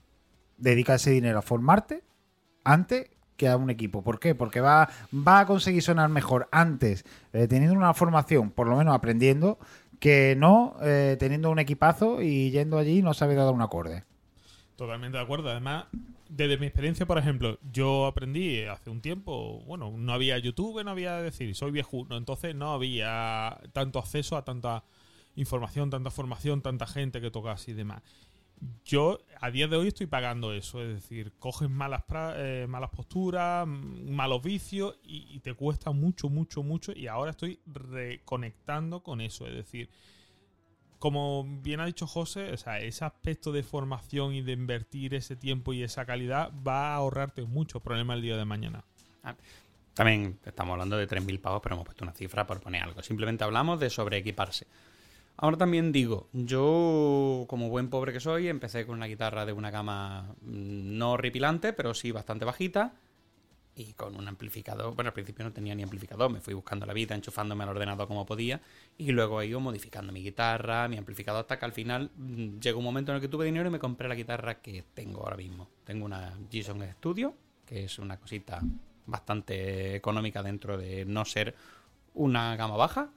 dedicar 0.58 0.96
ese 0.96 1.10
dinero 1.10 1.38
a 1.38 1.42
formarte 1.42 2.04
antes 2.62 3.10
que 3.36 3.48
a 3.48 3.56
un 3.56 3.70
equipo. 3.70 4.02
¿Por 4.02 4.20
qué? 4.20 4.34
Porque 4.34 4.60
va, 4.60 4.88
va 5.12 5.40
a 5.40 5.46
conseguir 5.46 5.82
sonar 5.82 6.08
mejor 6.08 6.48
antes 6.52 7.04
eh, 7.32 7.48
teniendo 7.48 7.76
una 7.76 7.94
formación, 7.94 8.50
por 8.50 8.68
lo 8.68 8.76
menos 8.76 8.94
aprendiendo, 8.94 9.58
que 9.98 10.34
no 10.36 10.76
eh, 10.82 11.16
teniendo 11.18 11.50
un 11.50 11.58
equipazo 11.58 12.22
y 12.22 12.50
yendo 12.50 12.78
allí 12.78 13.02
no 13.02 13.14
sabe 13.14 13.34
dar 13.34 13.52
un 13.52 13.62
acorde. 13.62 14.04
Totalmente 14.76 15.16
de 15.16 15.22
acuerdo. 15.22 15.50
Además, 15.50 15.84
desde 16.28 16.56
mi 16.58 16.66
experiencia, 16.66 17.06
por 17.06 17.18
ejemplo, 17.18 17.58
yo 17.72 18.06
aprendí 18.06 18.62
hace 18.62 18.90
un 18.90 19.00
tiempo, 19.00 19.62
bueno, 19.66 19.92
no 19.96 20.12
había 20.12 20.38
YouTube, 20.38 20.82
no 20.82 20.90
había, 20.90 21.20
decir, 21.20 21.54
soy 21.54 21.70
viejuno, 21.70 22.16
entonces 22.16 22.54
no 22.54 22.72
había 22.72 23.60
tanto 23.72 23.98
acceso 23.98 24.36
a 24.36 24.44
tanta 24.44 24.82
información, 25.36 25.90
tanta 25.90 26.10
formación, 26.10 26.62
tanta 26.62 26.86
gente 26.86 27.20
que 27.20 27.30
tocas 27.30 27.68
y 27.68 27.74
demás. 27.74 28.02
Yo 28.84 29.18
a 29.40 29.50
día 29.50 29.66
de 29.66 29.76
hoy 29.76 29.88
estoy 29.88 30.06
pagando 30.06 30.52
eso, 30.52 30.82
es 30.82 30.94
decir, 30.94 31.32
coges 31.38 31.68
malas, 31.68 32.04
eh, 32.36 32.66
malas 32.68 32.90
posturas, 32.90 33.66
mm, 33.66 34.10
malos 34.10 34.40
vicios 34.42 34.98
y, 35.02 35.40
te 35.40 35.54
cuesta 35.54 35.90
mucho, 35.90 36.28
mucho, 36.28 36.62
mucho 36.62 36.92
y 36.92 37.08
ahora 37.08 37.32
estoy 37.32 37.58
reconectando 37.66 39.02
con 39.02 39.20
eso, 39.20 39.46
es 39.48 39.54
decir, 39.54 39.90
como 41.00 41.44
bien 41.60 41.80
ha 41.80 41.86
dicho 41.86 42.06
José, 42.06 42.52
o 42.52 42.56
sea, 42.56 42.78
ese 42.78 43.04
aspecto 43.04 43.50
de 43.50 43.64
formación 43.64 44.34
y 44.34 44.42
de 44.42 44.52
invertir 44.52 45.14
ese 45.14 45.34
tiempo 45.34 45.72
y 45.72 45.82
esa 45.82 46.06
calidad 46.06 46.52
va 46.64 46.92
a 46.92 46.94
ahorrarte 46.94 47.42
muchos 47.42 47.82
problemas 47.82 48.16
el 48.16 48.22
día 48.22 48.36
de 48.36 48.44
mañana. 48.44 48.84
También 49.94 50.38
estamos 50.44 50.74
hablando 50.74 50.96
de 50.96 51.08
3.000 51.08 51.40
pavos, 51.40 51.60
pero 51.60 51.74
hemos 51.74 51.84
puesto 51.84 52.04
una 52.04 52.12
cifra 52.12 52.46
por 52.46 52.60
poner 52.60 52.82
algo. 52.82 53.02
Simplemente 53.02 53.42
hablamos 53.42 53.80
de 53.80 53.90
sobreequiparse. 53.90 54.68
Ahora 55.36 55.56
también 55.56 55.92
digo, 55.92 56.28
yo 56.32 57.46
como 57.48 57.68
buen 57.68 57.90
pobre 57.90 58.12
que 58.12 58.20
soy, 58.20 58.48
empecé 58.48 58.86
con 58.86 58.96
una 58.96 59.06
guitarra 59.06 59.46
de 59.46 59.52
una 59.52 59.70
gama 59.70 60.34
mm, 60.42 60.98
no 60.98 61.12
horripilante, 61.12 61.72
pero 61.72 61.94
sí 61.94 62.12
bastante 62.12 62.44
bajita. 62.44 62.94
Y 63.74 63.94
con 63.94 64.16
un 64.16 64.28
amplificador, 64.28 64.94
bueno, 64.94 65.08
al 65.08 65.14
principio 65.14 65.46
no 65.46 65.52
tenía 65.52 65.74
ni 65.74 65.82
amplificador, 65.82 66.30
me 66.30 66.40
fui 66.40 66.52
buscando 66.52 66.84
la 66.84 66.92
vida, 66.92 67.14
enchufándome 67.14 67.64
al 67.64 67.70
ordenador 67.70 68.06
como 68.06 68.26
podía, 68.26 68.60
y 68.98 69.12
luego 69.12 69.40
he 69.40 69.46
ido 69.46 69.60
modificando 69.60 70.12
mi 70.12 70.22
guitarra, 70.22 70.88
mi 70.88 70.98
amplificador, 70.98 71.40
hasta 71.40 71.58
que 71.58 71.64
al 71.64 71.72
final 71.72 72.10
mm, 72.14 72.58
llegó 72.58 72.80
un 72.80 72.84
momento 72.84 73.12
en 73.12 73.16
el 73.16 73.22
que 73.22 73.28
tuve 73.28 73.46
dinero 73.46 73.68
y 73.68 73.72
me 73.72 73.78
compré 73.78 74.08
la 74.08 74.14
guitarra 74.14 74.60
que 74.60 74.84
tengo 74.92 75.22
ahora 75.22 75.38
mismo. 75.38 75.70
Tengo 75.84 76.04
una 76.04 76.36
Gibson 76.50 76.84
Studio, 76.98 77.34
que 77.64 77.84
es 77.84 77.98
una 77.98 78.18
cosita 78.18 78.60
bastante 79.06 79.96
económica 79.96 80.42
dentro 80.42 80.76
de 80.76 81.04
no 81.06 81.24
ser 81.24 81.54
una 82.14 82.54
gama 82.56 82.76
baja. 82.76 83.10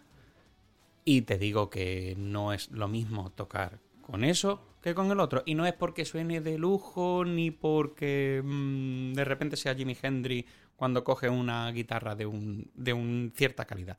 Y 1.06 1.22
te 1.22 1.38
digo 1.38 1.70
que 1.70 2.16
no 2.18 2.52
es 2.52 2.72
lo 2.72 2.88
mismo 2.88 3.32
tocar 3.32 3.80
con 4.02 4.24
eso 4.24 4.62
que 4.82 4.94
con 4.94 5.12
el 5.12 5.20
otro. 5.20 5.44
Y 5.46 5.56
no 5.56 5.66
es 5.66 5.74
porque 5.74 6.06
suene 6.06 6.42
de 6.42 6.58
lujo 6.58 7.24
ni 7.26 7.52
porque 7.52 8.42
mm, 8.44 9.14
de 9.14 9.26
repente 9.26 9.56
sea 9.56 9.76
Jimi 9.76 9.98
Hendrix 10.00 10.50
cuando 10.76 11.04
coge 11.04 11.30
una 11.30 11.72
guitarra 11.72 12.16
de 12.16 12.26
un, 12.26 12.70
de 12.76 12.94
un 12.94 13.32
cierta 13.36 13.66
calidad. 13.66 13.98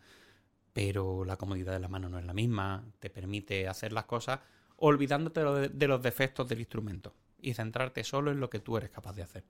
Pero 0.72 1.24
la 1.24 1.36
comodidad 1.36 1.72
de 1.72 1.80
la 1.80 1.88
mano 1.88 2.08
no 2.08 2.18
es 2.18 2.24
la 2.24 2.34
misma. 2.34 2.84
Te 2.98 3.08
permite 3.08 3.66
hacer 3.66 3.92
las 3.92 4.04
cosas 4.04 4.40
olvidándote 4.76 5.40
de 5.70 5.88
los 5.88 6.02
defectos 6.02 6.48
del 6.48 6.60
instrumento 6.60 7.14
y 7.40 7.54
centrarte 7.54 8.04
solo 8.04 8.30
en 8.30 8.40
lo 8.40 8.50
que 8.50 8.60
tú 8.60 8.76
eres 8.76 8.90
capaz 8.90 9.14
de 9.14 9.22
hacer. 9.22 9.44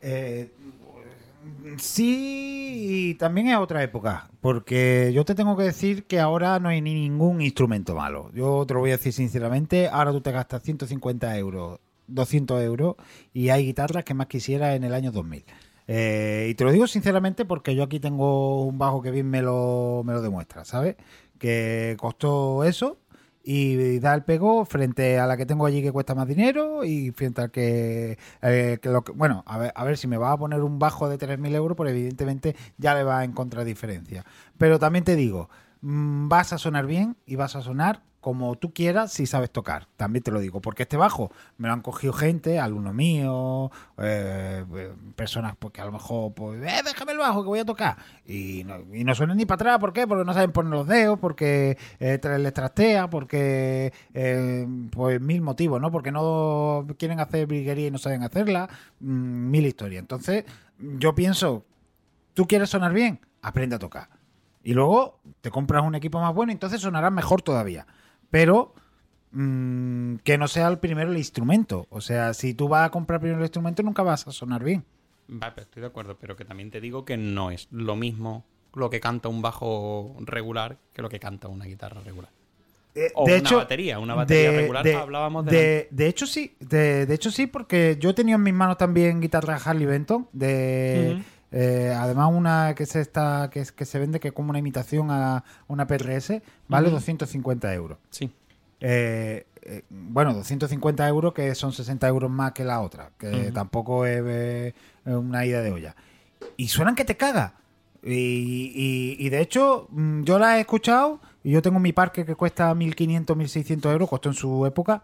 Eh, 0.00 0.50
sí, 1.78 3.10
y 3.10 3.14
también 3.14 3.48
es 3.48 3.56
otra 3.56 3.82
época, 3.82 4.30
porque 4.40 5.10
yo 5.14 5.24
te 5.24 5.34
tengo 5.34 5.56
que 5.56 5.64
decir 5.64 6.04
que 6.04 6.20
ahora 6.20 6.58
no 6.60 6.68
hay 6.68 6.80
ni 6.80 6.94
ningún 6.94 7.40
instrumento 7.40 7.94
malo. 7.94 8.30
Yo 8.34 8.64
te 8.66 8.74
lo 8.74 8.80
voy 8.80 8.90
a 8.90 8.96
decir 8.96 9.12
sinceramente, 9.12 9.88
ahora 9.88 10.12
tú 10.12 10.20
te 10.20 10.32
gastas 10.32 10.62
150 10.62 11.36
euros, 11.38 11.80
200 12.08 12.62
euros, 12.62 12.96
y 13.32 13.50
hay 13.50 13.64
guitarras 13.66 14.04
que 14.04 14.14
más 14.14 14.26
quisiera 14.26 14.74
en 14.74 14.84
el 14.84 14.94
año 14.94 15.12
2000. 15.12 15.44
Eh, 15.88 16.48
y 16.50 16.54
te 16.54 16.64
lo 16.64 16.72
digo 16.72 16.86
sinceramente 16.86 17.44
porque 17.44 17.74
yo 17.74 17.84
aquí 17.84 18.00
tengo 18.00 18.64
un 18.64 18.78
bajo 18.78 19.02
que 19.02 19.12
bien 19.12 19.30
me 19.30 19.42
lo, 19.42 20.02
me 20.04 20.12
lo 20.12 20.20
demuestra, 20.20 20.64
¿sabes? 20.64 20.96
Que 21.38 21.96
costó 21.98 22.64
eso 22.64 22.98
y 23.46 24.00
da 24.00 24.12
el 24.14 24.24
pego 24.24 24.64
frente 24.64 25.18
a 25.20 25.26
la 25.26 25.36
que 25.36 25.46
tengo 25.46 25.66
allí 25.66 25.80
que 25.80 25.92
cuesta 25.92 26.14
más 26.16 26.26
dinero 26.26 26.84
y 26.84 27.12
frente 27.12 27.40
al 27.42 27.50
que, 27.52 28.18
eh, 28.42 28.78
lo 28.82 29.04
que- 29.04 29.12
bueno, 29.12 29.44
a 29.46 29.56
ver, 29.58 29.72
a 29.74 29.84
ver 29.84 29.96
si 29.96 30.08
me 30.08 30.16
va 30.18 30.32
a 30.32 30.36
poner 30.36 30.62
un 30.62 30.78
bajo 30.80 31.08
de 31.08 31.16
3.000 31.16 31.54
euros, 31.54 31.76
pues 31.76 31.90
evidentemente 31.92 32.56
ya 32.76 32.94
le 32.94 33.04
va 33.04 33.20
a 33.20 33.24
encontrar 33.24 33.64
diferencia. 33.64 34.24
Pero 34.58 34.78
también 34.80 35.04
te 35.04 35.14
digo, 35.14 35.48
vas 35.88 36.52
a 36.52 36.58
sonar 36.58 36.86
bien 36.86 37.16
y 37.26 37.36
vas 37.36 37.54
a 37.54 37.62
sonar 37.62 38.02
como 38.26 38.56
tú 38.56 38.74
quieras 38.74 39.12
si 39.12 39.24
sabes 39.24 39.52
tocar. 39.52 39.86
También 39.96 40.24
te 40.24 40.32
lo 40.32 40.40
digo, 40.40 40.60
porque 40.60 40.82
este 40.82 40.96
bajo 40.96 41.30
me 41.58 41.68
lo 41.68 41.74
han 41.74 41.80
cogido 41.80 42.12
gente, 42.12 42.58
alumno 42.58 42.92
mío, 42.92 43.70
eh, 43.98 44.64
eh, 44.74 44.92
personas 45.14 45.54
pues, 45.56 45.72
que 45.72 45.80
a 45.80 45.84
lo 45.84 45.92
mejor, 45.92 46.34
pues, 46.34 46.60
eh, 46.60 46.82
déjame 46.84 47.12
el 47.12 47.18
bajo 47.18 47.42
que 47.42 47.48
voy 47.48 47.60
a 47.60 47.64
tocar. 47.64 47.96
Y 48.26 48.64
no, 48.64 48.80
y 48.92 49.04
no 49.04 49.14
ni 49.36 49.46
para 49.46 49.54
atrás, 49.54 49.78
¿por 49.78 49.92
qué? 49.92 50.08
Porque 50.08 50.24
no 50.24 50.34
saben 50.34 50.50
poner 50.50 50.72
los 50.72 50.88
dedos, 50.88 51.20
porque 51.20 51.78
eh, 52.00 52.18
les 52.40 52.52
trastea, 52.52 53.08
porque, 53.08 53.92
pues 54.90 55.20
mil 55.20 55.40
motivos, 55.40 55.80
¿no? 55.80 55.92
Porque 55.92 56.10
no 56.10 56.84
quieren 56.98 57.20
hacer 57.20 57.46
briguería 57.46 57.86
y 57.86 57.90
no 57.92 57.98
saben 57.98 58.24
hacerla, 58.24 58.68
mm, 58.98 59.50
mil 59.50 59.66
historias. 59.66 60.00
Entonces, 60.00 60.44
yo 60.80 61.14
pienso, 61.14 61.64
tú 62.34 62.48
quieres 62.48 62.70
sonar 62.70 62.92
bien, 62.92 63.20
aprende 63.40 63.76
a 63.76 63.78
tocar. 63.78 64.15
Y 64.66 64.74
luego 64.74 65.20
te 65.42 65.52
compras 65.52 65.84
un 65.84 65.94
equipo 65.94 66.20
más 66.20 66.34
bueno 66.34 66.50
y 66.50 66.54
entonces 66.54 66.80
sonarás 66.80 67.12
mejor 67.12 67.40
todavía. 67.40 67.86
Pero 68.30 68.74
mm, 69.30 70.16
que 70.24 70.36
no 70.38 70.48
sea 70.48 70.66
el 70.66 70.78
primero 70.80 71.12
el 71.12 71.16
instrumento. 71.16 71.86
O 71.88 72.00
sea, 72.00 72.34
si 72.34 72.52
tú 72.52 72.66
vas 72.66 72.84
a 72.84 72.90
comprar 72.90 73.20
primero 73.20 73.38
el 73.38 73.44
instrumento 73.44 73.84
nunca 73.84 74.02
vas 74.02 74.26
a 74.26 74.32
sonar 74.32 74.64
bien. 74.64 74.84
Va, 75.30 75.54
pero 75.54 75.66
estoy 75.66 75.82
de 75.82 75.86
acuerdo, 75.86 76.16
pero 76.20 76.34
que 76.34 76.44
también 76.44 76.72
te 76.72 76.80
digo 76.80 77.04
que 77.04 77.16
no 77.16 77.52
es 77.52 77.68
lo 77.70 77.94
mismo 77.94 78.44
lo 78.74 78.90
que 78.90 78.98
canta 78.98 79.28
un 79.28 79.40
bajo 79.40 80.16
regular 80.18 80.78
que 80.92 81.00
lo 81.00 81.08
que 81.08 81.20
canta 81.20 81.46
una 81.46 81.66
guitarra 81.66 82.00
regular. 82.00 82.30
Eh, 82.96 83.12
O 83.14 83.24
una 83.24 83.52
batería, 83.52 84.00
una 84.00 84.14
batería 84.14 84.50
regular, 84.50 84.88
hablábamos 84.88 85.44
de 85.44 85.56
de, 85.56 85.88
de 85.92 86.06
hecho 86.08 86.26
sí, 86.26 86.56
de, 86.58 87.06
de 87.06 87.14
hecho 87.14 87.30
sí, 87.30 87.46
porque 87.46 87.98
yo 88.00 88.10
he 88.10 88.14
tenido 88.14 88.34
en 88.36 88.42
mis 88.42 88.54
manos 88.54 88.78
también 88.78 89.20
guitarra 89.20 89.60
Harley 89.64 89.86
Benton, 89.86 90.28
de. 90.32 91.22
Eh, 91.52 91.94
además 91.96 92.30
una 92.32 92.74
que 92.74 92.86
se 92.86 93.00
está 93.00 93.48
que, 93.52 93.60
es- 93.60 93.72
que 93.72 93.84
se 93.84 93.98
vende 93.98 94.20
que 94.20 94.28
es 94.28 94.34
como 94.34 94.50
una 94.50 94.58
imitación 94.58 95.10
a 95.10 95.44
una 95.68 95.86
PRS, 95.86 96.42
vale 96.68 96.88
Ujú. 96.88 96.96
250 96.96 97.72
euros. 97.74 97.98
Sí. 98.10 98.30
Eh, 98.80 99.46
eh, 99.62 99.82
bueno, 99.88 100.34
250 100.34 101.08
euros 101.08 101.32
que 101.32 101.54
son 101.54 101.72
60 101.72 102.06
euros 102.08 102.30
más 102.30 102.52
que 102.52 102.64
la 102.64 102.80
otra, 102.80 103.10
que 103.18 103.50
tampoco 103.52 104.06
es, 104.06 104.74
una 105.04 105.44
ida 105.46 105.62
de 105.62 105.72
olla. 105.72 105.96
Y 106.56 106.68
suenan 106.68 106.94
que 106.94 107.04
te 107.04 107.16
caga. 107.16 107.54
Y, 108.02 108.72
y- 108.74 109.16
y 109.18 109.28
de 109.30 109.40
hecho, 109.40 109.88
mm, 109.90 110.22
yo 110.22 110.38
la 110.38 110.58
he 110.58 110.60
escuchado 110.60 111.20
y 111.42 111.50
yo 111.52 111.62
tengo 111.62 111.80
mi 111.80 111.92
parque 111.92 112.24
que 112.24 112.34
cuesta 112.36 112.72
1.500, 112.74 113.36
1.600 113.36 113.90
euros, 113.92 114.08
costó 114.08 114.28
en 114.28 114.34
su 114.34 114.64
época. 114.66 115.02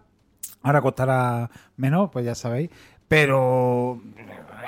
Ahora 0.62 0.80
costará 0.80 1.50
menos, 1.76 2.10
pues 2.12 2.24
ya 2.24 2.34
sabéis. 2.36 2.70
Pero, 3.12 4.00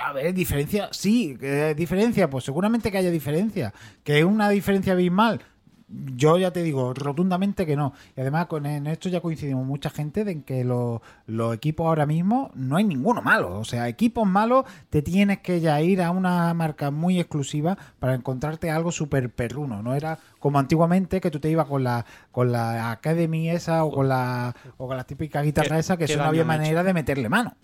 a 0.07 0.13
ver, 0.13 0.35
diferencia, 0.35 0.89
sí, 0.93 1.35
¿qué 1.41 1.75
diferencia, 1.75 2.29
pues 2.29 2.45
seguramente 2.45 2.93
que 2.93 2.99
haya 2.99 3.11
diferencia. 3.11 3.73
Que 4.03 4.19
es 4.19 4.25
una 4.27 4.51
diferencia 4.51 4.93
abismal. 4.93 5.41
Yo 5.89 6.37
ya 6.37 6.51
te 6.51 6.63
digo 6.63 6.93
rotundamente 6.93 7.65
que 7.65 7.75
no. 7.75 7.95
Y 8.15 8.21
además 8.21 8.45
con 8.47 8.67
en 8.67 8.87
esto 8.87 9.09
ya 9.09 9.23
coincidimos 9.23 9.65
mucha 9.65 9.89
gente 9.89 10.25
de 10.25 10.33
en 10.33 10.43
que 10.43 10.63
los, 10.63 11.01
los 11.27 11.55
equipos 11.55 11.87
ahora 11.87 12.05
mismo 12.05 12.51
no 12.55 12.77
hay 12.77 12.85
ninguno 12.85 13.23
malo. 13.23 13.59
O 13.59 13.65
sea, 13.65 13.89
equipos 13.89 14.27
malos 14.29 14.67
te 14.91 15.01
tienes 15.01 15.39
que 15.39 15.61
ya 15.61 15.81
ir 15.81 16.03
a 16.03 16.11
una 16.11 16.53
marca 16.53 16.91
muy 16.91 17.19
exclusiva 17.19 17.79
para 17.99 18.13
encontrarte 18.15 18.71
algo 18.71 18.93
súper 18.93 19.31
perruno. 19.31 19.83
No 19.83 19.95
era 19.95 20.19
como 20.39 20.59
antiguamente 20.59 21.19
que 21.19 21.31
tú 21.31 21.41
te 21.41 21.49
ibas 21.49 21.67
con 21.67 21.83
la 21.83 22.05
con 22.31 22.53
la 22.53 22.91
Academy 22.91 23.49
esa 23.49 23.85
o 23.85 23.91
con 23.91 24.07
la 24.09 24.55
o 24.77 24.87
con 24.87 24.99
la 24.99 25.05
típica 25.05 25.41
guitarra 25.41 25.77
¿Qué- 25.77 25.81
esa 25.81 25.97
que 25.97 26.05
eso 26.05 26.19
no 26.19 26.25
había 26.25 26.45
manera 26.45 26.83
de 26.83 26.93
meterle 26.93 27.31
mano. 27.31 27.55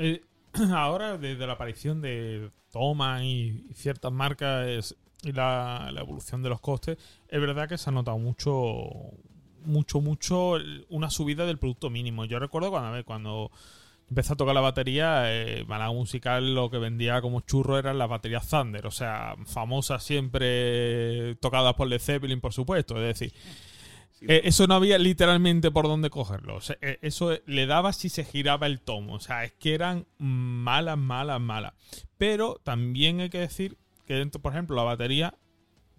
Eh, 0.00 0.22
ahora, 0.74 1.18
desde 1.18 1.46
la 1.46 1.54
aparición 1.54 2.00
de 2.00 2.50
Toma 2.72 3.24
y 3.24 3.64
ciertas 3.74 4.12
marcas 4.12 4.94
y 5.22 5.32
la, 5.32 5.92
evolución 5.96 6.42
de 6.42 6.48
los 6.48 6.60
costes, 6.60 6.98
es 7.28 7.40
verdad 7.40 7.68
que 7.68 7.78
se 7.78 7.90
ha 7.90 7.92
notado 7.92 8.18
mucho, 8.18 8.52
mucho, 9.64 10.00
mucho 10.00 10.54
una 10.88 11.10
subida 11.10 11.46
del 11.46 11.58
producto 11.58 11.90
mínimo. 11.90 12.24
Yo 12.24 12.38
recuerdo 12.38 12.70
cuando, 12.70 12.88
a 12.88 12.92
ver, 12.92 13.04
cuando 13.04 13.50
empecé 14.08 14.32
a 14.32 14.36
tocar 14.36 14.54
la 14.54 14.60
batería, 14.60 15.24
eh, 15.26 15.66
Musical 15.92 16.54
lo 16.54 16.70
que 16.70 16.78
vendía 16.78 17.20
como 17.20 17.40
churro 17.40 17.78
eran 17.78 17.98
las 17.98 18.08
baterías 18.08 18.48
Thunder, 18.48 18.86
o 18.86 18.90
sea, 18.90 19.36
famosas 19.44 20.02
siempre 20.02 21.34
tocadas 21.36 21.74
por 21.74 21.88
Led 21.88 22.00
Zeppelin, 22.00 22.40
por 22.40 22.52
supuesto. 22.52 22.96
Es 22.96 23.18
decir, 23.18 23.32
eh, 24.22 24.40
eso 24.44 24.66
no 24.66 24.74
había 24.74 24.98
literalmente 24.98 25.70
por 25.70 25.86
dónde 25.86 26.10
cogerlo. 26.10 26.56
O 26.56 26.60
sea, 26.60 26.76
eh, 26.80 26.98
eso 27.02 27.36
le 27.46 27.66
daba 27.66 27.92
si 27.92 28.08
se 28.08 28.24
giraba 28.24 28.66
el 28.66 28.80
tomo. 28.80 29.14
O 29.14 29.20
sea, 29.20 29.44
es 29.44 29.52
que 29.52 29.74
eran 29.74 30.06
malas, 30.18 30.98
malas, 30.98 31.40
malas. 31.40 31.74
Pero 32.16 32.60
también 32.64 33.20
hay 33.20 33.30
que 33.30 33.38
decir 33.38 33.76
que 34.06 34.14
dentro, 34.14 34.40
por 34.40 34.52
ejemplo, 34.52 34.74
la 34.76 34.82
batería, 34.82 35.34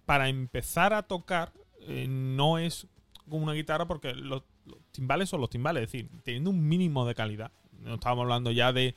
para 0.04 0.28
empezar 0.28 0.92
a 0.92 1.04
tocar, 1.04 1.52
eh, 1.82 2.06
no 2.08 2.58
es 2.58 2.86
como 3.28 3.44
una 3.44 3.52
guitarra 3.52 3.86
porque 3.86 4.12
los, 4.12 4.42
los 4.66 4.78
timbales 4.90 5.28
son 5.28 5.40
los 5.40 5.48
timbales. 5.50 5.84
Es 5.84 5.92
decir, 5.92 6.10
teniendo 6.24 6.50
un 6.50 6.66
mínimo 6.68 7.06
de 7.06 7.14
calidad. 7.14 7.52
No 7.80 7.94
estábamos 7.94 8.24
hablando 8.24 8.50
ya 8.50 8.72
de 8.72 8.94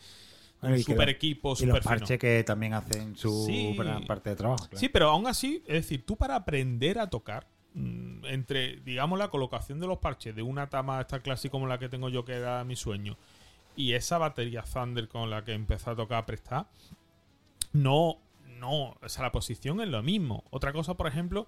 un 0.61 0.76
y 0.76 0.84
super 0.84 1.09
equipo, 1.09 1.49
Y 1.49 1.51
los 1.51 1.59
super 1.59 1.82
fino. 1.84 1.89
parches 1.99 2.19
que 2.19 2.43
también 2.43 2.74
hacen 2.74 3.15
su 3.15 3.45
Sí. 3.45 3.76
gran 3.78 4.05
parte 4.05 4.30
de 4.32 4.36
trabajo. 4.36 4.65
claro. 4.67 4.78
Sí, 4.80 4.89
pero 4.89 5.09
aún 5.09 5.28
así, 5.28 5.61
es 5.67 5.74
decir, 5.84 6.05
tú 6.05 6.15
para 6.17 6.36
aprender 6.36 6.99
a 6.99 7.07
tocar, 7.09 7.47
entre, 7.76 8.78
digamos, 8.82 9.17
la 9.19 9.30
colocación 9.30 9.80
de 9.80 9.88
los 9.88 9.97
parches 9.99 10.36
de 10.36 10.41
una 10.43 10.69
tama 10.69 11.01
esta 11.01 11.19
clásica 11.21 11.51
como 11.51 11.67
la 11.67 11.80
que 11.80 11.89
tengo 11.89 12.09
yo, 12.09 12.24
que 12.26 12.34
era 12.34 12.63
mi 12.63 12.76
sueño, 12.76 13.17
y 13.76 13.93
esa 13.93 14.17
batería 14.17 14.63
Thunder 14.63 15.07
con 15.07 15.30
la 15.30 15.43
que 15.43 15.53
empecé 15.53 15.89
a 15.89 15.95
tocar 15.95 16.19
a 16.19 16.26
prestar, 16.26 16.67
no, 17.71 18.17
no, 18.59 18.95
o 19.01 19.09
sea, 19.09 19.24
la 19.24 19.32
posición 19.32 19.82
es 19.82 19.88
lo 19.88 20.03
mismo. 20.03 20.43
Otra 20.51 20.74
cosa, 20.74 20.93
por 20.95 21.07
ejemplo, 21.07 21.47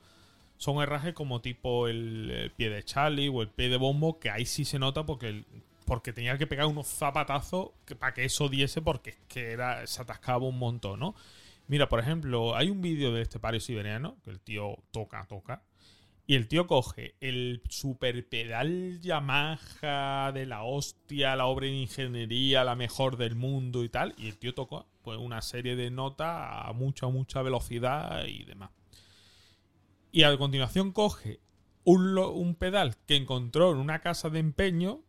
son 0.57 0.81
herrajes 0.81 1.13
como 1.13 1.41
tipo 1.41 1.87
el, 1.87 2.31
el 2.31 2.51
pie 2.51 2.69
de 2.69 2.83
Charlie 2.83 3.29
o 3.29 3.41
el 3.41 3.49
pie 3.49 3.69
de 3.69 3.77
bombo, 3.77 4.19
que 4.19 4.29
ahí 4.29 4.45
sí 4.45 4.65
se 4.65 4.79
nota 4.79 5.05
porque 5.05 5.29
el- 5.29 5.45
porque 5.85 6.13
tenía 6.13 6.35
que 6.39 6.47
pegar 6.47 6.65
unos 6.65 6.87
zapatazos 6.87 7.69
que- 7.85 7.95
para 7.95 8.11
que 8.15 8.25
eso 8.25 8.49
diese, 8.49 8.81
porque 8.81 9.11
es 9.11 9.17
que 9.27 9.55
se 9.85 10.01
atascaba 10.01 10.43
un 10.47 10.57
montón, 10.57 10.99
¿no? 10.99 11.13
Mira, 11.67 11.87
por 11.89 11.99
ejemplo, 11.99 12.55
hay 12.55 12.71
un 12.71 12.81
vídeo 12.81 13.13
de 13.13 13.21
este 13.21 13.37
pario 13.39 13.59
siberiano 13.59 14.17
que 14.23 14.31
el 14.31 14.39
tío 14.39 14.77
toca, 14.91 15.25
toca. 15.27 15.61
Y 16.27 16.35
el 16.35 16.47
tío 16.47 16.65
coge 16.65 17.15
el 17.21 17.61
super 17.69 18.27
pedal 18.27 18.99
Yamaha 18.99 20.31
de 20.33 20.47
la 20.47 20.63
hostia, 20.63 21.35
la 21.35 21.45
obra 21.45 21.67
de 21.67 21.73
ingeniería, 21.73 22.63
la 22.63 22.75
mejor 22.75 23.17
del 23.17 23.35
mundo 23.35 23.83
y 23.83 23.89
tal. 23.89 24.15
Y 24.17 24.29
el 24.29 24.37
tío 24.37 24.55
toca 24.55 24.85
pues, 25.03 25.19
una 25.19 25.41
serie 25.43 25.75
de 25.75 25.91
notas 25.91 26.27
a 26.29 26.73
mucha, 26.73 27.07
mucha 27.07 27.43
velocidad 27.43 28.25
y 28.25 28.43
demás. 28.43 28.71
Y 30.11 30.23
a 30.23 30.35
continuación 30.35 30.93
coge 30.93 31.41
un, 31.83 32.17
un 32.17 32.55
pedal 32.55 32.95
que 33.05 33.17
encontró 33.17 33.71
en 33.71 33.77
una 33.77 33.99
casa 33.99 34.31
de 34.31 34.39
empeño. 34.39 35.01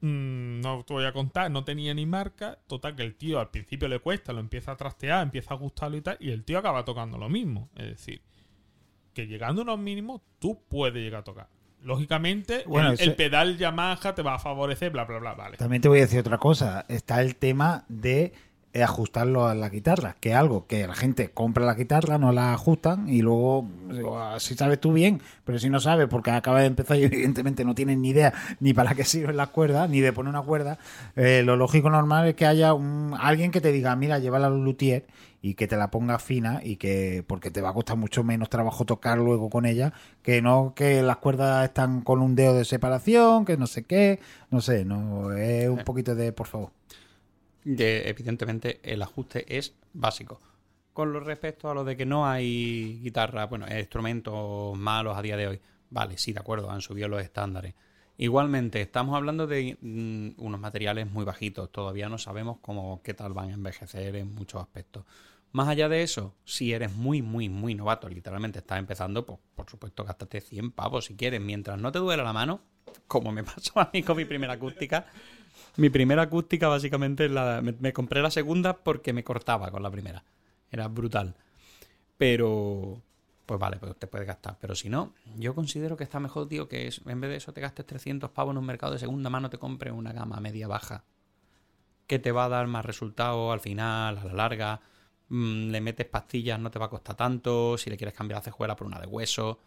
Mm, 0.00 0.60
no 0.60 0.84
te 0.84 0.94
voy 0.94 1.06
a 1.06 1.12
contar, 1.12 1.50
no 1.50 1.64
tenía 1.64 1.92
ni 1.92 2.06
marca. 2.06 2.60
Total, 2.68 2.94
que 2.94 3.02
el 3.02 3.16
tío 3.16 3.40
al 3.40 3.50
principio 3.50 3.88
le 3.88 3.98
cuesta, 3.98 4.32
lo 4.32 4.38
empieza 4.38 4.72
a 4.72 4.76
trastear, 4.76 5.24
empieza 5.24 5.54
a 5.54 5.56
gustarlo 5.56 5.96
y 5.96 6.02
tal. 6.02 6.18
Y 6.20 6.30
el 6.30 6.44
tío 6.44 6.58
acaba 6.58 6.84
tocando 6.84 7.18
lo 7.18 7.28
mismo. 7.28 7.68
Es 7.74 7.86
decir, 7.86 8.22
que 9.16 9.26
llegando 9.26 9.62
a 9.62 9.64
unos 9.64 9.78
mínimos, 9.78 10.20
tú 10.38 10.60
puedes 10.68 11.02
llegar 11.02 11.20
a 11.20 11.24
tocar. 11.24 11.48
Lógicamente, 11.82 12.64
Bueno, 12.66 12.92
el, 12.98 13.14
pedal 13.14 13.56
Yamaha 13.56 14.14
te 14.14 14.20
va 14.20 14.34
a 14.34 14.38
favorecer, 14.38 14.90
bla, 14.90 15.04
bla, 15.04 15.18
bla, 15.18 15.32
vale. 15.32 15.56
También 15.56 15.80
te 15.80 15.88
voy 15.88 15.98
a 15.98 16.02
decir 16.02 16.20
otra 16.20 16.36
cosa. 16.36 16.84
Está 16.88 17.22
el 17.22 17.36
tema 17.36 17.84
de 17.88 18.34
eh, 18.74 18.82
ajustarlo 18.82 19.46
a 19.46 19.54
la 19.54 19.70
guitarra, 19.70 20.16
que 20.20 20.32
es 20.32 20.36
algo 20.36 20.66
que 20.66 20.86
la 20.86 20.94
gente 20.94 21.30
compra 21.30 21.64
la 21.64 21.72
guitarra, 21.72 22.18
no 22.18 22.30
la 22.30 22.52
ajustan 22.52 23.08
y 23.08 23.22
luego, 23.22 23.66
ah, 24.18 24.36
si 24.38 24.54
sabes 24.54 24.78
tú 24.80 24.92
bien, 24.92 25.22
pero 25.44 25.58
si 25.58 25.70
no 25.70 25.80
sabes 25.80 26.08
porque 26.08 26.30
acaba 26.30 26.60
de 26.60 26.66
empezar 26.66 26.98
y 26.98 27.04
evidentemente 27.04 27.64
no 27.64 27.74
tienes 27.74 27.96
ni 27.96 28.10
idea 28.10 28.34
ni 28.60 28.74
para 28.74 28.94
qué 28.94 29.04
sirven 29.04 29.38
las 29.38 29.48
cuerdas, 29.48 29.88
ni 29.88 30.00
de 30.00 30.12
poner 30.12 30.28
una 30.28 30.42
cuerda, 30.42 30.78
eh, 31.14 31.42
lo 31.42 31.56
lógico 31.56 31.88
normal 31.88 32.28
es 32.28 32.34
que 32.34 32.44
haya 32.44 32.74
un, 32.74 33.14
alguien 33.18 33.50
que 33.50 33.62
te 33.62 33.72
diga, 33.72 33.96
mira, 33.96 34.18
llévala 34.18 34.48
al 34.48 34.62
luthier 34.62 35.06
y 35.46 35.54
que 35.54 35.66
te 35.66 35.76
la 35.76 35.90
ponga 35.90 36.18
fina 36.18 36.60
y 36.62 36.76
que 36.76 37.24
porque 37.26 37.50
te 37.50 37.60
va 37.60 37.70
a 37.70 37.74
costar 37.74 37.96
mucho 37.96 38.24
menos 38.24 38.48
trabajo 38.48 38.84
tocar 38.84 39.18
luego 39.18 39.50
con 39.50 39.66
ella 39.66 39.92
que 40.22 40.42
no 40.42 40.72
que 40.74 41.02
las 41.02 41.18
cuerdas 41.18 41.64
están 41.64 42.00
con 42.00 42.20
un 42.20 42.34
dedo 42.34 42.54
de 42.54 42.64
separación 42.64 43.44
que 43.44 43.56
no 43.56 43.66
sé 43.66 43.84
qué 43.84 44.20
no 44.50 44.60
sé 44.60 44.84
no 44.84 45.32
es 45.32 45.68
un 45.68 45.84
poquito 45.84 46.14
de 46.14 46.32
por 46.32 46.46
favor 46.46 46.70
que 47.74 48.08
evidentemente 48.08 48.80
el 48.82 49.02
ajuste 49.02 49.58
es 49.58 49.74
básico. 49.92 50.40
Con 50.92 51.12
lo 51.12 51.20
respecto 51.20 51.68
a 51.68 51.74
lo 51.74 51.84
de 51.84 51.96
que 51.96 52.06
no 52.06 52.26
hay 52.26 53.00
guitarra, 53.02 53.46
bueno, 53.46 53.66
instrumentos 53.68 54.78
malos 54.78 55.16
a 55.16 55.22
día 55.22 55.36
de 55.36 55.48
hoy. 55.48 55.60
Vale, 55.90 56.16
sí, 56.16 56.32
de 56.32 56.40
acuerdo, 56.40 56.70
han 56.70 56.80
subido 56.80 57.08
los 57.08 57.22
estándares. 57.22 57.74
Igualmente, 58.18 58.80
estamos 58.80 59.14
hablando 59.14 59.46
de 59.46 59.76
mm, 59.80 60.42
unos 60.42 60.60
materiales 60.60 61.10
muy 61.10 61.24
bajitos. 61.24 61.70
Todavía 61.70 62.08
no 62.08 62.18
sabemos 62.18 62.58
cómo, 62.62 63.02
qué 63.02 63.12
tal 63.12 63.34
van 63.34 63.50
a 63.50 63.54
envejecer 63.54 64.16
en 64.16 64.34
muchos 64.34 64.62
aspectos. 64.62 65.04
Más 65.52 65.68
allá 65.68 65.88
de 65.88 66.02
eso, 66.02 66.34
si 66.44 66.72
eres 66.72 66.92
muy, 66.92 67.22
muy, 67.22 67.48
muy 67.48 67.74
novato, 67.74 68.08
literalmente 68.08 68.58
estás 68.58 68.78
empezando, 68.78 69.24
pues 69.24 69.38
por 69.54 69.70
supuesto, 69.70 70.04
gástate 70.04 70.40
100 70.40 70.70
pavos 70.72 71.06
si 71.06 71.16
quieres. 71.16 71.40
Mientras 71.40 71.78
no 71.80 71.90
te 71.92 71.98
duela 71.98 72.22
la 72.22 72.32
mano, 72.32 72.60
como 73.06 73.32
me 73.32 73.42
pasó 73.44 73.80
a 73.80 73.90
mí 73.92 74.02
con 74.02 74.16
mi 74.16 74.24
primera 74.24 74.54
acústica. 74.54 75.06
Mi 75.76 75.88
primera 75.90 76.22
acústica, 76.22 76.68
básicamente, 76.68 77.28
la, 77.28 77.62
me, 77.62 77.92
compré 77.92 78.20
la 78.22 78.30
segunda 78.30 78.76
porque 78.76 79.12
me 79.12 79.24
cortaba 79.24 79.70
con 79.70 79.82
la 79.82 79.90
primera. 79.90 80.22
Era 80.70 80.88
brutal. 80.88 81.34
Pero, 82.18 83.00
pues 83.46 83.60
vale, 83.60 83.76
pues 83.78 83.96
te 83.96 84.06
puedes 84.06 84.26
gastar. 84.26 84.56
Pero 84.60 84.74
si 84.74 84.88
no, 84.88 85.12
yo 85.38 85.54
considero 85.54 85.96
que 85.96 86.04
está 86.04 86.20
mejor, 86.20 86.48
tío, 86.48 86.68
que 86.68 86.86
es- 86.88 87.00
en 87.06 87.20
vez 87.20 87.30
de 87.30 87.36
eso 87.36 87.52
te 87.52 87.60
gastes 87.60 87.86
300 87.86 88.30
pavos 88.30 88.52
en 88.52 88.58
un 88.58 88.66
mercado 88.66 88.92
de 88.92 88.98
segunda 88.98 89.30
mano, 89.30 89.50
te 89.50 89.58
compres 89.58 89.92
una 89.92 90.12
gama 90.12 90.40
media-baja. 90.40 91.04
Que 92.06 92.18
te 92.18 92.32
va 92.32 92.44
a 92.44 92.48
dar 92.48 92.66
más 92.68 92.84
resultados 92.84 93.52
al 93.52 93.60
final, 93.60 94.18
a 94.18 94.24
la 94.24 94.32
larga. 94.32 94.80
Mm, 95.28 95.70
le 95.70 95.80
metes 95.80 96.06
pastillas, 96.06 96.58
no 96.58 96.70
te 96.70 96.78
va 96.78 96.86
a 96.86 96.90
costar 96.90 97.16
tanto. 97.16 97.76
Si 97.78 97.90
le 97.90 97.96
quieres 97.96 98.14
cambiar 98.14 98.38
la 98.38 98.42
cejuela 98.42 98.76
por 98.76 98.86
una 98.86 99.00
de 99.00 99.06
hueso. 99.06 99.60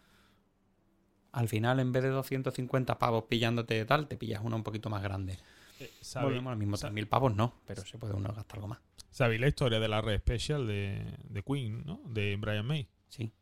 Al 1.32 1.48
final, 1.48 1.78
en 1.80 1.92
vez 1.92 2.02
de 2.02 2.08
250 2.08 2.98
pavos 2.98 3.24
pillándote 3.28 3.84
tal, 3.84 4.08
te 4.08 4.16
pillas 4.16 4.42
una 4.42 4.56
un 4.56 4.62
poquito 4.62 4.90
más 4.90 5.02
grande. 5.02 5.38
Eh, 5.78 5.90
¿Sabéis, 6.00 6.30
Volvemos 6.30 6.52
al 6.52 6.58
mismo 6.58 6.76
3.000 6.76 7.06
pavos, 7.06 7.34
no, 7.34 7.54
pero 7.66 7.82
se 7.84 7.98
puede 7.98 8.14
uno 8.14 8.32
gastar 8.34 8.58
algo 8.58 8.68
más. 8.68 8.80
sabéis 9.10 9.40
la 9.40 9.48
historia 9.48 9.78
de 9.78 9.88
la 9.88 10.00
red 10.00 10.18
special 10.18 10.66
de, 10.66 11.04
de 11.28 11.42
Queen, 11.42 11.84
¿no? 11.86 12.00
De 12.04 12.36
Brian 12.36 12.66
May. 12.66 12.88
Sí. 13.08 13.32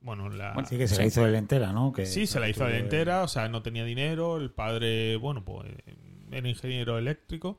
Bueno, 0.00 0.28
la, 0.28 0.52
Bueno, 0.52 0.68
Sí, 0.68 0.76
que 0.76 0.86
se 0.86 0.96
la 0.96 1.06
hizo 1.06 1.26
él 1.26 1.34
entera, 1.34 1.72
¿no? 1.72 1.92
Que, 1.92 2.04
Sí, 2.06 2.26
se 2.26 2.38
la 2.38 2.48
hizo 2.48 2.64
de 2.66 2.78
entera, 2.78 3.22
o 3.22 3.28
sea, 3.28 3.48
no 3.48 3.62
tenía 3.62 3.84
dinero, 3.84 4.36
el 4.36 4.50
padre, 4.50 5.16
bueno, 5.16 5.44
pues 5.44 5.72
era 6.30 6.48
ingeniero 6.48 6.98
eléctrico 6.98 7.58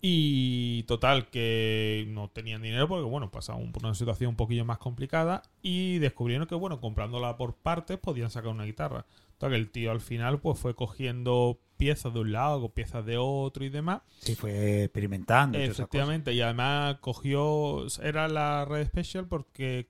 y 0.00 0.84
total 0.84 1.28
que 1.28 2.06
no 2.08 2.28
tenían 2.28 2.62
dinero 2.62 2.86
porque, 2.86 3.04
bueno, 3.04 3.30
pasaban 3.30 3.72
por 3.72 3.84
una 3.84 3.94
situación 3.94 4.30
un 4.30 4.36
poquillo 4.36 4.64
más 4.64 4.78
complicada 4.78 5.42
y 5.60 5.98
descubrieron 5.98 6.46
que, 6.46 6.54
bueno, 6.54 6.80
comprándola 6.80 7.36
por 7.36 7.54
partes 7.54 7.98
podían 7.98 8.30
sacar 8.30 8.50
una 8.50 8.64
guitarra. 8.64 9.06
Que 9.38 9.46
el 9.54 9.70
tío 9.70 9.92
al 9.92 10.00
final 10.00 10.40
pues 10.40 10.58
fue 10.58 10.74
cogiendo 10.74 11.60
piezas 11.76 12.12
de 12.12 12.20
un 12.20 12.32
lado, 12.32 12.74
piezas 12.74 13.06
de 13.06 13.18
otro 13.18 13.64
y 13.64 13.68
demás. 13.68 14.02
Sí, 14.18 14.34
fue 14.34 14.84
experimentando. 14.84 15.58
Efectivamente, 15.58 16.32
y 16.32 16.40
además 16.40 16.96
cogió, 17.00 17.86
era 18.02 18.26
la 18.26 18.64
red 18.64 18.86
special 18.86 19.28
porque 19.28 19.88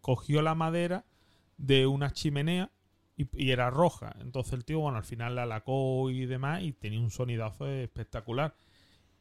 cogió 0.00 0.42
la 0.42 0.54
madera 0.54 1.04
de 1.56 1.88
una 1.88 2.12
chimenea 2.12 2.70
y, 3.16 3.26
y 3.36 3.50
era 3.50 3.68
roja. 3.70 4.14
Entonces 4.20 4.52
el 4.52 4.64
tío, 4.64 4.78
bueno, 4.78 4.98
al 4.98 5.04
final 5.04 5.34
la 5.34 5.46
lacó 5.46 6.08
y 6.10 6.26
demás 6.26 6.62
y 6.62 6.72
tenía 6.72 7.00
un 7.00 7.10
sonidazo 7.10 7.66
espectacular. 7.68 8.54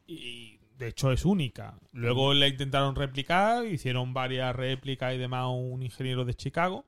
Y 0.06 0.60
de 0.78 0.88
hecho 0.88 1.12
es 1.12 1.26
única. 1.26 1.80
Luego 1.92 2.34
la 2.34 2.48
intentaron 2.48 2.96
replicar, 2.96 3.66
hicieron 3.66 4.14
varias 4.14 4.56
réplicas 4.56 5.14
y 5.14 5.18
demás 5.18 5.48
un 5.50 5.84
ingeniero 5.84 6.26
de 6.26 6.34
Chicago. 6.34 6.86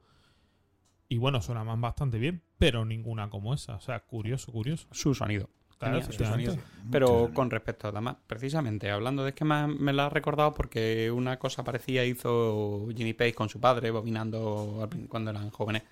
Y 1.08 1.18
bueno, 1.18 1.42
sonaban 1.42 1.80
bastante 1.82 2.18
bien, 2.18 2.42
pero 2.58 2.84
ninguna 2.84 3.30
como 3.30 3.54
esa. 3.54 3.76
O 3.76 3.82
sea, 3.82 4.00
curioso, 4.00 4.52
curioso. 4.52 4.88
Su 4.92 5.14
sonido. 5.14 5.50
Claro, 5.78 6.00
Tenía 6.00 6.18
su 6.18 6.26
sonido. 6.26 6.58
Pero 6.90 7.32
con 7.34 7.52
respecto 7.52 7.88
a 7.88 7.92
además, 7.92 8.18
precisamente, 8.28 8.90
hablando 8.90 9.24
de 9.24 9.30
es 9.30 9.36
que 9.36 9.46
me, 9.46 9.68
me 9.68 9.94
la 9.94 10.06
ha 10.06 10.10
recordado 10.10 10.54
porque 10.54 11.12
una 11.12 11.38
cosa 11.38 11.64
parecida 11.64 12.06
hizo 12.06 12.88
Jimmy 12.96 13.14
Page 13.14 13.34
con 13.34 13.50
su 13.50 13.60
padre, 13.60 13.92
bobinando 13.92 14.90
cuando 15.10 15.32
eran 15.32 15.50
jóvenes. 15.52 15.84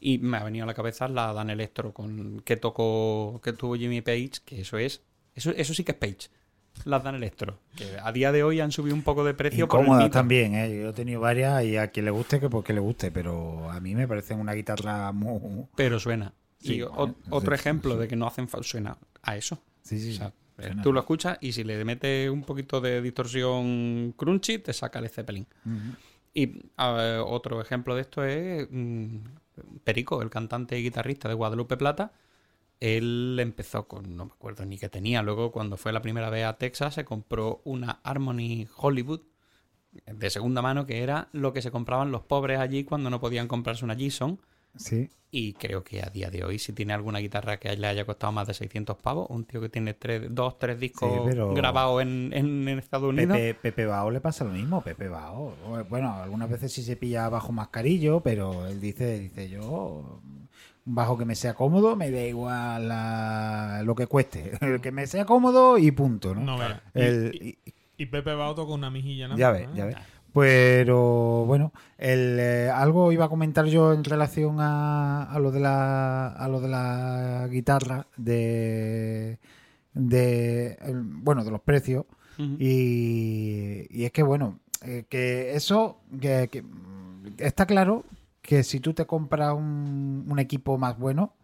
Y 0.00 0.18
me 0.18 0.38
ha 0.38 0.44
venido 0.44 0.64
a 0.64 0.66
la 0.66 0.74
cabeza 0.74 1.08
la 1.08 1.32
Dan 1.32 1.50
Electro 1.50 1.92
con 1.92 2.40
que 2.40 2.56
tocó, 2.56 3.40
que 3.42 3.52
tuvo 3.52 3.76
Jimmy 3.76 4.00
Page, 4.00 4.32
que 4.44 4.60
eso 4.62 4.78
es, 4.78 5.02
eso, 5.34 5.50
eso 5.50 5.74
sí 5.74 5.84
que 5.84 5.92
es 5.92 5.98
Page. 5.98 6.30
Las 6.84 7.02
Dan 7.02 7.14
Electro, 7.14 7.58
que 7.76 7.98
a 8.02 8.12
día 8.12 8.32
de 8.32 8.42
hoy 8.42 8.60
han 8.60 8.72
subido 8.72 8.94
un 8.94 9.02
poco 9.02 9.24
de 9.24 9.34
precio 9.34 9.66
mito. 9.66 10.10
también, 10.10 10.54
¿eh? 10.54 10.80
Yo 10.82 10.90
he 10.90 10.92
tenido 10.92 11.20
varias 11.20 11.64
y 11.64 11.76
a 11.76 11.88
quien 11.88 12.04
le 12.04 12.10
guste, 12.10 12.40
que 12.40 12.48
porque 12.48 12.72
le 12.72 12.80
guste, 12.80 13.10
pero 13.10 13.70
a 13.70 13.80
mí 13.80 13.94
me 13.94 14.08
parecen 14.08 14.40
una 14.40 14.52
guitarra 14.52 15.12
muy... 15.12 15.66
Pero 15.74 15.98
suena. 15.98 16.32
Sí, 16.60 16.76
y 16.76 16.82
bueno, 16.82 17.14
otro 17.30 17.54
sí, 17.54 17.60
ejemplo 17.60 17.94
sí. 17.94 18.00
de 18.00 18.08
que 18.08 18.16
no 18.16 18.26
hacen 18.26 18.48
falta 18.48 18.66
suena 18.66 18.96
a 19.22 19.36
eso. 19.36 19.62
Sí, 19.82 19.98
sí, 19.98 20.12
O 20.14 20.16
sea, 20.16 20.32
tú 20.82 20.92
lo 20.92 21.00
escuchas 21.00 21.38
y 21.40 21.52
si 21.52 21.64
le 21.64 21.84
metes 21.84 22.28
un 22.30 22.42
poquito 22.42 22.80
de 22.80 23.00
distorsión 23.00 24.12
crunchy, 24.16 24.58
te 24.58 24.72
saca 24.72 24.98
el 24.98 25.08
Zeppelin. 25.08 25.46
Y 26.34 26.46
ver, 26.46 27.20
otro 27.24 27.60
ejemplo 27.60 27.94
de 27.94 28.02
esto 28.02 28.24
es 28.24 28.68
mm, 28.70 29.16
Perico, 29.84 30.22
el 30.22 30.30
cantante 30.30 30.78
y 30.78 30.82
guitarrista 30.82 31.28
de 31.28 31.34
Guadalupe 31.34 31.76
Plata. 31.76 32.12
Él 32.80 33.36
empezó 33.40 33.88
con, 33.88 34.16
no 34.16 34.26
me 34.26 34.32
acuerdo 34.32 34.64
ni 34.64 34.78
qué 34.78 34.88
tenía. 34.88 35.22
Luego, 35.22 35.50
cuando 35.52 35.76
fue 35.76 35.92
la 35.92 36.02
primera 36.02 36.30
vez 36.30 36.44
a 36.44 36.58
Texas, 36.58 36.94
se 36.94 37.04
compró 37.04 37.60
una 37.64 38.00
Harmony 38.04 38.66
Hollywood 38.76 39.20
de 40.06 40.30
segunda 40.30 40.62
mano, 40.62 40.86
que 40.86 41.02
era 41.02 41.28
lo 41.32 41.52
que 41.52 41.62
se 41.62 41.70
compraban 41.70 42.12
los 42.12 42.22
pobres 42.22 42.58
allí 42.60 42.84
cuando 42.84 43.10
no 43.10 43.20
podían 43.20 43.48
comprarse 43.48 43.84
una 43.84 43.96
Gibson. 43.96 44.40
Sí. 44.76 45.08
Y 45.30 45.54
creo 45.54 45.82
que 45.82 46.02
a 46.02 46.08
día 46.08 46.30
de 46.30 46.44
hoy, 46.44 46.58
si 46.58 46.72
tiene 46.72 46.92
alguna 46.94 47.18
guitarra 47.18 47.58
que 47.58 47.74
le 47.76 47.86
haya 47.86 48.06
costado 48.06 48.32
más 48.32 48.46
de 48.46 48.54
600 48.54 48.96
pavos, 48.98 49.26
un 49.28 49.44
tío 49.44 49.60
que 49.60 49.68
tiene 49.68 49.92
tres, 49.94 50.22
dos, 50.30 50.58
tres 50.58 50.78
discos 50.78 51.10
Sí, 51.12 51.18
pero- 51.26 51.52
grabados 51.52 52.00
en, 52.02 52.30
en- 52.32 52.68
en 52.68 52.78
Estados 52.78 53.08
Unidos. 53.10 53.36
Pepe, 53.36 53.58
Pepe 53.60 53.86
Bao 53.86 54.10
le 54.10 54.20
pasa 54.20 54.44
lo 54.44 54.52
mismo, 54.52 54.80
Pepe 54.82 55.08
Bao. 55.08 55.54
Bueno, 55.90 56.12
algunas 56.14 56.48
veces 56.48 56.72
sí 56.72 56.82
se 56.82 56.96
pilla 56.96 57.28
bajo 57.28 57.50
mascarillo, 57.52 58.20
pero 58.20 58.66
él 58.68 58.80
dice, 58.80 59.18
dice 59.18 59.48
yo, 59.50 60.20
un 60.88 60.94
bajo 60.94 61.16
que 61.18 61.24
me 61.24 61.34
sea 61.34 61.54
cómodo, 61.54 61.94
me 61.96 62.10
da 62.10 62.22
igual 62.22 62.88
la- 62.88 63.82
lo 63.84 63.94
que 63.94 64.06
cueste. 64.06 64.52
El 64.60 64.80
que 64.80 64.90
me 64.90 65.06
sea 65.06 65.24
cómodo 65.24 65.78
y 65.78 65.90
punto, 65.92 66.34
¿no? 66.34 66.40
No. 66.42 66.56
Y- 66.94 67.00
El- 67.00 67.34
y, 67.34 67.58
y 67.96 68.06
Pepe 68.06 68.34
Bauto 68.34 68.64
con 68.66 68.74
una 68.80 68.90
mijilla 68.90 69.28
nada 69.28 69.38
ya 69.38 69.50
ves, 69.50 69.62
¿eh? 69.64 69.70
ya 69.74 69.84
ves. 69.86 69.96
Pero 70.32 71.44
bueno, 71.46 71.72
el, 71.96 72.38
eh, 72.38 72.70
algo 72.70 73.12
iba 73.12 73.24
a 73.24 73.28
comentar 73.28 73.64
yo 73.66 73.92
en 73.92 74.04
relación 74.04 74.56
a, 74.60 75.24
a 75.24 75.38
lo 75.40 75.50
de 75.50 75.58
la 75.60 76.28
a 76.28 76.48
lo 76.48 76.60
de 76.60 76.68
la 76.68 77.48
guitarra 77.50 78.06
de 78.16 79.38
de 79.94 80.76
el- 80.82 81.02
bueno 81.02 81.44
de 81.44 81.50
los 81.50 81.60
precios 81.62 82.04
y, 82.60 83.86
y 83.90 84.04
es 84.04 84.12
que 84.12 84.22
bueno 84.22 84.60
eh, 84.82 85.04
que 85.08 85.54
eso 85.56 85.98
que, 86.20 86.48
que, 86.52 86.62
está 87.38 87.66
claro 87.66 88.04
que 88.48 88.64
si 88.64 88.80
tú 88.80 88.94
te 88.94 89.04
compras 89.04 89.52
un, 89.52 90.34
equipo 90.38 90.78
más 90.78 90.98
bueno 90.98 91.34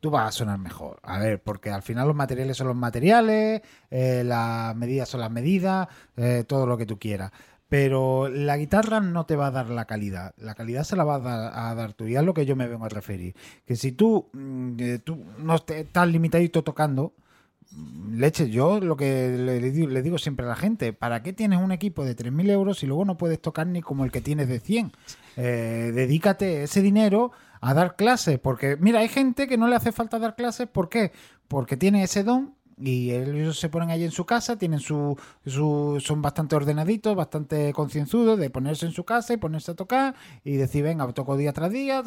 tú 0.00 0.10
vas 0.10 0.28
a 0.28 0.32
sonar 0.32 0.58
mejor. 0.58 0.98
A 1.02 1.18
ver, 1.18 1.42
porque 1.42 1.70
al 1.70 1.82
final 1.82 2.06
los 2.06 2.16
materiales 2.16 2.56
son 2.56 2.68
los 2.68 2.76
materiales, 2.76 3.60
eh, 3.90 4.22
las 4.24 4.74
medidas 4.74 5.10
son 5.10 5.20
las 5.20 5.30
medidas, 5.30 5.88
eh, 6.16 6.44
todo 6.48 6.66
lo 6.66 6.78
que 6.78 6.86
tú 6.86 6.98
quieras. 6.98 7.32
Pero 7.68 8.30
la 8.30 8.56
guitarra 8.56 9.00
no 9.00 9.26
te 9.26 9.36
va 9.36 9.48
a 9.48 9.50
dar 9.50 9.68
la 9.68 9.84
calidad. 9.84 10.32
La 10.38 10.54
calidad 10.54 10.84
se 10.84 10.96
la 10.96 11.04
va 11.04 11.16
a 11.16 11.74
dar, 11.74 11.90
a 11.90 11.92
tú. 11.92 12.06
Y 12.06 12.16
es 12.16 12.22
lo 12.22 12.32
que 12.32 12.46
yo 12.46 12.56
me 12.56 12.66
vengo 12.66 12.86
a 12.86 12.88
referir. 12.88 13.34
Que 13.66 13.76
si 13.76 13.92
tú, 13.92 14.30
mm, 14.32 14.76
eh, 14.78 14.98
tú 15.00 15.22
no 15.38 15.54
estás 15.56 16.08
limitadito 16.08 16.64
tocando, 16.64 17.12
leche, 18.10 18.50
yo 18.50 18.80
lo 18.80 18.96
que 18.96 19.36
le, 19.36 19.60
le 19.60 20.02
digo, 20.02 20.18
siempre 20.18 20.46
a 20.46 20.48
la 20.48 20.56
gente, 20.56 20.92
¿para 20.92 21.22
qué 21.22 21.32
tienes 21.32 21.60
un 21.60 21.72
equipo 21.72 22.04
de 22.04 22.16
3.000 22.16 22.50
euros 22.50 22.78
si 22.78 22.86
luego 22.86 23.04
no 23.04 23.16
puedes 23.16 23.40
tocar 23.40 23.66
ni 23.66 23.82
como 23.82 24.04
el 24.04 24.10
que 24.10 24.20
tienes 24.20 24.48
de 24.48 24.60
100? 24.60 24.92
Eh, 25.36 25.92
dedícate 25.94 26.64
ese 26.64 26.82
dinero 26.82 27.32
a 27.60 27.74
dar 27.74 27.96
clases, 27.96 28.38
porque 28.38 28.76
mira, 28.76 29.00
hay 29.00 29.08
gente 29.08 29.46
que 29.46 29.56
no 29.56 29.68
le 29.68 29.76
hace 29.76 29.92
falta 29.92 30.18
dar 30.18 30.36
clases, 30.36 30.68
¿por 30.68 30.88
qué? 30.88 31.12
Porque 31.48 31.76
tiene 31.76 32.02
ese 32.02 32.24
don 32.24 32.54
y 32.80 33.10
ellos 33.10 33.58
se 33.58 33.68
ponen 33.68 33.90
allí 33.90 34.04
en 34.04 34.10
su 34.12 34.24
casa, 34.24 34.56
tienen 34.56 34.78
su, 34.80 35.18
su 35.44 36.00
son 36.04 36.22
bastante 36.22 36.54
ordenaditos, 36.54 37.16
bastante 37.16 37.72
concienzudos 37.72 38.38
de 38.38 38.50
ponerse 38.50 38.86
en 38.86 38.92
su 38.92 39.04
casa 39.04 39.34
y 39.34 39.36
ponerse 39.36 39.72
a 39.72 39.74
tocar 39.74 40.14
y 40.44 40.56
decir, 40.56 40.84
venga, 40.84 41.10
toco 41.12 41.36
día 41.36 41.52
tras 41.52 41.72
día. 41.72 42.02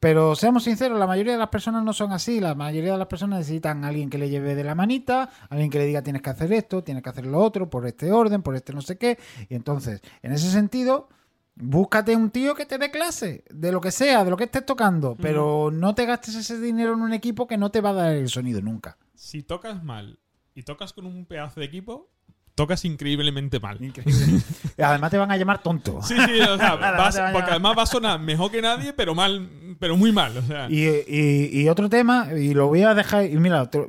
Pero 0.00 0.34
seamos 0.34 0.64
sinceros, 0.64 0.98
la 0.98 1.06
mayoría 1.06 1.32
de 1.32 1.38
las 1.38 1.48
personas 1.48 1.82
no 1.82 1.92
son 1.92 2.12
así. 2.12 2.40
La 2.40 2.54
mayoría 2.54 2.92
de 2.92 2.98
las 2.98 3.06
personas 3.06 3.40
necesitan 3.40 3.84
a 3.84 3.88
alguien 3.88 4.10
que 4.10 4.18
le 4.18 4.28
lleve 4.28 4.54
de 4.54 4.64
la 4.64 4.74
manita, 4.74 5.30
alguien 5.48 5.70
que 5.70 5.78
le 5.78 5.86
diga 5.86 6.02
tienes 6.02 6.22
que 6.22 6.30
hacer 6.30 6.52
esto, 6.52 6.84
tienes 6.84 7.02
que 7.02 7.10
hacer 7.10 7.26
lo 7.26 7.38
otro, 7.38 7.70
por 7.70 7.86
este 7.86 8.12
orden, 8.12 8.42
por 8.42 8.54
este 8.54 8.72
no 8.72 8.82
sé 8.82 8.98
qué. 8.98 9.18
Y 9.48 9.54
entonces, 9.54 10.02
en 10.22 10.32
ese 10.32 10.50
sentido, 10.50 11.08
búscate 11.56 12.14
un 12.14 12.30
tío 12.30 12.54
que 12.54 12.66
te 12.66 12.78
dé 12.78 12.90
clase, 12.90 13.44
de 13.50 13.72
lo 13.72 13.80
que 13.80 13.90
sea, 13.90 14.24
de 14.24 14.30
lo 14.30 14.36
que 14.36 14.44
estés 14.44 14.64
tocando, 14.66 15.16
pero 15.16 15.70
no 15.72 15.94
te 15.94 16.06
gastes 16.06 16.34
ese 16.34 16.60
dinero 16.60 16.92
en 16.92 17.00
un 17.00 17.12
equipo 17.12 17.46
que 17.46 17.56
no 17.56 17.70
te 17.70 17.80
va 17.80 17.90
a 17.90 17.94
dar 17.94 18.12
el 18.12 18.28
sonido 18.28 18.60
nunca. 18.60 18.98
Si 19.14 19.42
tocas 19.42 19.82
mal 19.82 20.20
y 20.54 20.62
tocas 20.62 20.92
con 20.92 21.06
un 21.06 21.24
pedazo 21.24 21.60
de 21.60 21.66
equipo, 21.66 22.10
tocas 22.56 22.84
increíblemente 22.84 23.60
mal. 23.60 23.78
Además 24.78 25.10
te 25.12 25.18
van 25.18 25.30
a 25.30 25.36
llamar 25.36 25.62
tonto. 25.62 26.02
Sí, 26.02 26.14
sí, 26.26 26.40
o 26.40 26.56
sea, 26.58 26.74
vas- 26.76 27.20
porque 27.32 27.50
además 27.52 27.76
va 27.78 27.82
a 27.84 27.86
sonar 27.86 28.18
mejor 28.18 28.50
que 28.50 28.60
nadie, 28.62 28.92
pero 28.92 29.14
mal, 29.14 29.48
pero 29.78 29.96
muy 29.96 30.10
mal. 30.10 30.36
O 30.36 30.42
sea, 30.42 30.66
Y, 30.68 30.84
y- 31.06 31.50
y 31.62 31.68
otro 31.68 31.88
tema, 31.88 32.28
y 32.36 32.54
lo 32.54 32.66
voy 32.66 32.82
a 32.82 32.94
dejar, 32.94 33.26
y 33.26 33.36
mira, 33.36 33.70
te- 33.70 33.86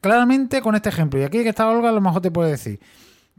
claramente 0.00 0.60
con 0.62 0.74
este 0.74 0.88
ejemplo, 0.88 1.20
y 1.20 1.24
aquí 1.24 1.42
que 1.44 1.50
está 1.50 1.68
Olga, 1.68 1.90
a 1.90 1.92
lo 1.92 2.00
mejor 2.00 2.20
te 2.22 2.30
puede 2.30 2.50
decir, 2.52 2.80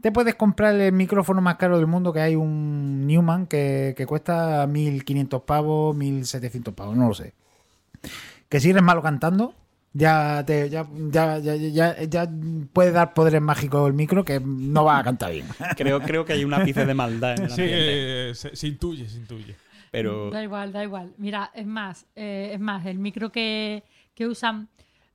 te 0.00 0.12
puedes 0.12 0.36
comprar 0.36 0.74
el 0.76 0.92
micrófono 0.92 1.40
más 1.40 1.56
caro 1.56 1.76
del 1.76 1.88
mundo, 1.88 2.12
que 2.12 2.20
hay 2.20 2.36
un 2.36 3.06
Newman 3.08 3.46
que, 3.48 3.94
que 3.96 4.06
cuesta 4.06 4.64
1.500 4.68 5.44
pavos, 5.44 5.96
1.700 5.96 6.72
pavos, 6.72 6.96
no 6.96 7.08
lo 7.08 7.14
sé. 7.14 7.34
Que 8.48 8.60
si 8.60 8.70
eres 8.70 8.82
malo 8.82 9.02
cantando, 9.02 9.54
Ya, 9.92 10.44
te, 10.46 10.68
ya, 10.68 10.86
ya, 11.10 11.38
ya, 11.38 11.54
ya, 11.56 12.02
ya 12.04 12.30
puede 12.72 12.92
dar 12.92 13.14
poderes 13.14 13.40
mágicos 13.40 13.88
el 13.88 13.94
micro 13.94 14.24
que 14.24 14.38
no 14.40 14.84
va 14.84 14.98
a 14.98 15.04
cantar 15.04 15.32
bien. 15.32 15.46
Creo, 15.76 16.00
creo 16.00 16.24
que 16.24 16.34
hay 16.34 16.44
un 16.44 16.54
ápice 16.54 16.84
de 16.84 16.94
maldad 16.94 17.34
en 17.36 17.44
el 17.44 17.50
Sí, 17.50 17.62
ambiente. 17.62 18.30
eh, 18.30 18.34
se, 18.34 18.54
se 18.54 18.66
intuye, 18.68 19.08
se 19.08 19.16
intuye. 19.18 19.56
Pero 19.90 20.30
Da 20.30 20.42
igual, 20.42 20.72
da 20.72 20.84
igual. 20.84 21.14
Mira, 21.16 21.50
es 21.54 21.66
más, 21.66 22.06
eh, 22.14 22.50
es 22.52 22.60
más, 22.60 22.84
el 22.86 22.98
micro 22.98 23.32
que, 23.32 23.82
que 24.14 24.26
usan 24.26 24.68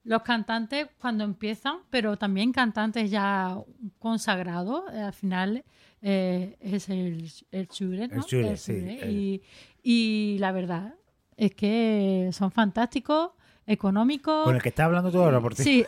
los 0.03 0.23
cantantes 0.23 0.87
cuando 0.99 1.23
empiezan, 1.23 1.77
pero 1.91 2.17
también 2.17 2.51
cantantes 2.51 3.09
ya 3.11 3.55
consagrados, 3.99 4.83
eh, 4.91 4.99
al 4.99 5.13
final 5.13 5.63
eh, 6.01 6.57
es 6.59 6.89
el, 6.89 7.31
el 7.51 7.67
Shure, 7.67 8.07
¿no? 8.09 8.15
El 8.15 8.21
Shure, 8.23 8.57
sí, 8.57 9.41
y 9.83 10.37
la 10.39 10.51
verdad 10.51 10.95
es 11.37 11.53
que 11.55 12.29
son 12.33 12.51
fantásticos, 12.51 13.31
económicos. 13.65 14.43
Con 14.45 14.55
el 14.55 14.61
que 14.61 14.69
está 14.69 14.85
hablando 14.85 15.11
todo 15.11 15.23
ahora 15.25 15.39
por 15.41 15.55
ti. 15.55 15.63
Sí, 15.63 15.85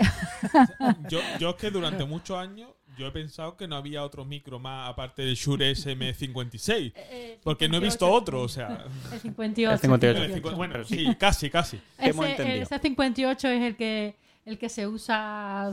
Yo, 1.10 1.20
yo 1.40 1.50
es 1.52 1.56
que 1.56 1.72
durante 1.72 2.06
muchos 2.06 2.38
años 2.38 2.70
yo 2.98 3.08
he 3.08 3.12
pensado 3.12 3.58
que 3.58 3.68
no 3.68 3.76
había 3.76 4.04
otro 4.04 4.24
micro 4.24 4.58
más 4.60 4.90
aparte 4.90 5.22
del 5.24 5.36
Shure 5.36 5.72
SM56. 5.72 6.94
Eh, 6.96 7.40
Porque 7.44 7.68
no 7.68 7.78
he 7.78 7.82
58, 7.82 7.86
visto 7.86 8.10
otro, 8.12 8.42
o 8.42 8.48
sea. 8.48 8.86
El 9.12 9.20
58. 9.20 9.74
El 9.74 9.80
58. 9.80 10.24
el 10.24 10.34
cincu- 10.44 10.56
Bueno, 10.56 10.74
Pero 10.74 10.86
sí, 10.86 11.16
casi, 11.20 11.50
casi. 11.50 11.82
Hemos 11.98 12.26
Ese, 12.26 12.32
entendido. 12.32 12.64
ese 12.64 12.80
58 12.80 13.48
es 13.50 13.62
el 13.64 13.76
que, 13.76 14.16
el 14.46 14.58
que 14.58 14.70
se 14.70 14.88
usa 14.88 15.70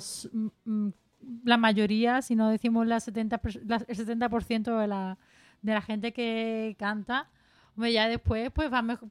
la 1.45 1.57
mayoría, 1.57 2.23
si 2.23 2.35
no 2.35 2.49
decimos 2.51 2.87
la 2.87 2.99
70, 2.99 3.39
per- 3.39 3.61
la- 3.67 3.85
el 3.87 3.97
70% 3.97 4.77
de 4.81 4.87
la, 4.89 5.19
de 5.63 5.75
la 5.75 5.83
gente 5.83 6.13
que 6.13 6.75
canta. 6.79 7.29
Hombre, 7.77 7.93
ya 7.93 8.09
después, 8.09 8.51
pues 8.53 8.73
va 8.73 8.83
mejor. 8.83 9.09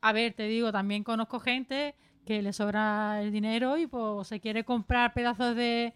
A 0.00 0.12
ver, 0.12 0.32
te 0.34 0.44
digo, 0.48 0.72
también 0.72 1.04
conozco 1.04 1.38
gente 1.40 1.94
que 2.26 2.42
le 2.42 2.52
sobra 2.52 3.22
el 3.22 3.32
dinero 3.32 3.78
y 3.78 3.86
pues 3.86 4.28
se 4.28 4.40
quiere 4.40 4.64
comprar 4.64 5.14
pedazos 5.14 5.56
de 5.56 5.94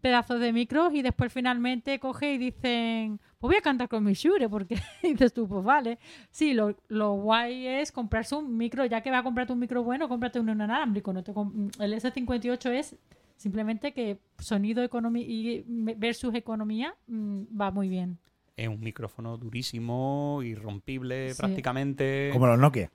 pedazos 0.00 0.40
de 0.40 0.52
micros 0.52 0.92
y 0.94 1.02
después 1.02 1.32
finalmente 1.32 2.00
coge 2.00 2.34
y 2.34 2.38
dicen, 2.38 3.20
pues 3.38 3.50
voy 3.50 3.56
a 3.56 3.60
cantar 3.60 3.88
con 3.88 4.02
mi 4.02 4.14
Shure, 4.14 4.48
porque 4.48 4.74
dices 5.02 5.32
tú, 5.32 5.46
pues 5.46 5.62
vale. 5.62 5.98
Sí, 6.30 6.54
lo, 6.54 6.74
lo 6.88 7.12
guay 7.12 7.66
es 7.68 7.92
comprarse 7.92 8.34
un 8.34 8.56
micro, 8.56 8.84
ya 8.84 9.00
que 9.00 9.10
va 9.12 9.18
a 9.18 9.22
comprarte 9.22 9.52
un 9.52 9.60
micro 9.60 9.84
bueno, 9.84 10.08
cómprate 10.08 10.40
un 10.40 10.48
inalámbrico. 10.48 11.12
No 11.12 11.22
te 11.22 11.30
el 11.30 11.94
S58 11.94 12.70
es 12.70 12.96
simplemente 13.36 13.92
que 13.92 14.18
sonido 14.38 14.82
y 15.16 15.64
versus 15.66 16.34
economía 16.34 16.94
mm, 17.06 17.42
va 17.60 17.70
muy 17.70 17.88
bien. 17.88 18.18
es 18.56 18.68
un 18.68 18.80
micrófono 18.80 19.36
durísimo, 19.38 20.40
irrompible 20.42 21.30
Sí. 21.30 21.38
prácticamente. 21.38 22.30
Como 22.32 22.46
los 22.48 22.58
Nokia. 22.58 22.90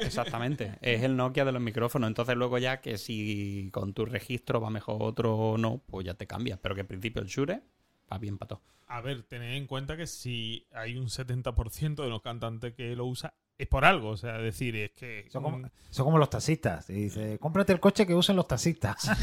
Exactamente. 0.00 0.78
Es 0.80 1.02
el 1.02 1.16
Nokia 1.16 1.44
de 1.44 1.52
los 1.52 1.62
micrófonos. 1.62 2.08
Entonces 2.08 2.36
luego 2.36 2.58
ya 2.58 2.80
que 2.80 2.98
si 2.98 3.70
con 3.72 3.92
tu 3.92 4.06
registro 4.06 4.60
va 4.60 4.70
mejor 4.70 5.02
otro 5.02 5.36
o 5.36 5.58
no, 5.58 5.82
pues 5.86 6.06
ya 6.06 6.14
te 6.14 6.26
cambias. 6.26 6.58
Pero 6.62 6.74
que 6.74 6.82
en 6.82 6.86
principio 6.86 7.22
el 7.22 7.28
Shure 7.28 7.62
va 8.12 8.18
bien 8.18 8.38
para 8.38 8.48
todo. 8.50 8.62
A 8.86 9.00
ver, 9.00 9.22
tened 9.22 9.56
en 9.56 9.66
cuenta 9.66 9.96
que 9.96 10.06
si 10.06 10.66
hay 10.72 10.96
un 10.96 11.06
70% 11.06 12.02
de 12.02 12.08
los 12.08 12.22
cantantes 12.22 12.74
que 12.74 12.94
lo 12.94 13.06
usa, 13.06 13.34
es 13.56 13.66
por 13.66 13.84
algo. 13.84 14.10
O 14.10 14.16
sea, 14.16 14.38
decir, 14.38 14.76
es 14.76 14.92
que. 14.92 15.26
Son 15.30 15.42
como, 15.42 15.70
son 15.90 16.04
como 16.04 16.18
los 16.18 16.30
taxistas. 16.30 16.90
Y 16.90 16.94
dice, 16.94 17.38
cómprate 17.38 17.72
el 17.72 17.80
coche 17.80 18.06
que 18.06 18.14
usan 18.14 18.36
los 18.36 18.46
taxistas. 18.46 19.10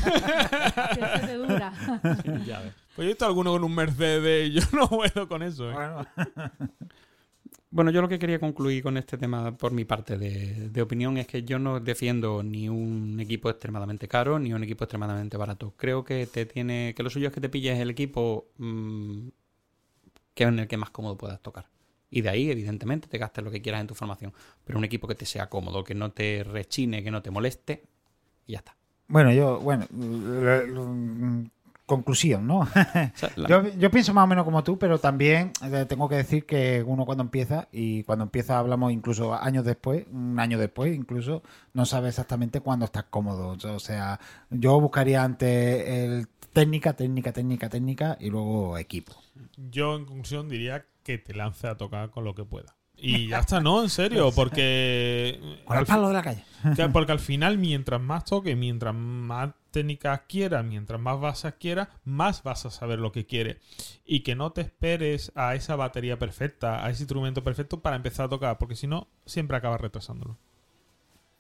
Que 0.72 1.20
se 1.20 1.28
te 1.28 1.36
dura. 1.36 1.74
ya 2.46 2.60
ves. 2.62 2.74
Pues 2.96 2.98
yo 2.98 3.04
he 3.04 3.08
visto 3.08 3.26
alguno 3.26 3.52
con 3.52 3.64
un 3.64 3.74
Mercedes 3.74 4.50
y 4.50 4.54
yo 4.54 4.62
no 4.74 4.90
puedo 4.90 5.28
con 5.28 5.44
eso. 5.44 5.70
¿eh? 5.70 5.74
Bueno, 5.74 6.08
Bueno, 7.74 7.90
yo 7.92 8.02
lo 8.02 8.10
que 8.10 8.20
quería 8.20 8.38
concluir 8.38 8.84
con 8.84 8.98
este 8.98 9.18
tema 9.18 9.58
por 9.58 9.72
mi 9.72 9.86
parte 9.86 10.18
de, 10.18 10.82
opinión 10.82 11.18
es 11.18 11.26
que 11.26 11.44
yo 11.44 11.58
no 11.58 11.80
defiendo 11.80 12.44
ni 12.44 12.68
un 12.68 13.18
equipo 13.22 13.50
extremadamente 13.50 14.10
caro 14.10 14.40
ni 14.40 14.54
un 14.54 14.62
equipo 14.62 14.84
extremadamente 14.84 15.38
barato. 15.38 15.74
Creo 15.78 16.04
que 16.04 16.28
te 16.28 16.46
tiene 16.46 16.94
que 16.94 17.02
lo 17.02 17.10
suyo 17.10 17.28
es 17.28 17.34
que 17.34 17.40
te 17.40 17.48
pilles 17.48 17.80
el 17.80 17.90
equipo 17.90 18.48
mm, 18.58 19.30
que 20.34 20.44
en 20.44 20.60
el 20.60 20.68
que 20.68 20.76
más 20.76 20.90
cómodo 20.90 21.18
puedas 21.18 21.42
tocar. 21.42 21.70
Y 22.10 22.20
de 22.20 22.30
ahí, 22.30 22.52
evidentemente, 22.52 23.08
te 23.08 23.18
gastes 23.18 23.42
lo 23.42 23.52
que 23.52 23.62
quieras 23.62 23.80
en 23.80 23.88
tu 23.88 23.96
formación. 23.96 24.34
Pero 24.66 24.78
un 24.78 24.84
equipo 24.84 25.08
que 25.08 25.16
te 25.16 25.26
sea 25.26 25.50
cómodo, 25.50 25.86
que 25.86 25.96
no 25.96 26.12
te 26.12 26.44
rechine, 26.44 27.04
que 27.04 27.12
no 27.12 27.22
te 27.22 27.32
moleste, 27.32 27.84
y 28.48 28.52
ya 28.54 28.60
está. 28.60 28.76
bueno 29.08 29.32
yo, 29.32 29.62
bueno, 29.62 29.88
conclusión, 31.86 32.48
¿no? 32.48 32.68
Yo, 33.48 33.68
yo 33.78 33.92
pienso 33.92 34.14
más 34.14 34.24
o 34.24 34.28
menos 34.28 34.46
como 34.46 34.64
tú, 34.64 34.78
pero 34.80 34.98
también 35.00 35.52
eh, 35.64 35.86
tengo 35.88 36.08
que 36.08 36.16
decir 36.16 36.46
que 36.46 36.84
uno 36.86 37.06
cuando 37.06 37.24
empieza, 37.24 37.68
y 37.72 38.04
cuando 38.04 38.24
empieza 38.24 38.58
hablamos 38.60 38.92
incluso 38.94 39.34
años 39.34 39.66
después, 39.66 40.06
un 40.12 40.40
año 40.40 40.58
después 40.58 40.96
incluso, 40.96 41.44
no 41.74 41.86
sabe 41.86 42.10
exactamente 42.10 42.62
cuándo 42.62 42.86
estás 42.86 43.06
cómodo. 43.10 43.58
O 43.76 43.80
sea, 43.80 44.20
yo 44.50 44.80
buscaría 44.80 45.24
antes 45.24 45.88
el 45.88 46.28
técnica, 46.54 46.94
técnica, 46.94 47.32
técnica, 47.34 47.70
técnica 47.70 48.18
y 48.20 48.30
luego 48.30 48.78
equipo. 48.78 49.14
Yo, 49.58 49.96
en 49.96 50.06
conclusión, 50.06 50.48
diría 50.50 50.86
que 51.04 51.18
te 51.18 51.34
lance 51.34 51.68
a 51.68 51.76
tocar 51.76 52.10
con 52.12 52.24
lo 52.24 52.36
que 52.36 52.46
pueda. 52.46 52.76
Y 53.04 53.30
ya 53.30 53.40
está, 53.40 53.60
no, 53.60 53.82
en 53.82 53.90
serio, 53.90 54.32
porque. 54.36 55.40
Con 55.66 55.76
el 55.76 55.80
al 55.82 55.86
palo 55.88 56.08
de 56.10 56.14
la 56.14 56.22
calle. 56.22 56.44
Que- 56.76 56.88
Porque 56.90 57.12
al 57.12 57.20
final, 57.20 57.58
mientras 57.58 58.00
más 58.00 58.26
toques, 58.26 58.56
mientras 58.56 58.94
más 58.94 59.50
técnicas 59.72 60.22
quieras, 60.28 60.64
mientras 60.64 61.00
más 61.00 61.20
bases 61.20 61.56
quieras, 61.56 61.88
más 62.04 62.44
vas 62.44 62.66
a 62.66 62.72
saber 62.72 63.00
lo 63.00 63.12
que 63.12 63.26
quieres. 63.26 63.58
Y 64.06 64.22
que 64.22 64.36
no 64.36 64.52
te 64.52 64.62
esperes 64.62 65.32
a 65.36 65.56
esa 65.56 65.76
batería 65.76 66.20
perfecta, 66.20 66.86
a 66.86 66.90
ese 66.90 67.04
instrumento 67.04 67.44
perfecto 67.44 67.82
para 67.82 67.96
empezar 67.96 68.26
a 68.28 68.30
tocar, 68.30 68.58
porque 68.58 68.76
si 68.76 68.88
no, 68.88 69.08
siempre 69.26 69.58
acabas 69.58 69.82
retrasándolo. 69.82 70.38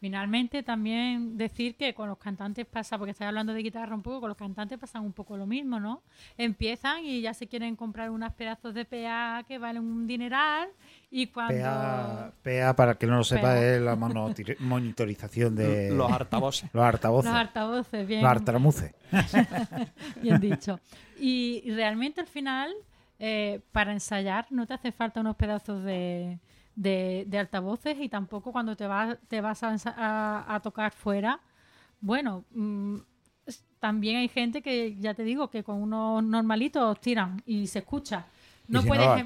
Finalmente, 0.02 0.64
también 0.64 1.38
decir 1.38 1.76
que 1.76 1.94
con 1.94 2.10
los 2.10 2.18
cantantes 2.18 2.66
pasa, 2.66 2.98
porque 2.98 3.12
estoy 3.12 3.28
hablando 3.28 3.54
de 3.54 3.62
guitarra 3.62 3.94
un 3.94 4.02
poco, 4.02 4.22
con 4.22 4.30
los 4.30 4.38
cantantes 4.38 4.80
pasan 4.80 5.06
un 5.06 5.14
poco 5.14 5.38
lo 5.38 5.46
mismo, 5.46 5.80
¿no? 5.80 6.02
Empiezan 6.40 7.06
y 7.06 7.22
ya 7.22 7.36
se 7.36 7.46
quieren 7.46 7.76
comprar 7.76 8.10
unos 8.10 8.34
pedazos 8.34 8.74
de 8.74 8.84
PA 8.84 9.46
que 9.48 9.60
valen 9.60 9.84
un 9.84 10.08
dineral 10.08 10.70
y 11.12 11.28
cuando... 11.28 11.54
PA, 11.62 12.34
PA, 12.42 12.76
para 12.76 12.96
que 12.96 13.06
no 13.06 13.18
lo 13.18 13.24
sepa, 13.24 13.50
PA. 13.50 13.60
es 13.64 13.80
la 13.80 13.96
monitorización 13.96 15.56
de 15.56 15.92
los 15.96 16.12
altavoces. 16.12 16.68
los 16.74 16.84
altavoces. 16.84 17.32
Los 17.32 17.40
altavoces, 17.40 18.08
bien, 18.08 18.24
Los 18.24 18.32
artamuces. 18.32 18.96
bien 20.20 20.40
dicho. 20.40 20.80
Y, 21.20 21.62
y 21.64 21.76
realmente 21.76 22.22
al 22.22 22.28
final, 22.28 22.74
eh, 23.20 23.62
para 23.72 23.94
ensayar, 23.94 24.48
no 24.50 24.66
te 24.66 24.74
hace 24.74 24.92
falta 24.92 25.20
unos 25.22 25.36
pedazos 25.36 25.84
de, 25.84 26.40
de- 26.82 27.26
de 27.28 27.38
altavoces 27.38 28.00
y 28.00 28.10
tampoco 28.10 28.52
cuando 28.52 28.76
te 28.76 28.88
vas, 28.88 29.18
te 29.28 29.40
vas 29.42 29.62
a, 29.64 29.72
ensa- 29.74 29.94
a- 29.98 30.46
a 30.56 30.60
tocar 30.62 30.92
fuera. 30.92 31.40
Bueno, 32.00 32.44
mm, 32.52 32.98
también 33.80 34.18
hay 34.18 34.28
gente 34.28 34.62
que, 34.62 34.96
ya 35.00 35.14
te 35.14 35.24
digo, 35.24 35.50
que 35.50 35.64
con 35.64 35.82
unos 35.82 36.24
normalitos 36.24 37.00
tiran 37.02 37.42
y 37.46 37.68
se 37.68 37.80
escucha. 37.80 38.26
Y 38.68 38.74
No 38.74 38.82
si 38.82 38.88
puedes 38.88 39.06
no, 39.06 39.18
em-. 39.18 39.26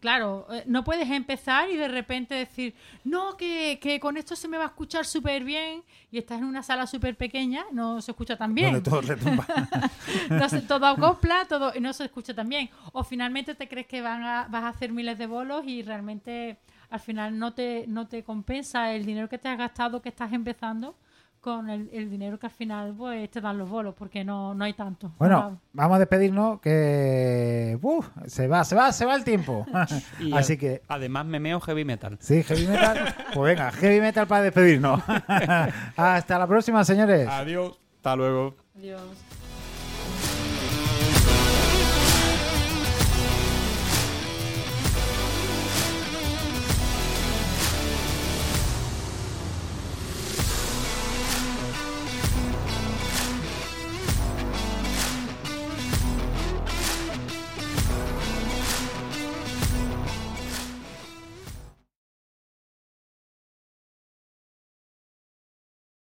Claro, 0.00 0.48
eh, 0.50 0.64
no 0.66 0.82
puedes 0.82 1.08
empezar 1.08 1.70
y 1.70 1.76
de 1.76 1.86
repente 1.86 2.34
decir, 2.34 2.74
no, 3.04 3.36
que, 3.36 3.78
que 3.80 4.00
con 4.00 4.16
esto 4.16 4.34
se 4.34 4.48
me 4.48 4.56
va 4.58 4.64
a 4.64 4.66
escuchar 4.66 5.04
súper 5.06 5.44
bien 5.44 5.84
y 6.10 6.18
estás 6.18 6.38
en 6.40 6.44
una 6.46 6.64
sala 6.64 6.88
súper 6.88 7.16
pequeña, 7.16 7.64
no 7.70 8.00
se 8.00 8.10
escucha 8.10 8.36
tan 8.36 8.52
bien. 8.52 8.72
Donde 8.72 8.90
todo 8.90 9.00
retumba. 9.00 9.46
Se- 10.48 10.62
todo 10.62 10.86
acopla, 10.86 11.44
todo 11.48 11.72
y 11.76 11.80
no 11.80 11.92
se 11.92 12.04
escucha 12.04 12.34
tan 12.34 12.48
bien. 12.48 12.68
O 12.92 13.04
finalmente 13.04 13.54
te 13.54 13.68
crees 13.68 13.86
que 13.86 14.00
van 14.02 14.24
a, 14.24 14.48
vas 14.50 14.64
a 14.64 14.68
hacer 14.70 14.90
miles 14.92 15.16
de 15.18 15.26
bolos 15.26 15.62
y 15.66 15.82
realmente 15.84 16.58
al 16.92 17.00
final 17.00 17.38
no 17.38 17.54
te, 17.54 17.86
no 17.88 18.06
te 18.06 18.22
compensa 18.22 18.92
el 18.92 19.04
dinero 19.06 19.28
que 19.28 19.38
te 19.38 19.48
has 19.48 19.58
gastado, 19.58 20.00
que 20.02 20.10
estás 20.10 20.32
empezando, 20.32 20.94
con 21.40 21.68
el, 21.70 21.90
el 21.92 22.08
dinero 22.08 22.38
que 22.38 22.46
al 22.46 22.52
final 22.52 22.94
pues, 22.96 23.28
te 23.30 23.40
dan 23.40 23.58
los 23.58 23.68
bolos, 23.68 23.94
porque 23.98 24.22
no, 24.24 24.54
no 24.54 24.62
hay 24.64 24.74
tanto. 24.74 25.10
Bueno, 25.18 25.58
vamos 25.72 25.96
a 25.96 25.98
despedirnos 25.98 26.60
que 26.60 27.76
uf, 27.82 28.08
se 28.26 28.46
va, 28.46 28.62
se 28.62 28.76
va, 28.76 28.92
se 28.92 29.04
va 29.04 29.16
el 29.16 29.24
tiempo. 29.24 29.66
Y 30.20 30.32
Así 30.36 30.56
que 30.56 30.82
Además, 30.86 31.26
memeo 31.26 31.58
heavy 31.60 31.84
metal. 31.84 32.16
sí, 32.20 32.42
heavy 32.44 32.66
metal. 32.68 33.14
Pues 33.34 33.56
venga, 33.56 33.72
heavy 33.72 34.00
metal 34.00 34.26
para 34.28 34.42
despedirnos. 34.44 35.02
Hasta 35.96 36.38
la 36.38 36.46
próxima, 36.46 36.84
señores. 36.84 37.26
Adiós. 37.28 37.76
Hasta 37.96 38.16
luego. 38.16 38.54
Adiós. 38.76 39.31